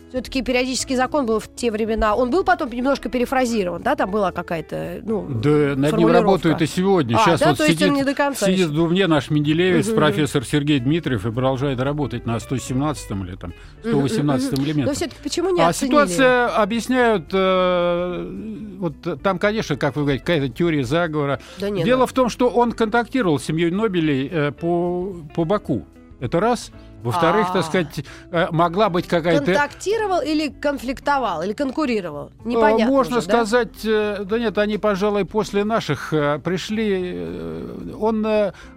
Все-таки 0.10 0.42
периодический 0.42 0.96
закон 0.96 1.26
был 1.28 1.40
в 1.40 1.48
те 1.56 1.70
времена. 1.72 2.16
Он 2.16 2.32
был 2.32 2.44
потом 2.44 2.72
немножко 2.72 3.10
перефразирован, 3.10 3.84
да? 3.84 3.96
Там 3.96 4.10
была 4.10 4.32
какая-то, 4.32 5.02
ну, 5.06 5.28
Да, 5.30 5.76
над 5.76 5.96
ним 5.98 6.08
работают 6.08 6.62
и 6.64 6.66
сегодня. 6.66 7.16
А, 7.16 7.20
Сейчас 7.20 7.40
да, 7.42 7.50
вот 7.50 7.58
то 7.60 7.68
сидит, 7.68 7.92
не 7.92 8.04
до 8.04 8.16
конца 8.16 8.48
сидит 8.48 8.68
в 8.70 8.74
Думне 8.74 9.06
наш 9.06 9.30
Менделеевец, 9.30 9.88
Мгм. 9.88 9.96
профессор 9.96 10.44
Сергей 10.44 10.80
Дмитриев, 10.80 11.26
и 11.28 11.32
продолжает 11.32 11.80
работать 11.80 12.26
на 12.26 12.40
117 12.40 13.24
или 13.24 13.36
там 13.36 13.54
118 13.82 14.58
Но 14.58 14.64
элементах. 14.64 14.96
все-таки 14.96 15.22
почему 15.22 15.52
не 15.52 15.62
А 15.62 15.68
оценили? 15.68 15.92
ситуация 15.94 16.48
объясняют, 16.48 17.26
э, 17.32 18.76
вот 18.80 19.22
там, 19.22 19.38
конечно, 19.38 19.76
как 19.76 19.96
вы 19.96 20.02
говорите, 20.04 20.24
какая-то 20.26 20.50
теория 20.50 20.84
заговора. 20.84 21.40
Да 21.60 21.70
нет, 21.70 21.86
Дело 21.86 22.00
ну. 22.02 22.06
в 22.08 22.14
том, 22.14 22.30
что 22.30 22.50
он 22.50 22.72
контактировал 22.72 23.40
с 23.40 23.44
семьей 23.44 23.70
Нобелей 23.72 24.28
э, 24.32 24.52
по, 24.52 25.16
по 25.36 25.46
Баку. 25.46 25.86
Это 26.20 26.40
раз. 26.40 26.72
Во-вторых, 27.04 27.48
А. 27.50 27.54
так 27.54 27.66
сказать, 27.66 28.06
э, 28.32 28.48
могла 28.52 28.90
быть 28.90 29.08
какая-то... 29.08 29.46
Контактировал 29.46 30.22
или 30.22 30.50
конфликтовал, 30.50 31.42
или 31.44 31.54
конкурировал? 31.54 32.32
Э, 32.44 32.48
Непонятно 32.48 32.86
Можно 32.88 33.18
уже, 33.18 33.28
да? 33.28 33.34
сказать, 33.46 33.86
э, 33.86 34.24
да? 34.26 34.38
нет, 34.40 34.58
они, 34.58 34.78
пожалуй, 34.78 35.26
после 35.26 35.64
наших 35.64 36.10
пришли. 36.10 37.94
Он 38.00 38.26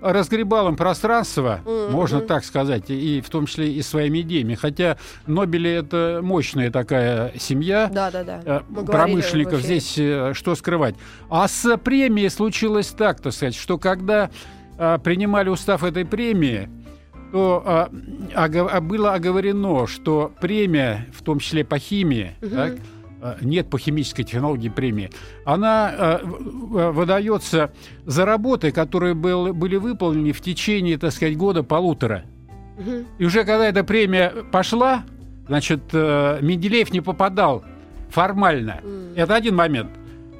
разгребал 0.00 0.68
им 0.68 0.76
пространство, 0.76 1.60
Мгм. 1.64 1.92
можно 1.92 2.20
так 2.20 2.44
сказать, 2.44 2.90
и 2.90 3.20
в 3.20 3.28
том 3.28 3.46
числе 3.46 3.72
и 3.72 3.82
своими 3.82 4.20
идеями. 4.20 4.54
Хотя 4.54 4.96
Нобели 5.26 5.70
это 5.70 6.20
мощная 6.22 6.70
такая 6.70 7.32
семья. 7.38 7.90
Да, 7.92 8.10
да, 8.10 8.22
да. 8.22 8.38
говорили 8.68 8.86
промышленников 8.90 9.60
здесь 9.60 9.92
что 10.36 10.54
скрывать. 10.54 10.94
А 11.28 11.48
с 11.48 11.76
премией 11.78 12.28
случилось 12.30 12.88
так, 12.88 13.20
так 13.20 13.32
сказать, 13.32 13.54
что 13.54 13.78
когда 13.78 14.30
принимали 14.76 15.48
устав 15.48 15.84
этой 15.84 16.04
премии, 16.04 16.68
то 17.32 17.88
ого- 18.34 18.70
а 18.70 18.80
было 18.80 19.14
оговорено, 19.14 19.86
что 19.86 20.30
премия, 20.40 21.06
в 21.12 21.22
том 21.22 21.38
числе 21.38 21.64
по 21.64 21.78
химии, 21.78 22.32
Мгм. 22.40 22.50
так, 22.56 22.72
э, 23.22 23.34
нет 23.40 23.70
по 23.70 23.78
химической 23.78 24.22
технологии 24.24 24.68
премии, 24.68 25.10
она 25.44 25.92
э, 25.96 26.18
выдается 26.92 27.72
за 28.04 28.24
работы, 28.24 28.70
которые 28.72 29.14
был- 29.14 29.52
были 29.54 29.76
выполнены 29.76 30.32
в 30.32 30.40
течение, 30.40 30.98
так 30.98 31.12
сказать, 31.12 31.36
года-полутора. 31.36 32.24
И 33.18 33.24
уже 33.24 33.44
когда 33.44 33.66
эта 33.66 33.84
премия 33.84 34.30
пошла, 34.50 35.04
значит, 35.46 35.80
э, 35.92 36.38
Менделеев 36.42 36.92
не 36.92 37.00
попадал 37.00 37.64
формально. 38.10 38.80
Это 39.16 39.34
один 39.36 39.56
момент. 39.56 39.90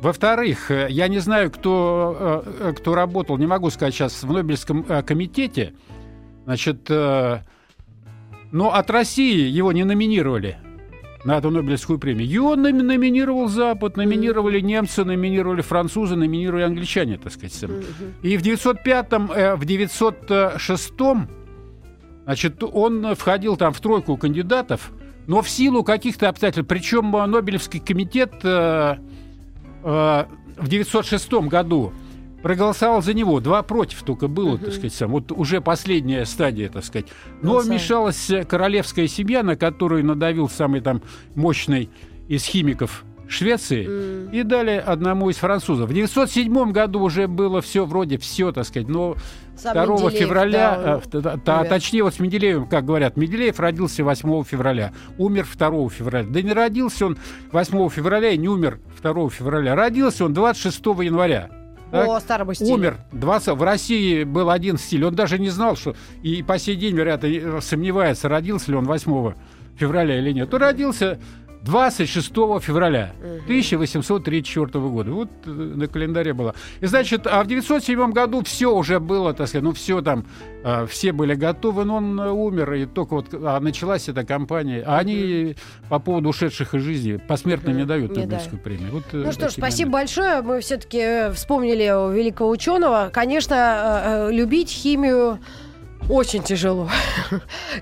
Во-вторых, 0.01 0.70
э, 0.70 0.88
я 0.90 1.07
не 1.09 1.20
знаю, 1.20 1.51
кто, 1.51 2.43
э, 2.61 2.72
кто 2.76 2.95
работал, 2.95 3.38
не 3.38 3.47
могу 3.47 3.70
сказать 3.70 3.95
сейчас, 3.95 4.24
в 4.24 4.32
Нобелевском 4.32 4.82
комитете. 5.07 5.74
Значит, 6.45 6.86
э, 6.90 7.38
но 8.51 8.74
от 8.74 8.90
России 8.90 9.49
его 9.49 9.72
не 9.72 9.84
номинировали 9.84 10.59
на 11.24 11.38
эту 11.38 11.51
Нобелевскую 11.51 11.99
премию. 11.99 12.28
Его 12.28 12.57
номи- 12.57 12.82
номинировал 12.82 13.49
Запад, 13.49 13.97
номинировали 13.97 14.61
немцы, 14.61 15.05
номинировали 15.05 15.62
французы, 15.62 16.16
номинировали 16.16 16.64
англичане, 16.64 17.16
так 17.16 17.32
сказать. 17.32 17.64
И 18.22 18.36
в 18.36 18.43
905-м, 18.43 19.30
э, 19.30 19.55
в 19.55 19.64
906-м, 19.64 21.28
значит, 22.24 22.62
он 22.62 23.14
входил 23.14 23.57
там 23.57 23.72
в 23.72 23.80
тройку 23.80 24.16
кандидатов, 24.16 24.90
но 25.26 25.43
в 25.43 25.49
силу 25.49 25.84
каких-то 25.84 26.28
обстоятельств, 26.28 26.68
причем 26.68 27.12
Нобелевский 27.12 27.78
комитет 27.78 28.32
э, 28.43 28.97
э, 29.84 30.24
в 30.57 30.68
906 30.68 31.32
году 31.49 31.93
проголосовал 32.43 33.03
за 33.03 33.14
него, 33.14 33.40
два 33.40 33.62
против 33.62 34.03
только 34.03 34.28
было, 34.28 34.59
так 34.59 34.72
сказать, 34.72 34.93
сам. 34.95 35.11
вот 35.11 35.30
уже 35.32 35.61
последняя 35.61 36.24
стадия, 36.26 36.68
так 36.68 36.84
сказать. 36.84 37.07
Но 37.43 37.53
Голосование. 37.53 37.78
вмешалась 37.80 38.30
королевская 38.49 39.07
семья, 39.09 39.43
на 39.43 39.57
которую 39.57 40.05
надавил 40.05 40.49
самый 40.49 40.80
там 40.80 41.03
мощный 41.34 41.88
из 42.28 42.45
химиков 42.45 43.05
Швеции, 43.28 43.86
М. 44.26 44.30
и 44.30 44.43
дали 44.43 44.72
одному 44.72 45.30
из 45.30 45.36
французов. 45.36 45.88
В 45.88 45.95
907 45.95 46.70
году 46.72 47.01
уже 47.01 47.26
было 47.28 47.62
все 47.62 47.86
вроде 47.86 48.18
все, 48.18 48.53
так 48.53 48.66
сказать, 48.66 48.88
но 48.88 49.16
Сам 49.57 49.72
2 49.72 49.86
Менделеев, 49.86 50.12
февраля, 50.18 50.80
да, 50.84 51.18
он 51.18 51.26
э, 51.26 51.38
та- 51.43 51.64
точнее 51.64 52.03
вот 52.03 52.14
с 52.14 52.18
Менделеевым, 52.18 52.66
как 52.68 52.84
говорят, 52.84 53.16
Менделеев 53.16 53.59
родился 53.59 54.05
8 54.05 54.43
февраля, 54.45 54.93
умер 55.16 55.47
2 55.57 55.88
февраля. 55.88 56.26
Да 56.28 56.43
не 56.43 56.53
родился 56.53 57.07
он 57.07 57.16
8 57.53 57.88
февраля 57.88 58.30
и 58.32 58.36
не 58.36 58.49
умер 58.49 58.80
2 59.03 59.30
февраля. 59.30 59.74
Родился 59.76 60.26
он 60.26 60.34
26 60.34 60.84
января. 61.03 61.49
Так? 61.93 62.07
По 62.07 62.20
старому 62.20 62.55
стилю. 62.55 62.72
Умер 62.72 62.97
20. 63.12 63.49
В 63.55 63.62
России 63.62 64.24
был 64.24 64.49
один 64.49 64.78
стиль. 64.78 65.05
Он 65.05 65.14
даже 65.14 65.38
не 65.38 65.51
знал, 65.51 65.76
что 65.76 65.95
и 66.22 66.43
по 66.43 66.59
сей 66.59 66.74
день, 66.74 66.97
вероятно, 66.97 67.26
э, 67.26 67.61
сомневается, 67.61 68.30
родился 68.30 68.70
ли 68.70 68.78
он 68.78 68.86
8 68.86 69.34
февраля 69.76 70.18
или 70.18 70.32
нет. 70.32 70.53
Он 70.55 70.62
родился 70.62 71.18
26 71.63 72.29
февраля 72.61 73.13
1834 73.45 74.67
года. 74.89 75.13
Вот 75.13 75.29
э, 75.47 75.51
на 75.51 75.87
календаре 75.87 76.33
было. 76.33 76.55
И 76.81 76.87
значит, 76.87 77.27
а 77.27 77.43
в 77.43 77.47
907 77.47 78.11
году 78.11 78.43
все 78.43 78.75
уже 78.75 78.99
было, 78.99 79.33
так 79.33 79.47
сказать, 79.47 79.63
ну 79.63 79.73
все 79.73 80.03
там, 80.03 80.27
э, 80.65 80.87
все 80.87 81.13
были 81.13 81.35
готовы, 81.35 81.85
но 81.85 81.97
он 81.97 82.21
э, 82.21 82.31
умер, 82.31 82.73
и 82.75 82.87
только 82.87 83.15
вот 83.15 83.29
а, 83.33 83.61
началась 83.61 84.09
эта 84.09 84.25
кампания. 84.25 84.83
А 84.85 84.99
они 84.99 85.55
по 85.89 86.01
поводу 86.01 86.31
ушедших 86.31 86.75
из 86.75 86.83
жизни 86.83 87.17
посмертно 87.17 87.71
не 87.71 87.85
дают 87.85 88.17
Нобелевскую 88.17 88.61
премию. 88.61 88.91
Вот, 88.93 89.05
Ну 89.13 89.31
что 89.31 89.49
ж, 89.49 89.53
спасибо 89.53 89.93
моменты. 89.93 90.17
большое. 90.17 90.43
Мы 90.43 90.61
все-таки 90.61 91.33
вспомнили 91.33 91.85
великого 92.13 92.51
ученого. 92.51 93.11
Конечно, 93.13 94.29
любить 94.31 94.71
химию 94.71 95.39
очень 96.09 96.43
тяжело. 96.43 96.89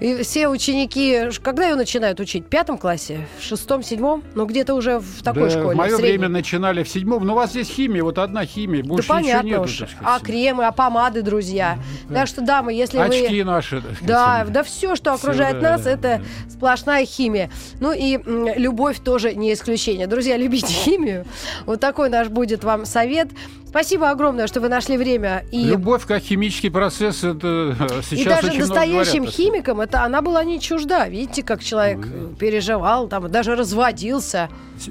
И 0.01 0.23
все 0.23 0.49
ученики, 0.49 1.31
когда 1.43 1.69
ее 1.69 1.75
начинают 1.75 2.21
учить? 2.21 2.45
В 2.45 2.49
пятом 2.49 2.79
классе? 2.79 3.27
В 3.39 3.43
шестом, 3.43 3.83
седьмом? 3.83 4.23
Ну, 4.35 4.47
где-то 4.47 4.75
уже 4.75 4.99
в 5.01 5.23
такой 5.23 5.45
Да, 5.45 5.51
школе. 5.51 5.75
В 5.75 5.79
мое 5.79 5.91
средней. 5.97 6.11
время 6.13 6.29
начинали 6.29 6.83
в 6.83 6.89
седьмом. 6.89 7.27
Но 7.27 7.33
у 7.33 7.37
вас 7.37 7.51
здесь 7.51 7.69
химия, 7.69 8.03
вот 8.03 8.19
одна 8.19 8.45
химия, 8.45 8.83
Да 8.83 8.89
больше 8.89 9.09
понятно 9.09 9.47
ничего 9.47 9.63
уж. 9.63 9.81
нету. 9.81 9.93
так 9.99 10.03
А 10.05 10.21
кремы, 10.21 10.67
а 10.67 10.73
помады, 10.73 11.23
друзья. 11.23 11.79
Так 12.13 12.29
что, 12.29 12.43
дамы, 12.43 12.73
если 12.73 12.99
вы... 12.99 13.05
Очки 13.05 13.43
наши. 13.43 13.83
Да, 14.03 14.45
да 14.49 14.63
все, 14.63 14.97
что 14.97 15.13
окружает 15.15 15.61
да, 15.61 15.73
нас, 15.73 15.83
да, 15.83 15.91
это 15.91 16.23
сплошная 16.49 17.05
химия. 17.07 17.51
Ну 17.81 17.93
и 17.93 18.19
любовь 18.59 19.01
тоже 19.01 19.35
не 19.35 19.53
исключение. 19.53 20.07
Друзья, 20.07 20.37
любите 20.37 20.67
химию. 20.73 21.25
Вот 21.67 21.81
такой 21.81 22.11
наш 22.11 22.29
будет 22.29 22.65
вам 22.65 22.85
совет. 22.85 23.29
Спасибо 23.71 24.11
огромное, 24.11 24.49
что 24.49 24.61
вы 24.61 24.69
нашли 24.69 24.97
время. 24.97 25.45
И, 25.53 25.63
Любовь 25.65 26.05
как 26.05 26.21
химический 26.23 26.71
процесс, 26.73 27.23
это 27.23 27.77
э, 27.79 28.01
сейчас 28.03 28.19
и 28.19 28.25
даже 28.25 28.49
очень 28.49 28.59
настоящим 28.61 29.17
говорят, 29.19 29.35
химикам 29.35 29.81
это 29.81 30.03
она 30.03 30.23
была 30.23 30.43
не 30.43 30.59
чужда. 30.59 31.07
Видите, 31.09 31.45
как 31.45 31.63
человек 31.63 31.99
Ну, 31.99 32.05
да. 32.05 32.33
э, 32.33 32.37
переживал, 32.37 33.07
там 33.07 33.31
даже 33.31 33.55
разводился. 33.55 34.49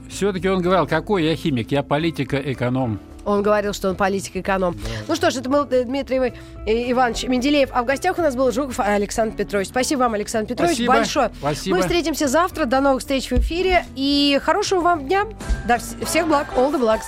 Все-таки 0.09 0.47
он 0.47 0.61
говорил, 0.61 0.87
какой 0.87 1.25
я 1.25 1.35
химик, 1.35 1.71
я 1.73 1.83
политика-эконом. 1.83 3.01
Он 3.25 3.43
говорил, 3.43 3.73
что 3.73 3.89
он 3.89 3.95
политик-эконом. 3.97 4.77
Ну 5.09 5.13
что 5.15 5.29
ж, 5.29 5.35
это 5.35 5.49
был 5.49 5.67
э, 5.69 5.83
Дмитрий 5.83 6.31
Иванович 6.65 7.23
Менделеев. 7.25 7.69
А 7.73 7.83
в 7.83 7.85
гостях 7.85 8.17
у 8.17 8.21
нас 8.21 8.33
был 8.37 8.49
Жуков 8.53 8.79
Александр 8.79 9.35
Петрович. 9.35 9.67
Спасибо 9.67 9.99
вам, 9.99 10.13
Александр 10.13 10.47
Петрович, 10.47 10.75
Спасибо. 10.75 10.93
большое. 10.93 11.31
Спасибо. 11.37 11.75
Мы 11.75 11.81
встретимся 11.81 12.29
завтра. 12.29 12.63
До 12.63 12.79
новых 12.79 13.01
встреч 13.01 13.29
в 13.29 13.33
эфире. 13.33 13.83
И 13.97 14.39
хорошего 14.41 14.79
вам 14.79 15.05
дня. 15.05 15.25
Да, 15.67 15.75
вс- 15.75 16.03
всех 16.05 16.27
благ. 16.27 16.47
All 16.55 16.71
the 16.73 16.79
blacks. 16.79 17.07